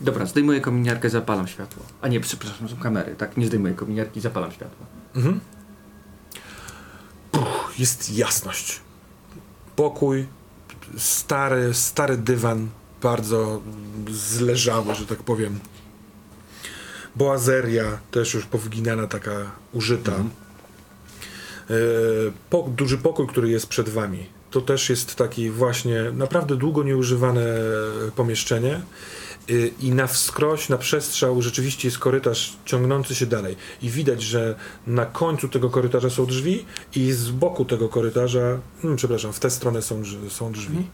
[0.00, 1.82] Dobra, zdejmuję kominiarkę, zapalam światło.
[2.00, 3.36] A nie, przepraszam, są kamery, tak?
[3.36, 4.86] Nie zdejmuję kominiarki, zapalam światło.
[5.16, 5.40] Mhm.
[7.32, 8.80] Puch, jest jasność.
[9.76, 10.26] Pokój,
[10.96, 12.68] stary, stary dywan,
[13.02, 13.62] bardzo
[14.10, 15.60] zleżały, że tak powiem.
[17.16, 19.30] Boazeria, też już powginana, taka
[19.72, 20.12] użyta.
[20.12, 20.24] E,
[22.50, 24.26] po, duży pokój, który jest przed wami.
[24.50, 27.44] To też jest taki właśnie naprawdę długo nieużywane
[28.16, 28.80] pomieszczenie.
[29.50, 33.56] Y, I na wskroś, na przestrzał rzeczywiście jest korytarz ciągnący się dalej.
[33.82, 34.54] I widać, że
[34.86, 36.64] na końcu tego korytarza są drzwi
[36.96, 40.86] i z boku tego korytarza, hmm, przepraszam, w tę stronę są, są drzwi.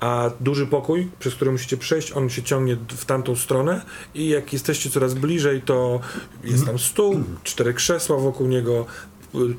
[0.00, 3.82] A duży pokój, przez który musicie przejść, on się ciągnie w tamtą stronę
[4.14, 6.00] i jak jesteście coraz bliżej, to
[6.44, 8.86] jest tam stół, cztery krzesła wokół niego,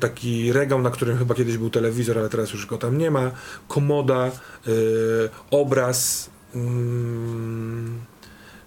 [0.00, 3.30] taki regał, na którym chyba kiedyś był telewizor, ale teraz już go tam nie ma,
[3.68, 4.30] komoda,
[4.68, 8.00] y, obraz, mm,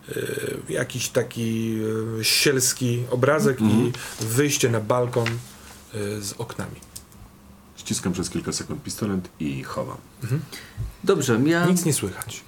[0.10, 1.78] y, jakiś taki
[2.20, 5.28] y, sielski obrazek i wyjście na balkon
[5.96, 6.76] y, z oknami.
[7.78, 9.98] Ściskam przez kilka sekund pistolet i chowam.
[11.04, 12.42] Dobrze, ja Nic nie słychać.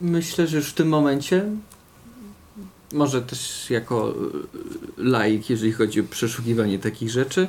[0.00, 1.44] myślę, że już w tym momencie,
[2.92, 4.14] może też jako
[4.96, 7.48] laik, jeżeli chodzi o przeszukiwanie takich rzeczy,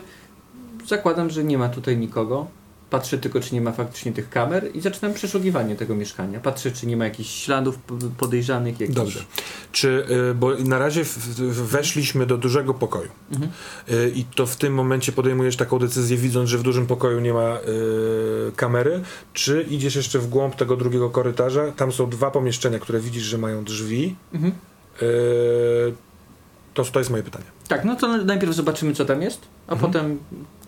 [0.87, 2.47] zakładam, że nie ma tutaj nikogo.
[2.89, 6.39] Patrzę tylko, czy nie ma faktycznie tych kamer i zaczynam przeszukiwanie tego mieszkania.
[6.39, 7.77] Patrzę, czy nie ma jakichś śladów
[8.17, 8.79] podejrzanych.
[8.79, 8.95] Jakichś...
[8.95, 9.19] Dobrze.
[9.71, 11.01] Czy, y, bo na razie
[11.49, 13.09] weszliśmy do dużego pokoju.
[13.31, 13.51] Mhm.
[13.89, 17.33] Y, I to w tym momencie podejmujesz taką decyzję, widząc, że w dużym pokoju nie
[17.33, 19.01] ma y, kamery,
[19.33, 21.71] czy idziesz jeszcze w głąb tego drugiego korytarza?
[21.71, 24.15] Tam są dwa pomieszczenia, które widzisz, że mają drzwi.
[24.33, 24.53] Mhm.
[26.75, 27.45] To, to jest moje pytanie.
[27.67, 29.91] Tak, no to najpierw zobaczymy, co tam jest, a Mhm.
[29.91, 30.19] potem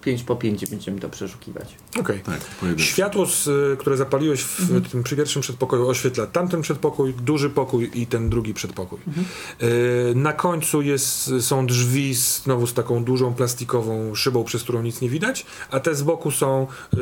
[0.01, 1.75] 5 po 5 będziemy to przeszukiwać.
[1.99, 2.19] Okej.
[2.19, 2.85] Tak, pojedynczo.
[2.85, 4.81] Światło, z, które zapaliłeś w Mhm.
[4.81, 8.99] tym przy pierwszym przedpokoju, oświetla tamten przedpokój, duży pokój i ten drugi przedpokój.
[9.07, 9.25] Mhm.
[9.61, 14.81] Y, na końcu jest, są drzwi z, znowu z taką dużą plastikową szybą, przez którą
[14.81, 16.97] nic nie widać, a te z boku są, y,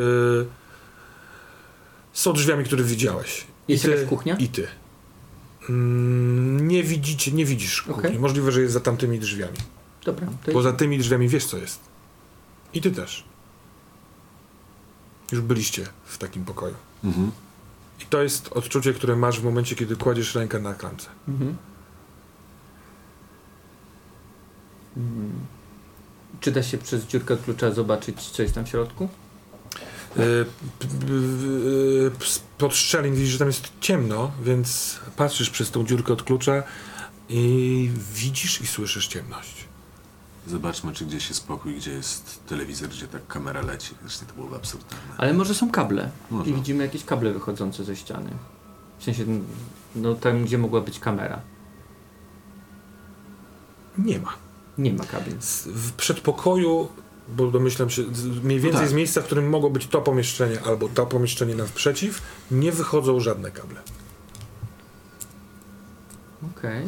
[2.14, 3.48] są drzwiami, które widziałeś.
[3.68, 4.36] Jest I ty, jakaś kuchnia?
[4.40, 4.68] I ty.
[5.70, 8.00] Mm, nie widzicie, nie widzisz kuchni.
[8.00, 8.20] Okej.
[8.20, 9.58] Możliwe, że jest za tamtymi drzwiami.
[10.06, 10.64] Dobra, to Bo jest...
[10.64, 11.80] za tymi drzwiami wiesz, co jest.
[12.74, 13.24] I ty też.
[15.32, 16.76] Już byliście w takim pokoju.
[17.04, 17.32] Mhm.
[18.02, 21.08] I to jest odczucie, które masz w momencie, kiedy kładziesz rękę na klamce.
[21.28, 21.58] Mhm.
[24.98, 25.32] Mm.
[26.40, 29.10] Czy da się przez dziurkę od klucza zobaczyć, co jest tam w środku?
[30.16, 30.46] P-
[30.80, 32.12] p- yy,
[32.58, 36.64] Pod szczelin widzisz, że tam jest ciemno, więc patrzysz przez tą dziurkę od klucza
[37.30, 39.66] i widzisz i słyszysz ciemność.
[40.48, 43.94] Zobaczmy, czy gdzieś jest spokój, gdzie jest telewizor, gdzie tak kamera leci.
[44.02, 45.14] Zresztą to byłoby absurdalne.
[45.18, 46.50] Ale może są kable Może.
[46.50, 48.30] i widzimy jakieś kable wychodzące ze ściany.
[49.00, 49.26] W sensie,
[49.96, 51.42] no tam, gdzie mogła być kamera.
[53.98, 54.34] Nie ma.
[54.78, 55.34] Nie ma kabli.
[55.66, 56.88] W przedpokoju,
[57.28, 58.04] bo domyślam się,
[58.44, 58.90] mniej więcej tak.
[58.90, 62.22] z miejsca, w którym mogło być to pomieszczenie albo to pomieszczenie naprzeciw,
[62.52, 63.80] nie wychodzą żadne kable.
[66.58, 66.88] Okej.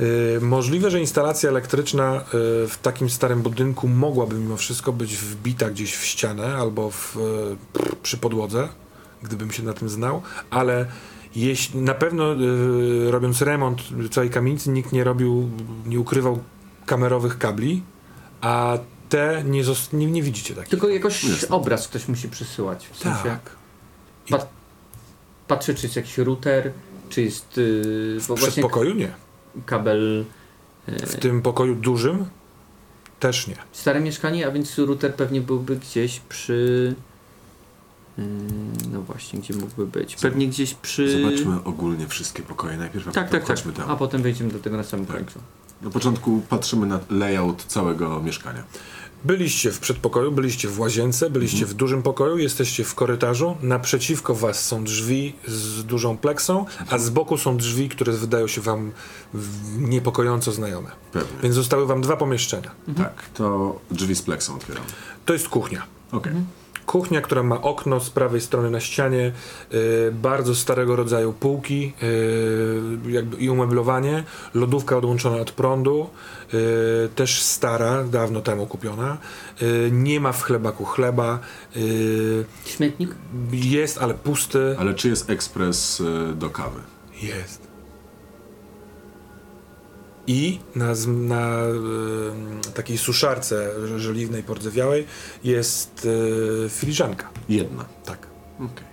[0.00, 2.22] Y, możliwe, że instalacja elektryczna y,
[2.68, 7.96] w takim starym budynku mogłaby mimo wszystko być wbita gdzieś w ścianę albo w, y,
[8.02, 8.68] przy podłodze,
[9.22, 10.86] gdybym się na tym znał, ale
[11.36, 15.50] jeśli, na pewno y, robiąc remont całej kamienicy nikt nie robił,
[15.86, 16.38] nie ukrywał
[16.86, 17.82] kamerowych kabli,
[18.40, 18.78] a
[19.08, 19.62] te nie,
[19.92, 20.70] nie, nie widzicie takich.
[20.70, 21.48] Tylko jakoś Jasne.
[21.48, 22.88] obraz ktoś musi przysyłać.
[22.92, 23.40] W sensie tak.
[24.30, 24.46] pa-
[25.48, 26.72] patrzę, czy jest jakiś router,
[27.08, 29.12] czy jest yy, bo W właśnie przedpokoju nie.
[29.66, 30.24] kabel.
[30.88, 32.24] Yy, W tym pokoju dużym
[33.20, 33.56] też nie.
[33.72, 36.94] stare mieszkanie, a więc router pewnie byłby gdzieś przy.
[38.18, 38.24] Yy,
[38.92, 40.16] no właśnie, gdzie mógłby być?
[40.16, 41.22] Pewnie gdzieś przy.
[41.22, 43.44] Zobaczmy ogólnie wszystkie pokoje najpierw, Tak, tak, tak.
[43.44, 43.90] chodźmy tam.
[43.90, 45.16] A potem wejdziemy do tego na samym Tak.
[45.16, 45.38] końcu.
[45.82, 48.64] Na początku patrzymy na layout całego mieszkania.
[49.24, 53.56] Byliście w przedpokoju, byliście w łazience, byliście w dużym pokoju, jesteście w korytarzu.
[53.62, 58.60] Naprzeciwko was są drzwi z dużą pleksą, a z boku są drzwi, które wydają się
[58.60, 58.92] wam
[59.78, 60.90] niepokojąco znajome.
[61.12, 61.38] Pewnie.
[61.42, 62.70] Więc zostały wam dwa pomieszczenia.
[62.96, 64.84] Tak, to drzwi z pleksą otwieram.
[65.24, 65.82] To jest kuchnia.
[66.12, 66.32] Okej.
[66.88, 69.32] Kuchnia, która ma okno z prawej strony na ścianie,
[69.74, 74.24] y, bardzo starego rodzaju półki y, jakby i umeblowanie,
[74.54, 76.10] lodówka odłączona od prądu,
[76.54, 79.18] y, też stara, dawno temu kupiona.
[79.90, 81.38] Nie ma w chlebaku chleba.
[82.64, 83.14] Śmietnik?
[83.52, 84.76] jest, ale pusty.
[84.78, 86.02] Ale czy jest ekspres
[86.34, 86.80] do kawy?
[87.22, 87.67] Jest.
[90.28, 91.62] I na, na
[92.68, 95.06] y, takiej suszarce żeliwnej, pordzewiałej
[95.44, 97.30] jest y, filiżanka.
[97.48, 97.84] Jedna.
[98.04, 98.26] Tak.
[98.56, 98.86] Okej.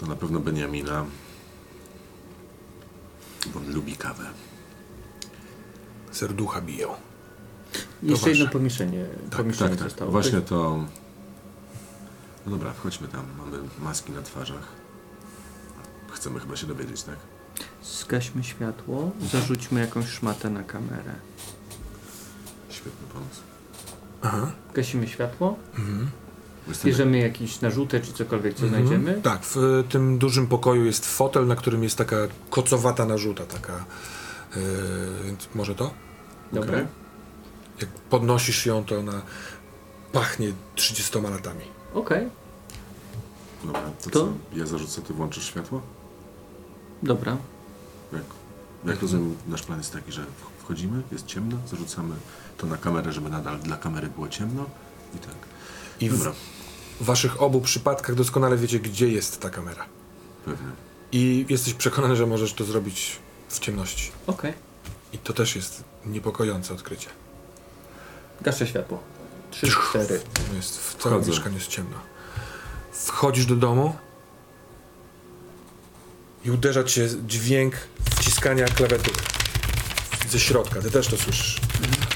[0.00, 1.06] To na pewno Beniamina.
[3.46, 4.24] Bo on lubi kawę.
[6.10, 6.88] Serducha biją.
[8.02, 9.06] Jeszcze jedno pomieszczenie,
[9.36, 9.88] pomieszczenie Tak, tak.
[9.88, 10.10] zostało.
[10.10, 10.84] Właśnie to...
[12.46, 13.26] No dobra, wchodźmy tam.
[13.38, 14.68] Mamy maski na twarzach.
[16.12, 17.16] Chcemy chyba się dowiedzieć, tak?
[17.84, 21.14] Zgaśmy światło, zarzućmy jakąś szmatę na kamerę.
[22.68, 23.40] Świetny pomysł.
[24.22, 24.52] Aha.
[24.74, 25.56] Gasimy światło,
[26.68, 28.86] Jestem bierzemy jakieś narzuty czy cokolwiek, co Mhm.
[28.86, 29.22] znajdziemy.
[29.22, 32.16] Tak, w y, tym dużym pokoju jest fotel, na którym jest taka
[32.50, 33.84] kocowata narzuta, taka.
[34.56, 34.60] y,
[35.24, 35.90] więc może to?
[36.52, 36.72] Dobra.
[36.74, 36.86] Okej.
[37.80, 39.22] Jak podnosisz ją, to ona
[40.12, 41.64] pachnie 30 latami.
[41.94, 42.28] Okej,
[43.64, 44.32] Dobra, to, To- co?
[44.58, 45.80] Ja zarzucę, ty włączysz światło?
[47.02, 47.36] dobra.
[48.14, 48.24] Jak,
[48.84, 50.24] jak rozumiem, nasz plan jest taki, że
[50.62, 52.14] wchodzimy, jest ciemno, zarzucamy
[52.58, 54.66] to na kamerę, żeby nadal dla kamery było ciemno
[55.14, 55.34] i tak.
[56.00, 56.32] I w Dobra,
[57.00, 59.84] waszych obu przypadkach doskonale wiecie, gdzie jest ta kamera.
[60.44, 60.68] pewnie.
[61.12, 63.18] I jesteś przekonany, że możesz to zrobić
[63.48, 64.10] w ciemności.
[64.26, 64.52] Okej.
[65.12, 67.08] I to też jest niepokojące odkrycie.
[68.40, 69.00] Gaszę światło.
[69.50, 70.20] Trzy, cztery.
[70.56, 71.30] Jest, w całym Wchodzę.
[71.30, 71.96] mieszkaniu jest ciemno.
[72.92, 73.96] Wchodzisz do domu
[76.44, 77.74] i uderza cię dźwięk
[78.16, 79.16] wciskania klawiatury
[80.30, 80.80] ze środka.
[80.80, 81.60] Ty też to słyszysz.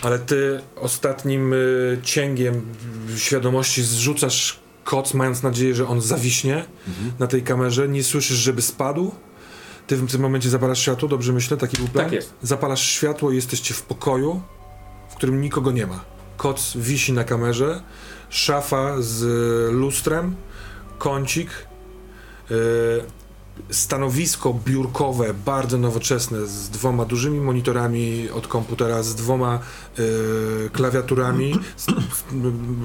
[0.02, 2.74] Ale ty ostatnim y, cięgiem
[3.14, 6.64] y, świadomości zrzucasz koc, mając nadzieję, że on zawiśnie
[7.18, 7.88] na tej kamerze.
[7.88, 9.14] Nie słyszysz, żeby spadł.
[9.86, 11.56] Ty w tym momencie zapalasz światło, dobrze myślę?
[11.56, 12.04] Taki był plan?
[12.04, 12.34] Tak jest.
[12.42, 14.42] Zapalasz światło i jesteście w pokoju,
[15.10, 16.04] w którym nikogo nie ma.
[16.36, 17.82] Koc wisi na kamerze,
[18.28, 19.22] szafa z
[19.72, 20.36] lustrem,
[20.98, 21.50] kącik,
[22.50, 22.56] yy,
[23.70, 29.58] stanowisko biurkowe, bardzo nowoczesne, z dwoma dużymi monitorami od komputera, z dwoma
[29.98, 31.86] yy, klawiaturami, z,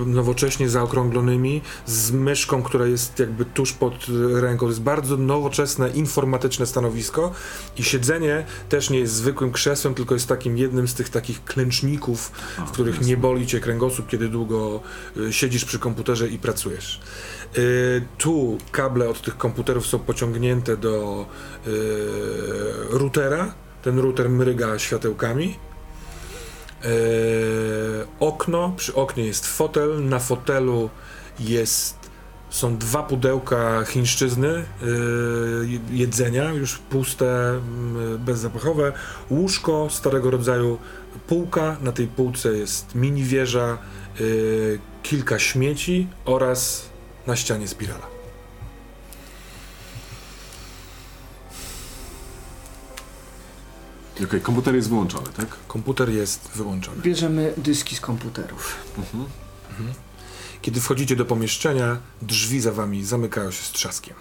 [0.06, 4.66] nowocześnie zaokrąglonymi, z myszką, która jest jakby tuż pod y, ręką.
[4.66, 7.32] To jest bardzo nowoczesne, informatyczne stanowisko
[7.78, 12.32] i siedzenie też nie jest zwykłym krzesłem, tylko jest takim jednym z tych takich klęczników,
[12.68, 14.82] w których nie boli cię kręgosłup, kiedy długo
[15.18, 17.02] y, siedzisz przy komputerze i pracujesz.
[17.58, 21.26] Y, tu kable od tych komputerów są pociągnięte do
[21.68, 21.72] y,
[22.90, 23.54] routera.
[23.82, 25.56] Ten router mryga światełkami.
[26.86, 26.90] Y,
[28.20, 30.90] okno, przy oknie jest fotel, na fotelu
[31.40, 32.04] jest
[32.50, 34.66] są dwa pudełka chińszczyzny
[35.92, 37.60] jedzenia, już puste,
[38.16, 38.92] y, bezzapachowe,
[39.30, 40.78] łóżko starego rodzaju,
[41.28, 43.78] półka, na tej półce jest mini wieża,
[45.04, 46.93] kilka śmieci oraz
[47.28, 48.08] na ścianie spirala.
[54.26, 55.48] Okej, komputer jest wyłączony, tak?
[55.68, 57.02] Komputer jest wyłączony.
[57.02, 58.76] Bierzemy dyski z komputerów.
[58.98, 59.26] Mhm.
[60.62, 64.16] Kiedy wchodzicie do pomieszczenia, drzwi za wami zamykają się z trzaskiem.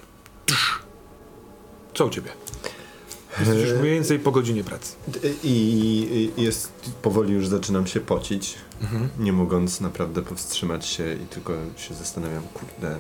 [1.95, 2.31] Co u ciebie?
[3.41, 4.95] Jesteś już mniej więcej po godzinie pracy.
[5.45, 6.73] I i jest,
[7.03, 9.09] powoli już zaczynam się pocić, Mhm.
[9.19, 12.99] nie mogąc naprawdę powstrzymać się i tylko się zastanawiam, kurde, y,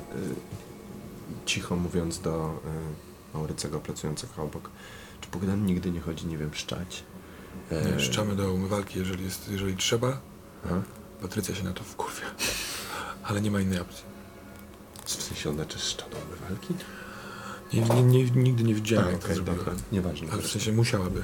[1.46, 2.60] cicho mówiąc do
[3.34, 4.70] y, Maurycego pracującego obok,
[5.20, 7.02] czy Bogdan nigdy nie chodzi, nie wiem, szczać.
[7.70, 10.20] E, Nie, Szczamy do umywalki, jeżeli, jest, jeżeli trzeba.
[10.66, 10.82] Aha.
[11.22, 12.26] Patrycja się na to wkurwia.
[13.24, 14.04] Ale nie ma innej opcji.
[15.04, 16.74] W sensie ona czy szcza do umywalki?
[17.74, 19.56] Nie, nie, nigdy nie widziałem, A, jak to zrobiła.
[19.56, 20.28] dobra, nieważne.
[20.32, 21.22] Ale w sensie musiałaby.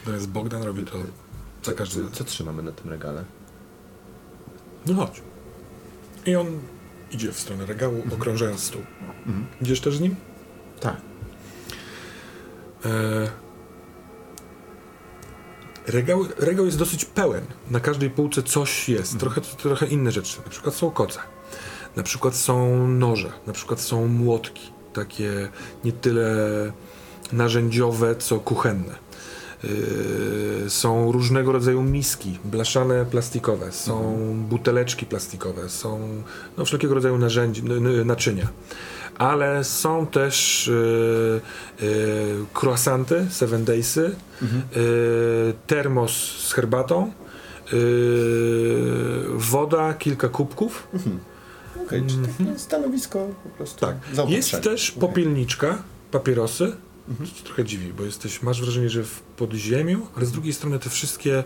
[0.00, 0.92] Natomiast Bogdan robi to
[1.62, 2.16] za każdym co, razem.
[2.18, 3.24] co trzymamy na tym regale?
[4.86, 5.22] No chodź.
[6.26, 6.46] I on
[7.10, 8.82] idzie w stronę regału, okrążając stół.
[9.26, 9.46] Mhm.
[9.62, 10.16] Idziesz też z nim?
[10.80, 10.96] Tak.
[12.84, 13.46] E...
[15.86, 17.44] Regał, regał jest dosyć pełen.
[17.70, 19.18] Na każdej półce coś jest.
[19.18, 20.38] Trochę, trochę inne rzeczy.
[20.44, 21.20] Na przykład są koce.
[21.96, 23.32] Na przykład są noże.
[23.46, 24.72] Na przykład są młotki.
[24.96, 25.48] Takie
[25.84, 26.26] nie tyle
[27.32, 28.94] narzędziowe, co kuchenne.
[29.64, 34.16] Yy, są różnego rodzaju miski, blaszane plastikowe, są
[34.48, 36.00] buteleczki plastikowe, są
[36.58, 37.62] no, wszelkiego rodzaju narzędzi,
[38.04, 38.48] naczynia.
[39.18, 40.66] Ale są też
[41.80, 47.12] yy, yy, croissanty, seven daysy, yy, termos z herbatą,
[49.34, 50.88] woda, kilka kubków.
[51.86, 53.96] Okej, czy takie stanowisko po prostu Tak.
[54.28, 56.76] Jest też popielniczka, papierosy.
[57.18, 60.78] To cię trochę dziwi, bo jesteś, masz wrażenie, że w podziemiu, ale z drugiej strony
[60.78, 61.44] te wszystkie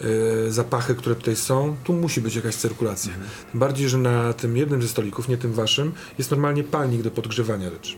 [0.00, 3.12] e, zapachy, które tutaj są, tu musi być jakaś cyrkulacja.
[3.50, 7.10] Tym bardziej, że na tym jednym ze stolików, nie tym waszym, jest normalnie palnik do
[7.10, 7.96] podgrzewania rzeczy.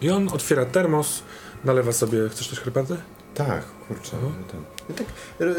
[0.00, 1.22] I on otwiera termos,
[1.64, 2.28] nalewa sobie.
[2.28, 2.96] Chcesz też herbatę?
[3.34, 4.16] Tak, kurczę.
[4.16, 4.44] Mhm.
[4.44, 4.60] Ten.
[4.88, 5.06] Ja tak,
[5.40, 5.54] e,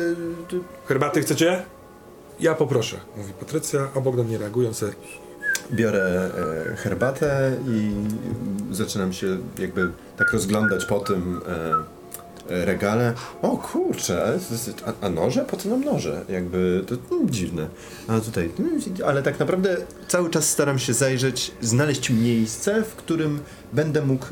[0.49, 1.65] ty- Herbaty chcecie?
[2.39, 4.85] Ja poproszę, mówi Patrycja, a Bogdan nie reagując.
[5.71, 6.31] biorę
[6.71, 7.91] e, herbatę i
[8.71, 13.13] zaczynam się jakby tak rozglądać po tym e, regale.
[13.41, 14.39] O kurczę,
[14.85, 15.45] a, a noże?
[15.45, 16.25] Po co nam noże?
[16.29, 17.67] Jakby to mm, dziwne.
[18.07, 23.39] A tutaj, mm, ale tak naprawdę cały czas staram się zajrzeć, znaleźć miejsce, w którym
[23.73, 24.25] będę mógł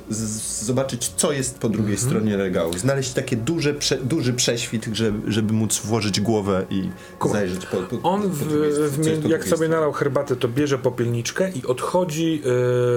[0.61, 2.77] zobaczyć, co jest po drugiej stronie regału.
[2.77, 6.89] Znaleźć takie duże, prze, duży prześwit, żeby, żeby móc włożyć głowę i
[7.19, 9.67] Kuba, zajrzeć po, po On, po w, w, jak sobie stronie.
[9.67, 12.41] nalał herbatę, to bierze popielniczkę i odchodzi e,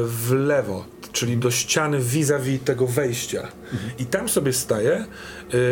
[0.05, 3.49] w lewo, czyli do ściany vis-a-vis tego wejścia.
[3.99, 5.05] I tam sobie staje.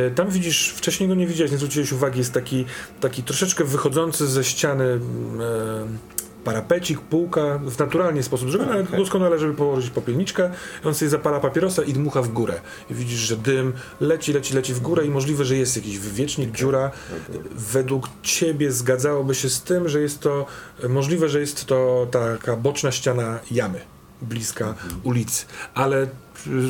[0.07, 2.65] e, tam widzisz, wcześniej go nie widziałeś, nie zwróciłeś uwagi, jest taki,
[3.01, 6.14] taki troszeczkę wychodzący ze ściany e,
[6.45, 8.99] parapecik, półka, w naturalny sposób zrobiony, ale okej.
[8.99, 10.51] doskonale, żeby położyć popielniczkę.
[10.85, 12.61] On sobie zapala papierosa i dmucha w górę.
[12.91, 16.53] I widzisz, że dym leci, leci, leci w górę i możliwe, że jest jakiś wywiecznik,
[16.53, 16.91] dziura.
[17.51, 20.47] Według ciebie zgadzałoby się z tym, że jest to
[20.89, 23.81] możliwe, że jest to taka boczna ściana jamy
[24.23, 25.47] bliska ulicy.
[25.75, 26.09] Ale y,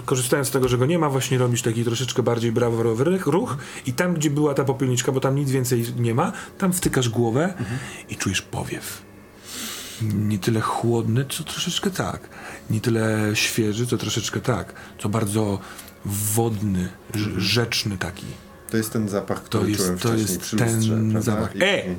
[0.04, 3.56] korzystając z tego, że go nie ma, właśnie robisz taki troszeczkę bardziej braworowy ruch
[3.86, 7.54] i tam, gdzie była ta popielniczka, bo tam nic więcej nie ma, tam wtykasz głowę
[8.08, 9.13] i czujesz powiew
[10.02, 12.28] nie tyle chłodny, co troszeczkę tak.
[12.70, 14.74] Nie tyle świeży, co troszeczkę tak.
[14.98, 15.58] Co bardzo
[16.04, 18.26] wodny, rz- rzeczny taki.
[18.70, 21.56] To jest ten zapach, To który jest, czułem to jest przy lustrze, ten zapach.
[21.56, 21.92] I- E!
[21.92, 21.96] i-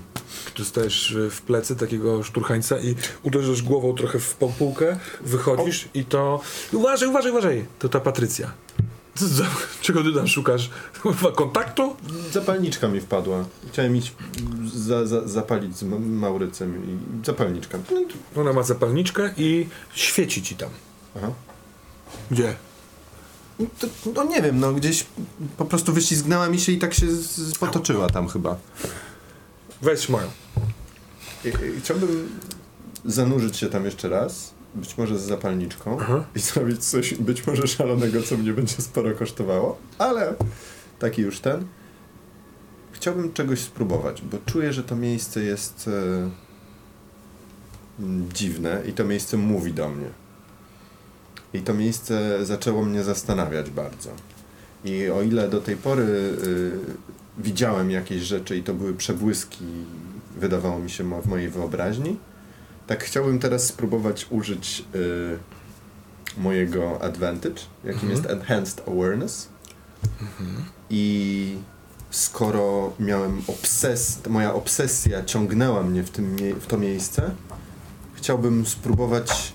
[0.58, 6.42] Dostajesz y, w plecy takiego szturchańca i uderzysz głową trochę w półkę, wychodzisz i to...
[6.74, 7.66] Uważaj, uważaj, uważaj!
[7.80, 8.52] To ta Patrycja.
[9.16, 9.46] Za,
[9.82, 10.70] czego ty tam szukasz?
[11.04, 11.96] Chyba kontaktu?
[12.32, 13.46] Zapalniczka mi wpadła.
[13.72, 14.14] Chciałem iść
[14.76, 17.78] za, za, zapalić z Ma- Maurycem i zapalniczka.
[17.92, 20.70] No, Ona ma zapalniczkę i świeci ci tam.
[21.18, 21.32] Aha.
[22.32, 22.56] Gdzie?
[23.80, 25.06] To, no nie wiem, no gdzieś
[25.58, 28.58] po prostu wyślizgnęła mi się i tak się z potoczyła tam chyba.
[29.82, 30.28] Weź moją.
[31.46, 32.30] I, i chciałbym
[33.06, 36.26] zanurzyć się tam jeszcze raz, być może z zapalniczką Aha.
[36.36, 40.36] i zrobić coś być może szalonego, co mnie będzie sporo kosztowało, ale
[41.00, 41.66] taki już ten.
[42.92, 46.30] Chciałbym czegoś spróbować, bo czuję, że to miejsce jest e,
[48.00, 50.08] mm, dziwne i to miejsce mówi do mnie.
[51.54, 54.10] I to miejsce zaczęło mnie zastanawiać bardzo.
[54.86, 56.72] I o ile do tej pory y,
[57.38, 59.66] widziałem jakieś rzeczy i to były przebłyski,
[60.38, 62.18] wydawało mi się w mojej wyobraźni,
[62.88, 65.38] tak chciałbym teraz spróbować użyć y,
[66.38, 68.12] mojego advantage, jakim Mhm.
[68.12, 69.50] jest enhanced awareness.
[70.90, 71.56] I
[72.12, 77.32] skoro miałem obses, moja obsesja ciągnęła mnie w, tym, w to miejsce,
[78.14, 79.54] chciałbym spróbować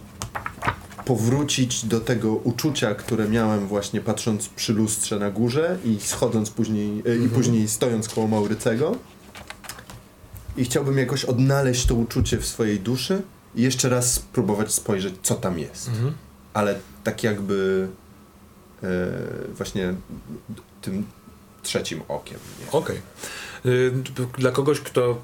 [1.05, 7.03] powrócić do tego uczucia, które miałem właśnie patrząc przy lustrze na górze i schodząc później,
[7.07, 8.97] e, i później stojąc koło Maurycego.
[10.61, 13.23] I chciałbym jakoś odnaleźć to uczucie w swojej duszy
[13.55, 15.89] i jeszcze raz spróbować spojrzeć, co tam jest.
[15.89, 16.15] Mhm.
[16.55, 17.89] Ale tak jakby
[18.83, 18.87] e,
[19.57, 19.95] właśnie
[20.83, 21.07] tym
[21.63, 22.39] trzecim okiem.
[22.73, 23.01] Okej.
[23.67, 23.93] Y,
[24.39, 25.23] Dla kogoś, kto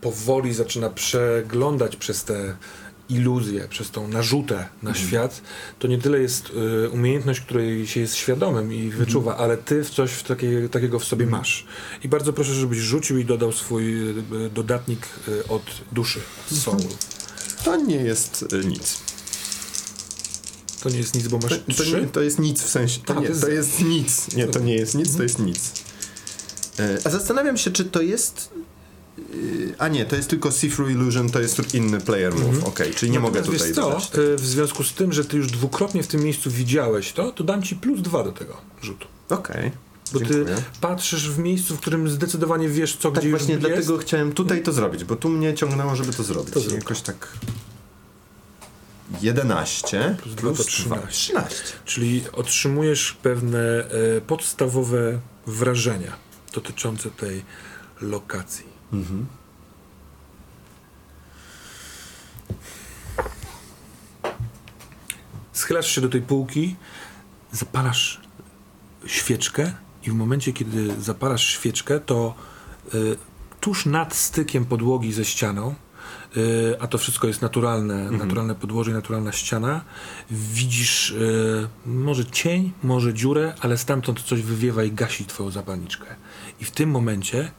[0.00, 2.56] powoli zaczyna przeglądać przez te
[3.12, 5.42] iluzję, przez tą narzutę na świat,
[5.78, 6.50] to nie tyle jest
[6.84, 10.98] y, umiejętność, której się jest świadomym i wyczuwa, ale ty w coś w takie, takiego
[10.98, 11.66] w sobie masz.
[12.04, 14.14] I bardzo proszę, żebyś rzucił i dodał swój y,
[14.54, 15.62] dodatnik y, od
[15.92, 16.20] duszy,
[16.52, 16.80] soul.
[17.64, 18.98] To nie jest y, nic.
[20.82, 23.00] To nie jest nic, bo masz To, to, nie, to jest nic w sensie.
[23.06, 24.34] To, A, nie, to jest- to jest nic.
[24.34, 25.72] Nie, to nie jest nic, to jest nic.
[26.78, 28.50] E, A zastanawiam się, czy to jest.
[29.78, 32.64] A nie, to jest tylko See-Through Illusion, to jest inny player move.
[32.64, 35.46] Okej, czyli nie mogę tutaj wiesz co, y, w związku z tym, że ty już
[35.46, 39.08] dwukrotnie w tym miejscu widziałeś to, to dam ci plus dwa do tego rzutu.
[39.28, 39.70] Okej.
[40.12, 40.56] Bo ty Dziękuję.
[40.80, 44.06] patrzysz w miejscu, w którym zdecydowanie wiesz, co Tak gdzie właśnie już dlatego jest.
[44.06, 46.54] chciałem tutaj to zrobić, bo tu mnie ciągnęło, żeby to zrobić.
[46.54, 46.74] To zrób.
[46.74, 47.28] Jakoś tak.
[49.22, 51.08] 11 Plus dwa to 13.
[51.10, 51.62] 13.
[51.84, 56.12] Czyli otrzymujesz pewne e, podstawowe wrażenia
[56.54, 57.42] dotyczące tej
[58.00, 58.71] lokacji.
[58.92, 59.26] Mhm.
[65.52, 66.76] Schylasz się do tej półki,
[67.52, 68.20] zapalasz
[69.06, 69.72] świeczkę
[70.06, 72.34] i w momencie, kiedy zapalasz świeczkę, to
[72.94, 73.16] y,
[73.60, 75.74] tuż nad stykiem podłogi ze ścianą,
[76.36, 79.84] y, a to wszystko jest naturalne, naturalne podłoże i naturalna ściana,
[80.30, 86.06] widzisz y, może cień, może dziurę, ale stamtąd coś wywiewa i gasi twoją zapalniczkę.
[86.60, 87.50] I w tym momencie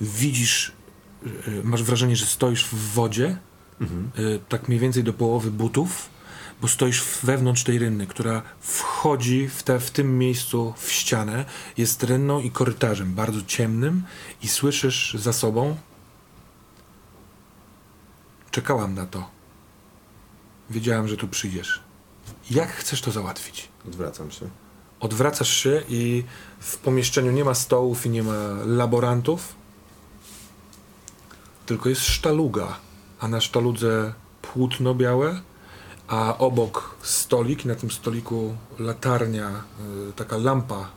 [0.00, 0.72] widzisz,
[1.48, 3.38] y, masz wrażenie, że stoisz w wodzie,
[4.18, 6.08] y, tak mniej więcej do połowy butów,
[6.60, 11.44] bo stoisz wewnątrz tej rynny, która wchodzi w, te, w tym miejscu w ścianę,
[11.76, 14.02] jest rynną i korytarzem bardzo ciemnym
[14.42, 15.76] i słyszysz za sobą
[18.50, 19.30] czekałam na to.
[20.70, 21.80] Wiedziałam, że tu przyjdziesz.
[22.50, 23.68] Jak chcesz to załatwić?
[23.88, 24.48] Odwracam się.
[25.00, 26.24] Odwracasz się i
[26.58, 29.54] w pomieszczeniu nie ma stołów i nie ma laborantów,
[31.66, 32.76] tylko jest sztaluga,
[33.20, 34.12] a na sztaludze
[34.42, 35.40] płótno białe,
[36.08, 39.64] a obok stolik, na tym stoliku latarnia,
[40.08, 40.90] y, taka lampa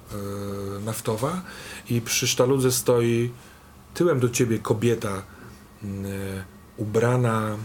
[0.78, 1.42] y, naftowa
[1.90, 3.32] i przy sztaludze stoi
[3.94, 5.24] tyłem do ciebie kobieta
[5.84, 5.88] y,
[6.78, 7.58] ubrana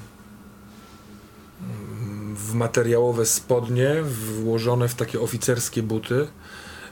[2.35, 4.02] w materiałowe spodnie,
[4.43, 6.28] włożone w takie oficerskie buty.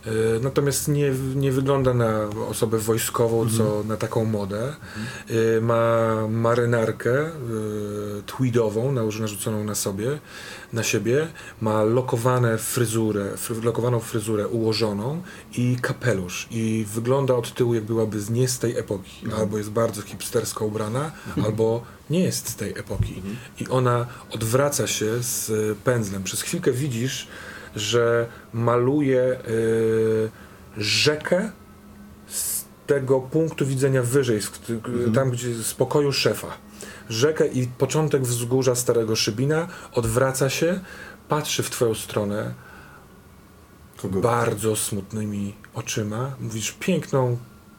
[0.06, 4.74] Y, Natomiast nie, nie wygląda na osobę wojskową, co na taką modę.
[5.30, 10.18] Y, Ma marynarkę y, tweedową, narzuconą na sobie,
[10.72, 11.28] na siebie.
[11.60, 15.22] Ma lokowane fryzurę, fry, lokowaną fryzurę ułożoną
[15.56, 16.48] i kapelusz.
[16.50, 19.10] I wygląda od tyłu, jak byłaby z, nie z tej epoki.
[19.38, 21.12] Albo jest bardzo hipstersko ubrana,
[21.44, 23.22] albo nie jest z tej epoki.
[23.60, 26.22] I ona odwraca się z pędzlem.
[26.22, 27.28] Przez chwilkę widzisz,
[27.76, 30.30] że maluje y,
[30.76, 31.50] rzekę
[32.28, 36.48] z tego punktu widzenia wyżej, kt- tam gdzie z pokoju szefa.
[37.08, 40.80] Rzekę i początek wzgórza Starego Szybina odwraca się,
[41.28, 42.54] patrzy w twoją stronę
[44.02, 44.20] Kogo?
[44.20, 46.34] bardzo smutnymi oczyma.
[46.40, 47.36] Mówisz piękną,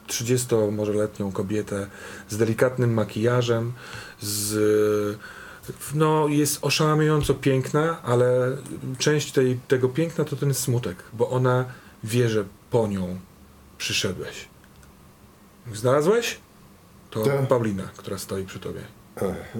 [0.07, 1.87] 30 może letnią kobietę
[2.29, 3.73] z delikatnym makijażem,
[4.21, 5.17] z
[5.93, 8.57] no, jest oszałamiająco piękna, ale
[8.97, 11.65] część tej, tego piękna to ten smutek, bo ona
[12.03, 13.19] wie, że po nią
[13.77, 14.47] przyszedłeś.
[15.73, 16.37] Znalazłeś?
[17.11, 17.47] To Tak.
[17.47, 18.81] Paulina, która stoi przy tobie.
[19.15, 19.55] Ech,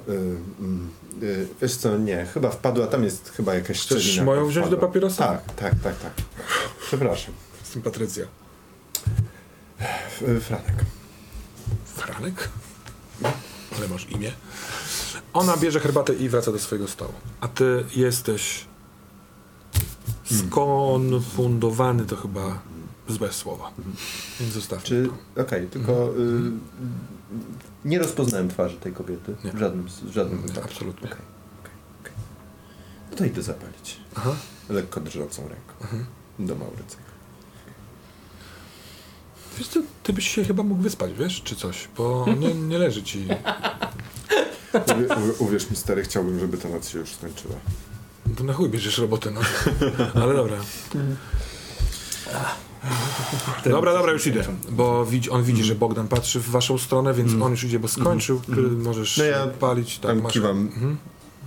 [1.22, 4.24] y, y, wiesz co, nie, chyba wpadła, tam jest chyba jakaś Chcesz szczelina.
[4.24, 4.82] moją tam wziąć wpadła.
[4.82, 5.28] do papierosa?
[5.28, 6.14] Tak, tak, tak, tak.
[6.88, 7.34] Przepraszam.
[7.62, 8.26] Jestem Patrycja.
[10.42, 10.76] Franek.
[11.86, 12.50] Franek?
[13.78, 14.32] Ale masz imię.
[15.34, 17.14] Ona bierze herbatę i wraca do swojego stołu.
[17.42, 18.66] A ty jesteś
[20.24, 22.60] skonfundowany, to chyba
[23.08, 23.72] złe słowo.
[24.40, 25.10] Więc zostawmy Czy,
[25.42, 26.52] okej, tylko y,
[27.86, 29.52] nie rozpoznałem twarzy tej kobiety Nie.
[29.52, 30.70] w żadnym, w żadnym Nie, wypadku.
[30.70, 31.08] absolutnie.
[31.10, 31.22] Okej,
[31.62, 32.14] okej, okej.
[33.12, 33.98] No to idę zapalić.
[34.16, 34.36] Aha.
[34.70, 35.74] Lekko drżącą ręką.
[35.82, 36.06] Mhm.
[36.40, 37.04] Do Maurycego.
[39.58, 43.04] Wiesz co, ty byś się chyba mógł wyspać, wiesz, czy coś, bo nie, nie leży
[43.04, 43.28] ci.
[44.74, 47.56] Uwie, uwie- uwierz mi, stary, chciałbym, żeby ta noc się już skończyła.
[48.38, 49.42] To na chuj bierzesz robotę, no.
[50.22, 50.58] Ale dobra.
[53.66, 54.44] Dobra, dobra, już idę.
[54.70, 57.88] Bo widzi, on widzi, że Bogdan patrzy w waszą stronę, więc on już idzie, bo
[57.88, 58.42] skończył.
[58.42, 60.00] Ty możesz No ja palić.
[60.00, 60.34] Tak, Tam masz.
[60.34, 60.58] kiwam.
[60.60, 60.98] Mhm.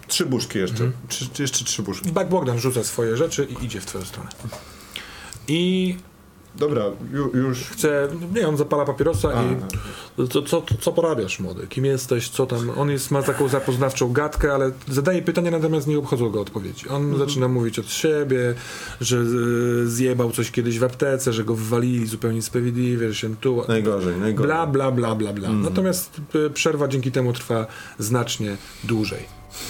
[0.07, 0.91] Trzy buszki jeszcze.
[1.09, 2.13] Trzy, jeszcze trzy buszki.
[2.31, 4.31] Bogdan rzuca swoje rzeczy i idzie w twoją stronę.
[5.49, 5.97] I
[6.59, 7.59] Dobra, ju, już.
[7.65, 9.43] Chce, nie, on zapala papierosa A,
[10.23, 11.67] i co, co, co porabiasz, młody?
[11.67, 12.29] Kim jesteś?
[12.29, 12.71] Co tam?
[12.77, 16.89] On jest, ma taką zapoznawczą gadkę, ale zadaje pytania, natomiast nie obchodzą go odpowiedzi.
[16.89, 17.19] On Mhm.
[17.29, 18.55] zaczyna mówić od siebie,
[19.01, 23.63] że y, zjebał coś kiedyś w aptece, że go wywalili zupełnie sprawiedliwie, że się tu...
[23.69, 24.47] Najgorzej, najgorzej.
[24.47, 25.49] Bla, bla, bla, bla, bla.
[25.49, 25.63] Mhm.
[25.63, 27.67] Natomiast y, przerwa dzięki temu trwa
[27.99, 29.21] znacznie dłużej.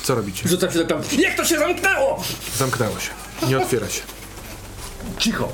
[0.03, 0.49] Co robicie?
[0.49, 1.21] Rzucam się do klamki.
[1.21, 2.23] Jak to się zamknęło?
[2.57, 3.11] Zamknęło się.
[3.49, 4.03] Nie otwiera się.
[5.19, 5.49] Cicho.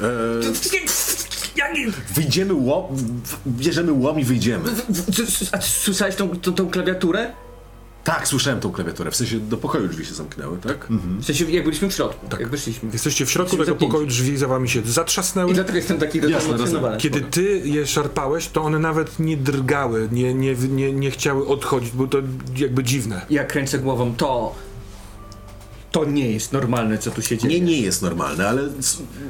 [0.00, 0.04] E,
[2.14, 2.84] wyjdziemy łom,
[3.46, 4.70] bierzemy łom i wyjdziemy.
[5.52, 7.32] A słyszałeś tą, tą, tą klawiaturę?
[8.04, 9.10] Tak, słyszałem tą klawiaturę.
[9.10, 10.86] W sensie do pokoju drzwi się zamknęły, tak?
[11.20, 12.90] W sensie jak byliśmy w środku, jak wyszliśmy.
[12.92, 13.92] Jesteście w środku Jesteśmy tego zamknięci.
[13.92, 15.50] pokoju, drzwi za wami się zatrzasnęły.
[15.50, 16.96] I dlatego jestem taki Jasne, rozemocjonowany.
[16.96, 21.90] Kiedy ty je szarpałeś, to one nawet nie drgały, nie, nie, nie, nie chciały odchodzić,
[21.90, 22.18] było to
[22.56, 23.26] jakby dziwne.
[23.30, 24.54] Ja kręcę głową, to...
[25.92, 27.60] To nie jest normalne, co tu się dzieje.
[27.60, 28.62] Nie, nie jest normalne, ale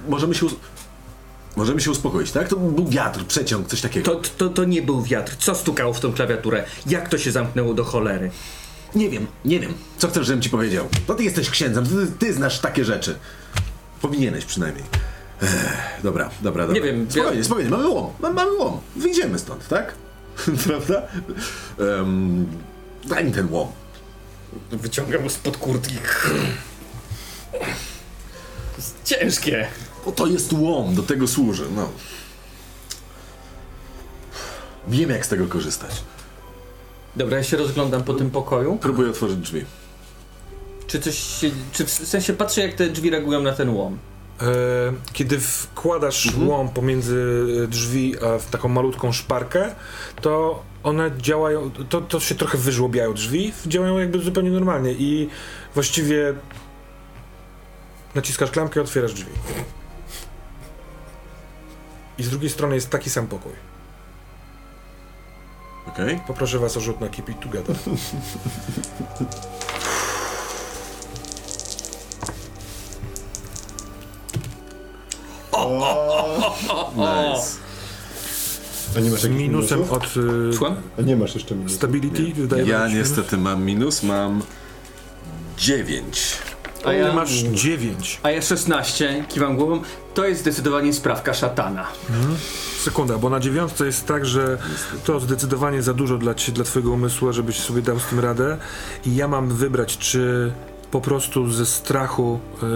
[0.08, 0.46] możemy się,
[1.56, 2.48] możemy się uspokoić, tak?
[2.48, 4.14] To był wiatr, przeciąg, coś takiego.
[4.14, 5.36] To, to, to nie był wiatr.
[5.38, 6.64] Co stukało w tą klawiaturę?
[6.86, 8.30] Jak to się zamknęło do cholery?
[8.94, 9.74] Nie wiem, nie wiem.
[9.98, 10.88] Co chcesz, żebym ci powiedział?
[11.08, 13.18] No ty jesteś księdzem, ty, ty znasz takie rzeczy.
[14.02, 14.84] Powinieneś przynajmniej.
[15.42, 16.82] Ech, dobra, dobra, dobra.
[16.82, 18.80] Nie wiem, Spokojnie, ja- spokojnie, mamy łom, mamy, mamy łom.
[18.96, 19.94] Wyjdziemy stąd, tak?
[20.66, 21.02] Prawda?
[21.78, 22.46] Um,
[23.04, 23.68] daj mi ten łom.
[24.70, 25.94] Wyciągam go spod kurtki.
[27.52, 29.66] To jest ciężkie.
[30.04, 31.88] Bo to jest łom, do tego służy, no.
[34.88, 36.02] Wiem, jak z tego korzystać.
[37.16, 38.78] Dobra, ja się rozglądam po tym pokoju.
[38.80, 39.64] Próbuję otworzyć drzwi.
[40.86, 41.50] Czy coś się...
[41.72, 43.98] Czy w sensie patrzę, jak te drzwi reagują na ten łom.
[44.42, 44.44] E,
[45.12, 46.48] kiedy wkładasz Mhm.
[46.48, 49.74] łom pomiędzy drzwi a w taką malutką szparkę,
[50.20, 55.28] to one działają, to, to się trochę wyżłobiają drzwi, działają jakby zupełnie normalnie i
[55.74, 56.34] właściwie
[58.14, 59.30] naciskasz klamkę i otwierasz drzwi.
[62.18, 63.52] I z drugiej strony jest taki sam pokój.
[65.86, 66.20] Okej?
[66.26, 67.76] Poproszę was o rzut na Keep It Together.
[76.96, 77.58] Nice.
[78.96, 79.92] A nie masz Z minusem minusów?
[79.92, 80.76] od y, Słucham?
[80.98, 81.76] A nie masz jeszcze minusów?
[81.76, 82.32] stability.
[82.34, 84.42] wydaje mi Ja niestety mam minus, mam
[85.58, 86.32] 9.
[86.84, 88.20] A ja, masz 9.
[88.22, 89.80] a ja 16, kiwam głową.
[90.14, 91.86] To jest zdecydowanie sprawka szatana.
[92.82, 94.58] Sekunda, bo na dziewiątce jest tak, że
[95.04, 98.56] to zdecydowanie za dużo dla, ci, dla twojego umysłu, żebyś sobie dał z tym radę.
[99.06, 100.52] I ja mam wybrać, czy
[100.90, 102.68] po prostu ze strachu yy,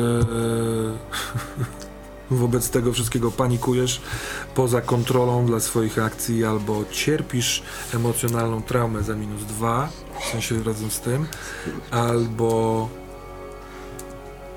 [2.36, 4.00] wobec tego wszystkiego panikujesz
[4.54, 7.62] poza kontrolą dla swoich akcji, albo cierpisz
[7.94, 9.88] emocjonalną traumę za minus dwa,
[10.20, 11.26] w sensie razem z tym,
[11.90, 12.88] albo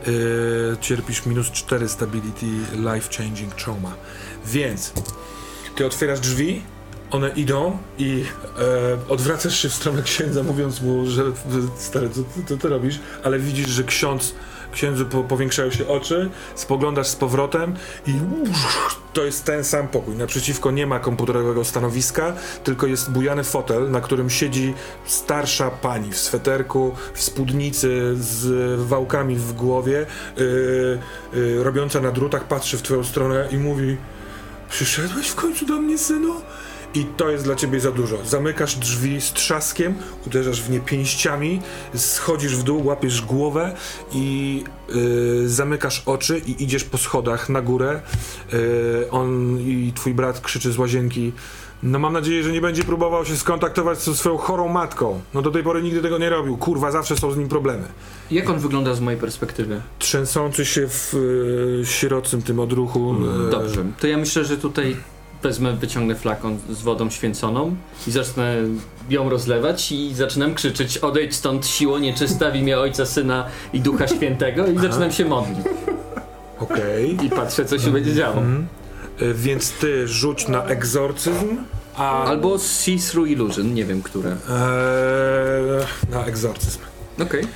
[0.07, 3.93] yy, cierpisz minus 4 stability life changing trauma.
[4.45, 4.93] Więc
[5.75, 6.61] ty otwierasz drzwi,
[7.11, 8.23] one idą i
[8.59, 11.23] e, odwracasz się w stronę księdza, mówiąc mu, że
[11.77, 12.99] stary, co, co ty robisz?
[13.23, 14.35] Ale widzisz, że ksiądz,
[14.75, 17.75] księdzu po, powiększają się oczy, spoglądasz z powrotem
[18.07, 18.13] i
[19.13, 20.15] to jest ten sam pokój.
[20.15, 22.33] Naprzeciwko nie ma komputerowego stanowiska,
[22.63, 24.73] tylko jest bujany fotel, na którym siedzi
[25.05, 30.05] starsza pani w sweterku, w spódnicy z wałkami w głowie,
[30.37, 30.99] yy,
[31.33, 33.97] yy, robiąca na drutach, patrzy w twoją stronę i mówi
[34.69, 36.33] Przyszedłeś w końcu do mnie, synu?
[36.95, 38.17] I to jest dla ciebie za dużo.
[38.25, 39.93] Zamykasz drzwi z trzaskiem,
[40.27, 41.61] uderzasz w nie pięściami,
[41.95, 43.75] schodzisz w dół, łapiesz głowę
[44.11, 48.01] i yy, zamykasz oczy i idziesz po schodach na górę.
[48.53, 51.31] Yy, on i twój brat krzyczy z łazienki.
[51.83, 55.21] No mam nadzieję, że nie będzie próbował się skontaktować ze swoją chorą matką.
[55.33, 56.57] No do tej pory nigdy tego nie robił.
[56.57, 57.83] Kurwa, zawsze są z nim problemy.
[58.31, 59.81] Jak on wygląda z mojej perspektywy?
[59.99, 61.13] Trzęsący się w
[61.79, 63.15] yy, sierocym tym odruchu.
[63.43, 64.97] yy, Dobrze, to ja myślę, że tutaj
[65.43, 67.75] wezmę, wyciągnę flakon z wodą święconą
[68.07, 68.55] i zacznę
[69.09, 74.07] ją rozlewać i zaczynam krzyczeć odejdź stąd siło nieczysta w imię Ojca, Syna i Ducha
[74.07, 75.59] Świętego i zaczynam się modlić.
[76.59, 77.25] Okej.
[77.25, 78.37] I patrzę, co się będzie działo.
[78.37, 78.67] Mhm.
[79.21, 81.57] Y, Więc ty rzuć na egzorcyzm,
[81.95, 82.23] a...
[82.23, 84.29] Albo See Through Illusion, nie wiem które.
[84.29, 86.79] Eee, na egzorcyzm.
[87.21, 87.47] Okej.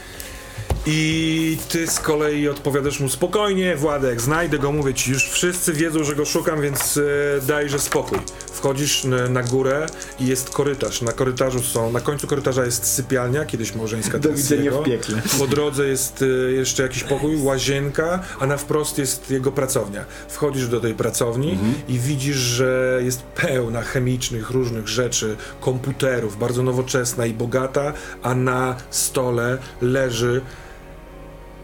[0.91, 6.03] I ty z kolei odpowiadasz mu spokojnie, Władek, znajdę go, mówię ci, już wszyscy wiedzą,
[6.03, 7.02] że go szukam, więc e,
[7.41, 8.18] dajże spokój.
[8.52, 9.86] Wchodzisz na górę
[10.20, 11.02] i jest korytarz.
[11.02, 15.22] Na korytarzu są, na końcu korytarza jest sypialnia, kiedyś małżeńska Do widzenia w piekle.
[15.40, 20.06] Po drodze jest y, jeszcze jakiś pokój, łazienka, a na wprost jest jego pracownia.
[20.30, 21.57] Wchodzisz do tej pracowni
[21.88, 27.94] i widzisz, że jest pełna chemicznych różnych rzeczy, komputerów, bardzo nowoczesna i bogata,
[28.24, 30.41] a na stole leży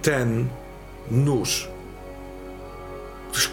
[0.05, 0.47] ten
[1.11, 1.67] nóż.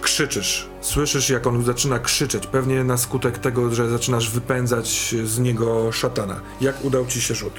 [0.00, 0.68] krzyczysz.
[0.80, 2.46] Słyszysz, jak on zaczyna krzyczeć.
[2.46, 6.40] Pewnie na skutek tego, że zaczynasz wypędzać z niego szatana.
[6.60, 7.52] Jak udał ci się rzut?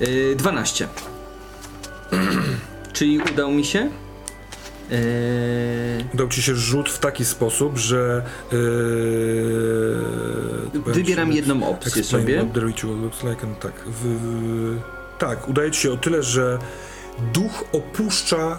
[0.00, 0.88] Yy, 12.
[2.96, 3.90] Czyli udał mi się.
[4.90, 4.98] Yy,
[6.14, 8.22] Udał ci się rzut w taki sposób, że.
[8.52, 8.58] Yy,
[10.86, 12.36] wybieram jedną opcję sobie.
[12.42, 13.72] what the ritual looks like and tak.
[13.86, 14.78] W, w,
[15.18, 16.58] tak, udaje ci się o tyle, że
[17.32, 18.58] duch opuszcza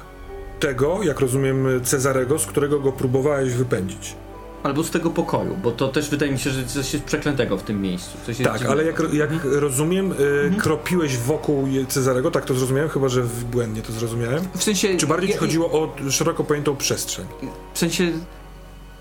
[0.59, 4.15] tego, jak rozumiem, Cezarego, z którego go próbowałeś wypędzić.
[4.63, 7.63] Albo z tego pokoju, bo to też wydaje mi się, że coś jest przeklętego w
[7.63, 8.17] tym miejscu.
[8.43, 13.81] Tak, ale jak, jak rozumiem, y, kropiłeś wokół Cezarego, tak to zrozumiałem, chyba że błędnie
[13.81, 14.43] to zrozumiałem.
[14.57, 14.97] W sensie.
[14.97, 17.25] Czy bardziej ci ja- chodziło o szeroko pojętą przestrzeń?
[17.73, 18.11] W sensie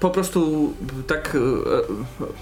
[0.01, 0.73] po prostu
[1.07, 1.37] tak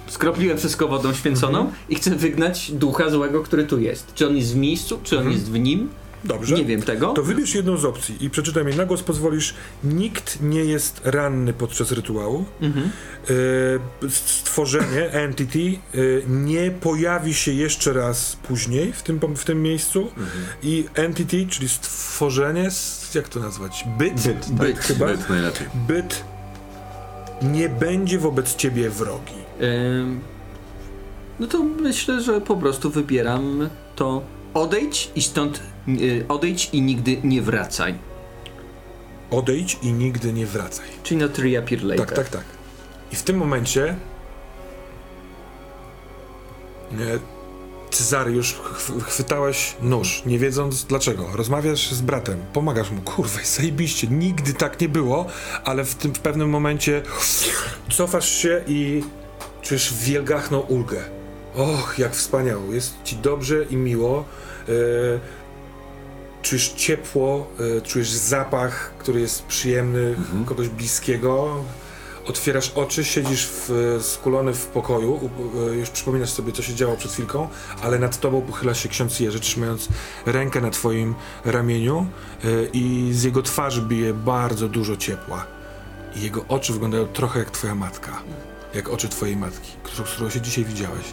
[0.08, 1.76] e, skropliłem wszystko wodą święconą Mhm.
[1.88, 4.14] i chcę wygnać ducha złego, który tu jest.
[4.14, 5.36] Czy on jest w miejscu, czy on Mhm.
[5.36, 5.88] jest w nim?
[6.24, 6.54] Dobrze.
[6.56, 7.12] Nie wiem tego.
[7.12, 9.54] To wybierz jedną z opcji i przeczytaj mi na głos, pozwolisz.
[9.84, 12.44] Nikt nie jest ranny podczas rytuału.
[12.60, 12.90] Mhm.
[13.30, 15.58] Y, stworzenie, entity,
[15.94, 20.28] y, nie pojawi się jeszcze raz później w tym, w tym miejscu Mhm.
[20.62, 22.68] i entity, czyli stworzenie,
[23.14, 23.84] jak to nazwać?
[23.98, 24.14] Byt?
[24.26, 24.78] Byt, Byt.
[24.78, 25.06] Chyba?
[25.06, 25.66] Byt najlepiej.
[25.74, 26.24] Byt
[27.42, 29.34] nie będzie wobec ciebie wrogi.
[30.00, 30.20] Ym,
[31.40, 34.22] no to myślę, że po prostu wybieram to
[34.54, 35.60] odejdź i stąd
[36.28, 37.94] odejdź i nigdy nie wracaj.
[39.30, 40.86] Odejdź i nigdy nie wracaj.
[41.02, 42.06] Czyli not reappear later.
[42.06, 42.44] Tak, tak, tak.
[43.12, 43.96] I w tym momencie
[47.90, 51.26] Cezary, już ch- chwytałeś nóż, nie wiedząc dlaczego.
[51.34, 53.00] Rozmawiasz z bratem, pomagasz mu.
[53.02, 55.26] Kurwa, zajebiście, nigdy tak nie było,
[55.64, 57.02] ale w tym w pewnym momencie
[57.90, 59.04] cofasz się i
[59.62, 61.04] czujesz wielgachną ulgę.
[61.54, 64.24] Och, jak wspaniało, jest ci dobrze i miło.
[64.68, 64.72] E,
[66.48, 67.46] czujesz ciepło,
[67.78, 70.16] e, czujesz zapach, który jest przyjemny,
[70.46, 71.64] kogoś bliskiego.
[72.26, 75.30] Otwierasz oczy, siedzisz w, skulony w pokoju,
[75.70, 77.48] e, już przypominasz sobie, co się działo przed chwilką,
[77.82, 79.88] ale nad tobą pochyla się ksiądz Jerzy, trzymając
[80.26, 81.14] rękę na twoim
[81.44, 82.06] ramieniu
[82.44, 85.46] e, i z jego twarzy bije bardzo dużo ciepła.
[86.16, 88.22] I jego oczy wyglądają trochę jak twoja matka,
[88.74, 91.04] jak oczy twojej matki, którą, z którą się dzisiaj widziałeś.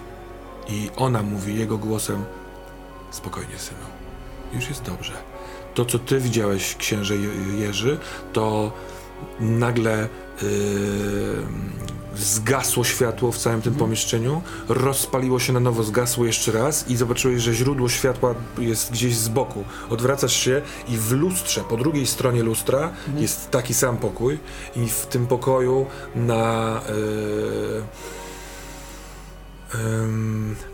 [0.69, 2.25] I ona mówi jego głosem,
[3.11, 3.92] spokojnie synu,
[4.55, 5.13] już jest dobrze.
[5.73, 7.97] To, co ty widziałeś, księże Je- Jerzy,
[8.33, 8.71] to
[9.39, 10.07] nagle
[10.41, 10.47] yy,
[12.15, 17.41] zgasło światło w całym tym pomieszczeniu, rozpaliło się na nowo, zgasło jeszcze raz i zobaczyłeś,
[17.41, 19.63] że źródło światła jest gdzieś z boku.
[19.89, 24.39] Odwracasz się i w lustrze, po drugiej stronie lustra jest taki sam pokój
[24.75, 25.85] i w tym pokoju
[26.15, 26.81] na...
[26.89, 27.83] Yy,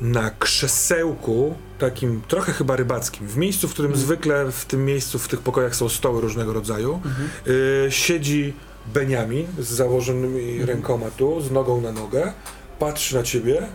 [0.01, 5.27] na krzesełku, takim trochę chyba rybackim, w miejscu, w którym zwykle w tym miejscu, w
[5.27, 7.01] tych pokojach są stoły różnego rodzaju,
[7.47, 8.53] y, siedzi
[8.93, 12.33] Beniamin z założonymi rękoma tu, z nogą na nogę,
[12.79, 13.67] patrzy na ciebie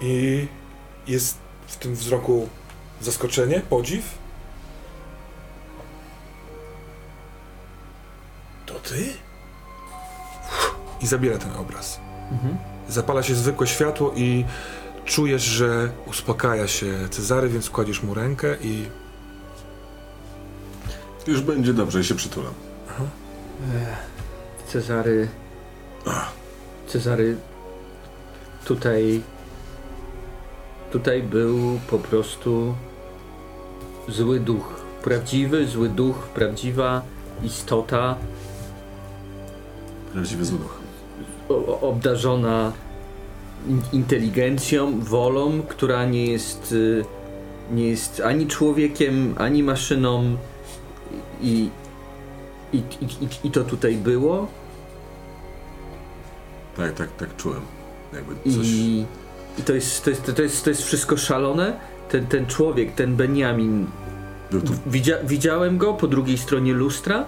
[0.00, 0.46] i
[1.06, 2.48] jest w tym wzroku
[3.00, 4.04] zaskoczenie, podziw.
[8.66, 9.12] To ty?
[11.00, 12.00] I zabiera ten obraz.
[12.32, 12.58] Mhm.
[12.90, 14.44] Zapala się zwykłe światło i
[15.04, 18.86] czujesz, że uspokaja się Cezary, więc kładziesz mu rękę i
[21.26, 22.54] Już będzie dobrze, ja się przytulam.
[24.66, 25.28] Cezary.
[26.86, 27.36] Cezary.
[28.64, 29.22] Tutaj.
[30.92, 32.74] Tutaj był po prostu
[34.08, 34.80] zły duch.
[35.02, 37.02] Prawdziwy, zły duch, prawdziwa
[37.42, 38.16] istota
[40.12, 40.79] Prawdziwy zły duch.
[41.80, 42.72] Obdarzona
[43.68, 47.04] in- inteligencją, wolą, która nie jest, y,
[47.72, 50.36] nie jest ani człowiekiem, ani maszyną
[51.40, 51.68] i,
[52.72, 54.46] i, i, i, to tutaj było
[56.76, 57.60] Tak, tak, tak czułem.
[58.12, 58.66] Jakby coś...
[58.66, 59.06] i,
[59.58, 61.80] i to, jest, to, jest, to, jest, to jest wszystko szalone.
[62.08, 63.86] Ten, ten człowiek, ten Benjamin,
[64.86, 67.24] widzia, widziałem go po drugiej stronie lustra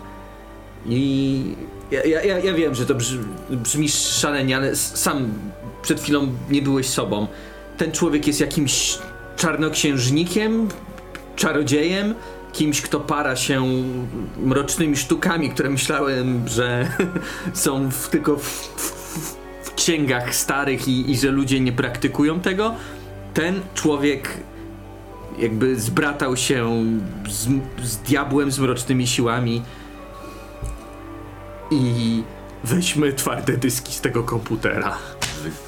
[0.87, 1.43] i
[1.91, 5.33] ja, ja, ja- wiem, że to brzmi, brzmi szalenie, ale sam
[5.83, 7.27] przed chwilą nie byłeś sobą.
[7.77, 8.99] Ten człowiek jest jakimś
[9.37, 10.69] czarnoksiężnikiem,
[11.37, 12.15] czarodziejem,
[12.53, 13.67] kimś, kto para się
[14.39, 16.89] mrocznymi sztukami, które myślałem, że
[17.55, 18.43] są w, tylko w,
[18.77, 19.29] w,
[19.63, 22.75] w księgach starych i, i że ludzie nie praktykują tego.
[23.35, 24.37] Ten człowiek
[25.39, 26.85] jakby zbratał się
[27.29, 27.49] z,
[27.89, 29.63] z diabłem, z mrocznymi siłami
[31.73, 32.23] i
[32.65, 34.99] weźmy twarde dyski z tego komputera.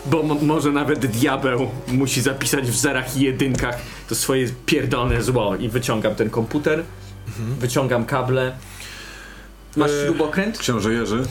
[0.07, 3.79] Bo mo- może nawet diabeł musi zapisać w zerach i jedynkach
[4.09, 6.85] to swoje pierdolone zło i wyciągam ten komputer,
[7.61, 8.53] wyciągam kable.
[9.77, 10.59] Masz E, śrubokręt?
[10.59, 11.23] Książę Jerzy?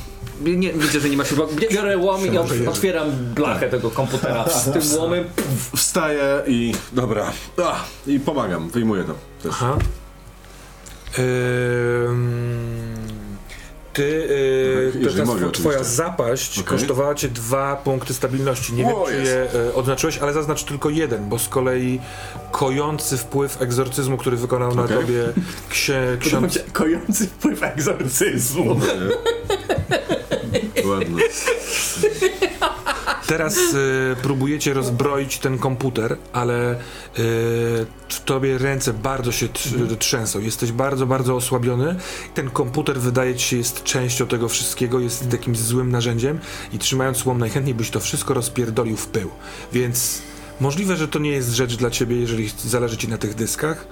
[0.42, 1.66] Nie, widzę, że nie ma śrubokrętu.
[1.76, 2.70] Biorę łom i Jerzy.
[2.70, 4.50] otwieram blachę tego komputera.
[4.50, 5.24] Z tym łomem
[5.76, 7.32] Wstaję i dobra.
[7.64, 9.14] Ah, I pomagam, wyjmuję to
[9.44, 9.52] też.
[9.52, 9.78] Aha.
[11.20, 12.93] Ym,
[13.94, 14.28] ty,
[14.94, 15.96] yy, jeżeli mogę, twoja oczywiście.
[15.96, 16.64] zapaść Okej.
[16.78, 18.74] kosztowała cię dwa punkty stabilności.
[18.74, 19.32] Nie O, wiem, czy jest.
[19.54, 22.00] je e, odznaczyłeś, ale zaznacz tylko jeden, bo z kolei
[22.52, 24.98] kojący wpływ egzorcyzmu, który wykonał na Okej.
[24.98, 25.24] tobie
[25.70, 26.60] księ, ksiądz...
[26.74, 28.80] kojący wpływ egzorcyzmu.
[30.90, 31.24] Ładnie.
[33.28, 36.78] Teraz y, próbujecie rozbroić ten komputer, ale y,
[38.10, 40.40] w tobie ręce bardzo się tr- trzęsą.
[40.40, 41.96] Jesteś bardzo, bardzo osłabiony.
[42.34, 46.40] Ten komputer wydaje ci się jest częścią tego wszystkiego, jest jakimś złym narzędziem
[46.74, 49.30] i trzymając łom najchętniej byś to wszystko rozpierdolił w pył.
[49.74, 50.22] Więc
[50.60, 53.88] możliwe, że to nie jest rzecz dla ciebie, jeżeli zależy ci na tych dyskach.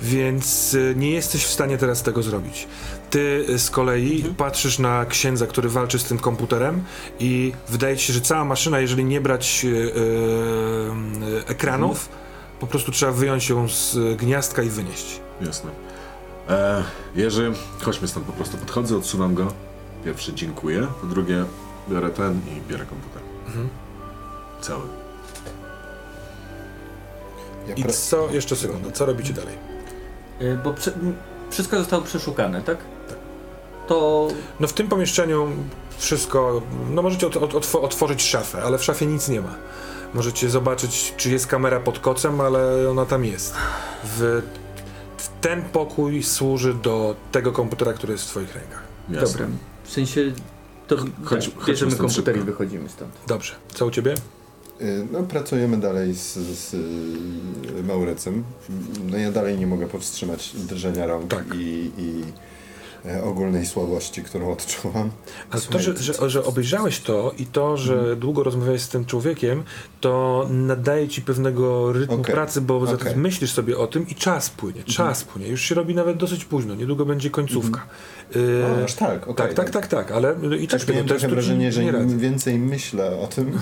[0.00, 2.66] Więc y, nie jesteś w stanie teraz tego zrobić.
[3.10, 6.84] Ty y, z kolei patrzysz na księdza, który walczy z tym komputerem
[7.18, 12.08] i wydaje ci się, że cała maszyna, jeżeli nie brać y, y, y, ekranów,
[12.60, 15.20] po prostu trzeba wyjąć ją z gniazdka i wynieść.
[15.40, 15.70] Jasne.
[16.48, 17.52] E, Jerzy,
[17.82, 18.56] chodźmy stąd po prostu.
[18.56, 19.52] Podchodzę, odsuwam go.
[20.04, 21.44] Pierwszy dziękuję, po drugie
[21.90, 23.22] biorę ten i biorę komputer.
[23.46, 23.68] Mhm.
[24.60, 24.82] Cały.
[27.68, 29.71] Ja I co, jeszcze sekunda, co robicie dalej?
[30.42, 30.92] Y, Bo prze,
[31.50, 32.76] wszystko zostało przeszukane, tak?
[33.88, 34.28] To
[34.60, 35.48] No w tym pomieszczeniu
[35.98, 39.54] wszystko, no możecie ot, ot, otw- otworzyć szafę, ale w szafie nic nie ma.
[40.14, 43.54] Możecie zobaczyć, czy jest kamera pod kocem, ale ona tam jest.
[44.04, 44.42] W,
[45.16, 48.82] w ten pokój służy do tego komputera, który jest w twoich rękach.
[49.10, 49.26] Jasne.
[49.40, 49.46] dobra.
[49.84, 50.32] W sensie
[50.88, 53.12] to chodź- tak, chodźmy bierzemy komputer i wychodzimy stąd.
[53.26, 54.14] Dobrze, co u ciebie?
[54.82, 57.82] Y, No, pracujemy dalej z, z y.
[59.10, 61.44] No ja dalej nie mogę powstrzymać drżenia rąk Tak.
[61.54, 62.22] i, i
[63.08, 65.10] e, ogólnej słabości, którą odczuwam.
[65.50, 69.62] Ale to, że, że, że obejrzałeś to i to, że długo rozmawiałeś z tym człowiekiem,
[70.00, 72.34] to nadaje ci pewnego rytmu Okej.
[72.34, 72.98] pracy, bo Okej.
[72.98, 75.48] zaraz myślisz sobie o tym i czas płynie, czas płynie.
[75.48, 77.86] Już się robi nawet dosyć późno, niedługo będzie końcówka.
[78.36, 79.34] Y, O, aż tak, okej.
[79.34, 83.18] tak, tak, tak, tak, ale i tak tego miałem ci wrażenie, że im więcej myślę
[83.18, 83.58] o tym.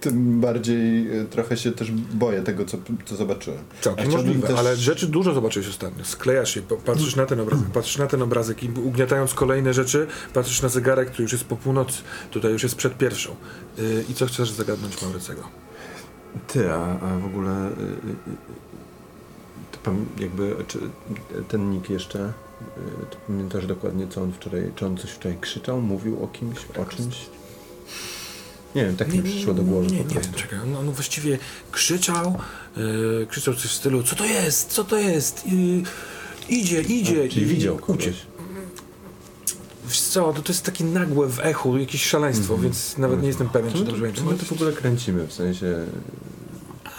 [0.00, 3.60] Tym bardziej y, trochę się też boję tego, co, co zobaczyłem.
[3.80, 6.04] Całkiem możliwe, też- ale rzeczy dużo zobaczyłeś ostatnio.
[6.04, 10.62] Sklejasz po- patrzysz na ten obrazek, patrzysz na ten obrazek i ugniatając kolejne rzeczy, patrzysz
[10.62, 13.36] na zegarek, który już jest po północy, tutaj już jest przed pierwszą.
[13.78, 15.42] Y, I co chcesz zagadnąć Maurycego?
[16.46, 17.74] Ty, a, a w ogóle y, y,
[19.74, 20.78] y, pam, jakby, czy
[21.48, 22.32] ten nick jeszcze, y,
[23.26, 27.16] pamiętasz dokładnie, co on wczoraj, czy on coś wczoraj krzyczał, mówił o kimś, o czymś?
[28.74, 30.58] Nie wiem, tak mi przyszło do głowy Nie, nie czekaj.
[30.60, 31.38] On, on właściwie
[31.72, 32.38] krzyczał,
[32.76, 35.82] yy, krzyczał coś w stylu, co to jest, co to jest, Yy,
[36.48, 37.24] idzie, idzie.
[37.24, 38.08] A, czyli i- widział kogoś.
[39.88, 42.62] co, to, to jest takie nagłe w echu, jakieś szaleństwo, Mhm.
[42.62, 44.26] więc nawet nie jestem pewien, Czy czy dobrze to, pamiętam.
[44.26, 45.86] my to w ogóle kręcimy, w sensie...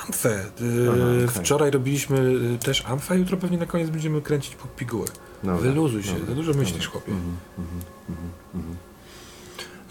[0.07, 0.45] Amfę.
[0.61, 1.43] Yy, Aha, okej.
[1.43, 5.05] Wczoraj robiliśmy yy, też Amfę, jutro pewnie na koniec będziemy kręcić pigułę.
[5.43, 6.91] Dobra, Wyluzuj się, dobra, za dużo myślisz, dobra.
[6.91, 7.11] chłopie.
[7.11, 8.75] Mhm, mhm, mhm, mhm.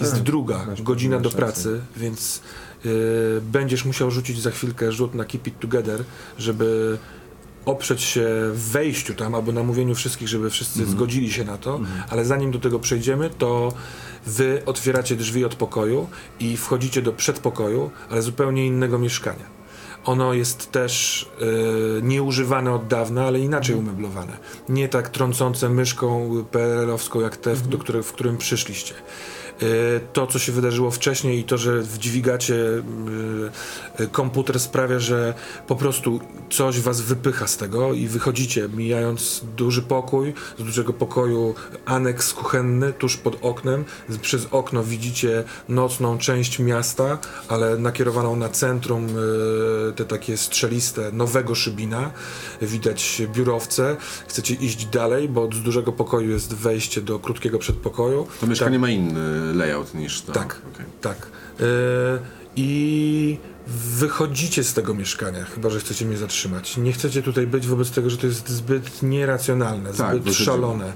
[0.00, 2.40] Jest Tak, druga godzina do pracy, więc
[2.84, 2.92] yy,
[3.52, 6.04] będziesz musiał rzucić za chwilkę rzut na Keep It Together,
[6.38, 6.98] żeby
[7.64, 10.96] oprzeć się w wejściu tam, albo namówieniu wszystkich, żeby wszyscy Mhm.
[10.96, 12.02] zgodzili się na to, Mhm.
[12.08, 13.72] ale zanim do tego przejdziemy, to
[14.26, 16.08] wy otwieracie drzwi od pokoju
[16.40, 19.54] i wchodzicie do przedpokoju, ale zupełnie innego mieszkania.
[20.04, 24.36] Ono jest też yy, nieużywane od dawna, ale inaczej umeblowane.
[24.68, 28.94] Nie tak trącące myszką PRL-owską jak te, w, do które, w którym przyszliście.
[29.62, 29.68] Yy,
[30.12, 32.54] to, co się wydarzyło wcześniej i to, że dźwigacie
[33.98, 35.34] yy, komputer sprawia, że
[35.66, 36.20] po prostu
[36.50, 41.54] coś was wypycha z tego i wychodzicie, mijając duży pokój, z dużego pokoju
[41.84, 43.84] aneks kuchenny tuż pod oknem.
[44.22, 47.18] Przez okno widzicie nocną część miasta,
[47.48, 49.06] ale nakierowaną na centrum
[49.96, 52.10] te takie strzeliste nowego Szybina.
[52.62, 53.96] Widać biurowce.
[54.28, 58.26] Chcecie iść dalej, bo z dużego pokoju jest wejście do krótkiego przedpokoju.
[58.40, 58.80] To mieszkanie Tak.
[58.80, 60.32] ma inny layout niż to.
[60.32, 60.60] Tak.
[60.74, 60.86] Okej.
[61.00, 61.26] Tak.
[61.60, 61.66] Yy,
[62.56, 66.76] I wychodzicie z tego mieszkania, chyba że chcecie mnie zatrzymać.
[66.76, 70.92] Nie chcecie tutaj być wobec tego, że to jest zbyt nieracjonalne, Tak, zbyt szalone.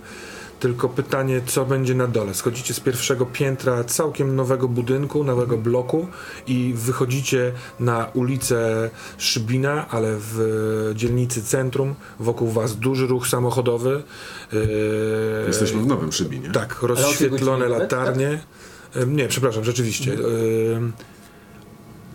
[0.61, 2.35] Tylko pytanie, co będzie na dole.
[2.35, 6.07] Schodzicie z pierwszego piętra całkiem nowego budynku, nowego bloku
[6.47, 11.95] i wychodzicie na ulicę Szybina, ale w dzielnicy centrum.
[12.21, 14.03] Wokół was duży ruch samochodowy.
[14.53, 14.61] Yy,
[15.47, 16.51] Jesteśmy w Nowym Szybinie.
[16.51, 18.41] tak, rozświetlone godzinie, latarnie.
[18.95, 20.17] Em, Nie, przepraszam, rzeczywiście.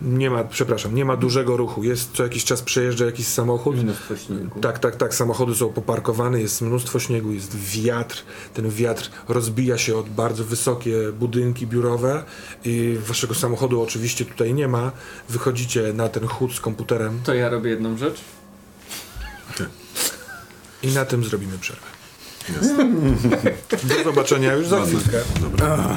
[0.02, 1.84] Nie ma, przepraszam, nie ma dużego ruchu.
[1.84, 3.76] Jest co jakiś czas przejeżdża jakiś samochód.
[3.82, 4.60] Mnóstwo śniegu.
[4.60, 5.14] Tak, tak, tak.
[5.14, 8.22] Samochody są poparkowane, jest mnóstwo śniegu, jest wiatr.
[8.54, 12.24] Ten wiatr rozbija się od bardzo wysokie budynki biurowe
[12.64, 14.92] i waszego samochodu oczywiście tutaj nie ma.
[15.28, 18.20] Wychodzicie na ten chód z komputerem To ja robię jedną rzecz.
[20.82, 21.86] i na tym zrobimy przerwę.
[22.48, 22.74] Jest.
[23.98, 25.20] Do zobaczenia już za chwilkę.
[25.40, 25.96] Dobra.